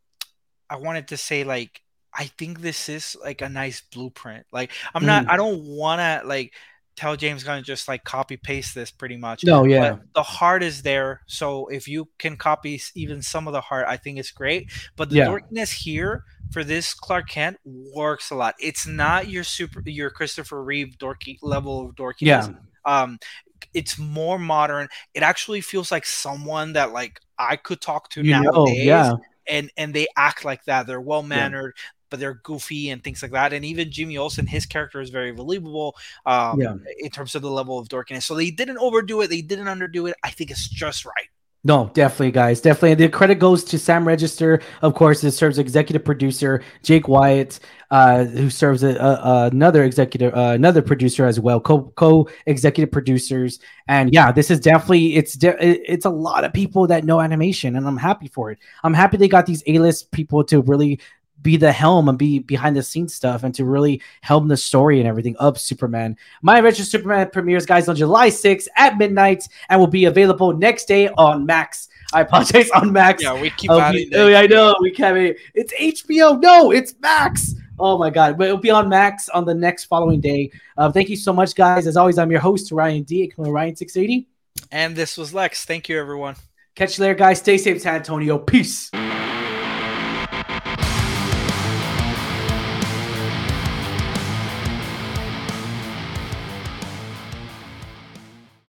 I 0.69 0.75
wanted 0.75 1.07
to 1.09 1.17
say 1.17 1.45
like 1.45 1.81
I 2.13 2.25
think 2.25 2.59
this 2.59 2.89
is 2.89 3.15
like 3.23 3.41
a 3.41 3.47
nice 3.47 3.81
blueprint. 3.81 4.45
Like 4.51 4.71
I'm 4.93 5.05
not, 5.05 5.25
mm. 5.25 5.31
I 5.31 5.37
don't 5.37 5.63
want 5.63 5.99
to 5.99 6.27
like 6.27 6.53
tell 6.97 7.15
James 7.15 7.43
Gunn 7.43 7.63
just 7.63 7.87
like 7.87 8.03
copy 8.03 8.35
paste 8.35 8.75
this 8.75 8.91
pretty 8.91 9.15
much. 9.15 9.45
No, 9.45 9.63
yeah. 9.63 9.91
But 9.91 10.13
the 10.15 10.23
heart 10.23 10.63
is 10.63 10.81
there, 10.81 11.21
so 11.27 11.67
if 11.67 11.87
you 11.87 12.09
can 12.17 12.35
copy 12.35 12.81
even 12.95 13.21
some 13.21 13.47
of 13.47 13.53
the 13.53 13.61
heart, 13.61 13.85
I 13.87 13.95
think 13.95 14.17
it's 14.17 14.31
great. 14.31 14.69
But 14.97 15.09
the 15.09 15.17
yeah. 15.17 15.27
dorkiness 15.27 15.71
here 15.71 16.23
for 16.51 16.63
this 16.63 16.93
Clark 16.93 17.29
Kent 17.29 17.57
works 17.63 18.31
a 18.31 18.35
lot. 18.35 18.55
It's 18.59 18.85
not 18.85 19.29
your 19.29 19.43
super, 19.43 19.81
your 19.85 20.09
Christopher 20.09 20.61
Reeve 20.61 20.97
dorky 20.97 21.37
level 21.41 21.85
of 21.87 21.95
dorkiness. 21.95 22.19
Yeah. 22.21 22.49
Um, 22.83 23.19
it's 23.73 23.97
more 23.97 24.39
modern. 24.39 24.87
It 25.13 25.23
actually 25.23 25.61
feels 25.61 25.91
like 25.91 26.05
someone 26.05 26.73
that 26.73 26.91
like 26.91 27.21
I 27.37 27.55
could 27.55 27.81
talk 27.81 28.09
to 28.11 28.23
you 28.23 28.31
nowadays. 28.31 28.53
Know, 28.53 28.65
yeah. 28.67 29.13
And 29.49 29.71
and 29.77 29.93
they 29.93 30.07
act 30.17 30.43
like 30.43 30.65
that. 30.65 30.87
They're 30.87 30.99
well 30.99 31.23
mannered. 31.23 31.73
Yeah. 31.77 31.81
But 32.09 32.19
they're 32.19 32.35
goofy 32.35 32.89
and 32.89 33.03
things 33.03 33.21
like 33.21 33.31
that, 33.31 33.53
and 33.53 33.65
even 33.65 33.91
Jimmy 33.91 34.17
Olsen, 34.17 34.47
his 34.47 34.65
character 34.65 35.01
is 35.01 35.09
very 35.09 35.31
believable 35.31 35.95
um, 36.25 36.61
yeah. 36.61 36.75
in 36.99 37.09
terms 37.09 37.35
of 37.35 37.41
the 37.41 37.51
level 37.51 37.77
of 37.77 37.87
dorkiness. 37.89 38.23
So 38.23 38.35
they 38.35 38.51
didn't 38.51 38.77
overdo 38.77 39.21
it, 39.21 39.29
they 39.29 39.41
didn't 39.41 39.67
underdo 39.67 40.09
it. 40.09 40.15
I 40.23 40.29
think 40.29 40.51
it's 40.51 40.67
just 40.67 41.05
right. 41.05 41.29
No, 41.67 41.91
definitely, 41.93 42.31
guys, 42.31 42.61
definitely. 42.61 42.93
The 42.93 43.09
credit 43.09 43.35
goes 43.39 43.63
to 43.65 43.77
Sam 43.77 44.07
Register, 44.07 44.61
of 44.81 44.93
course. 44.93 45.21
It 45.23 45.31
serves 45.31 45.57
executive 45.57 46.05
producer 46.05 46.63
Jake 46.81 47.09
Wyatt, 47.09 47.59
uh, 47.91 48.23
who 48.23 48.49
serves 48.49 48.83
a, 48.83 48.95
a, 48.95 49.49
another 49.51 49.83
executive, 49.83 50.33
uh, 50.33 50.51
another 50.53 50.81
producer 50.81 51.25
as 51.25 51.41
well, 51.41 51.59
co 51.59 51.91
co 51.97 52.29
executive 52.45 52.89
producers. 52.89 53.59
And 53.89 54.13
yeah, 54.13 54.31
this 54.31 54.49
is 54.49 54.61
definitely 54.61 55.17
it's 55.17 55.33
de- 55.33 55.91
it's 55.91 56.05
a 56.05 56.09
lot 56.09 56.45
of 56.45 56.53
people 56.53 56.87
that 56.87 57.03
know 57.03 57.19
animation, 57.19 57.75
and 57.75 57.85
I'm 57.85 57.97
happy 57.97 58.29
for 58.29 58.51
it. 58.51 58.59
I'm 58.83 58.93
happy 58.93 59.17
they 59.17 59.27
got 59.27 59.45
these 59.45 59.63
A 59.67 59.79
list 59.79 60.11
people 60.11 60.45
to 60.45 60.61
really 60.61 61.01
be 61.41 61.57
the 61.57 61.71
helm 61.71 62.09
and 62.09 62.17
be 62.17 62.39
behind 62.39 62.75
the 62.75 62.83
scenes 62.83 63.13
stuff 63.13 63.43
and 63.43 63.53
to 63.55 63.65
really 63.65 64.01
helm 64.21 64.47
the 64.47 64.57
story 64.57 64.99
and 64.99 65.07
everything 65.07 65.35
of 65.37 65.59
Superman. 65.59 66.17
My 66.41 66.57
Adventure 66.57 66.83
Superman 66.83 67.29
premieres, 67.31 67.65
guys, 67.65 67.87
on 67.87 67.95
July 67.95 68.29
6th 68.29 68.67
at 68.75 68.97
midnight 68.97 69.47
and 69.69 69.79
will 69.79 69.87
be 69.87 70.05
available 70.05 70.53
next 70.53 70.85
day 70.85 71.09
on 71.09 71.45
Max. 71.45 71.89
I 72.13 72.21
apologize 72.21 72.69
on 72.71 72.91
Max. 72.91 73.23
Yeah, 73.23 73.39
we 73.39 73.49
keep 73.51 73.69
um, 73.69 73.95
oh, 74.13 74.33
I 74.33 74.47
know 74.47 74.75
we 74.81 74.91
can't. 74.91 75.37
It's 75.53 75.73
HBO. 75.73 76.41
No, 76.41 76.71
it's 76.71 76.95
Max. 77.01 77.55
Oh 77.79 77.97
my 77.97 78.09
God! 78.09 78.37
But 78.37 78.47
it'll 78.47 78.57
be 78.57 78.71
on 78.71 78.89
Max 78.89 79.29
on 79.29 79.45
the 79.45 79.53
next 79.53 79.85
following 79.85 80.19
day. 80.19 80.51
Uh, 80.77 80.91
thank 80.91 81.09
you 81.09 81.15
so 81.15 81.31
much, 81.31 81.53
guys. 81.53 81.85
As 81.85 81.95
always, 81.95 82.17
I'm 82.17 82.31
your 82.31 82.39
host 82.39 82.71
Ryan 82.71 83.03
D. 83.03 83.31
Ryan 83.37 83.75
680. 83.75 84.27
And 84.71 84.95
this 84.95 85.17
was 85.17 85.33
Lex. 85.33 85.65
Thank 85.65 85.89
you, 85.89 85.99
everyone. 85.99 86.35
Catch 86.75 86.97
you 86.97 87.03
later, 87.03 87.15
guys. 87.15 87.39
Stay 87.39 87.57
safe, 87.57 87.81
San 87.81 87.95
Antonio. 87.95 88.37
Peace. 88.39 88.89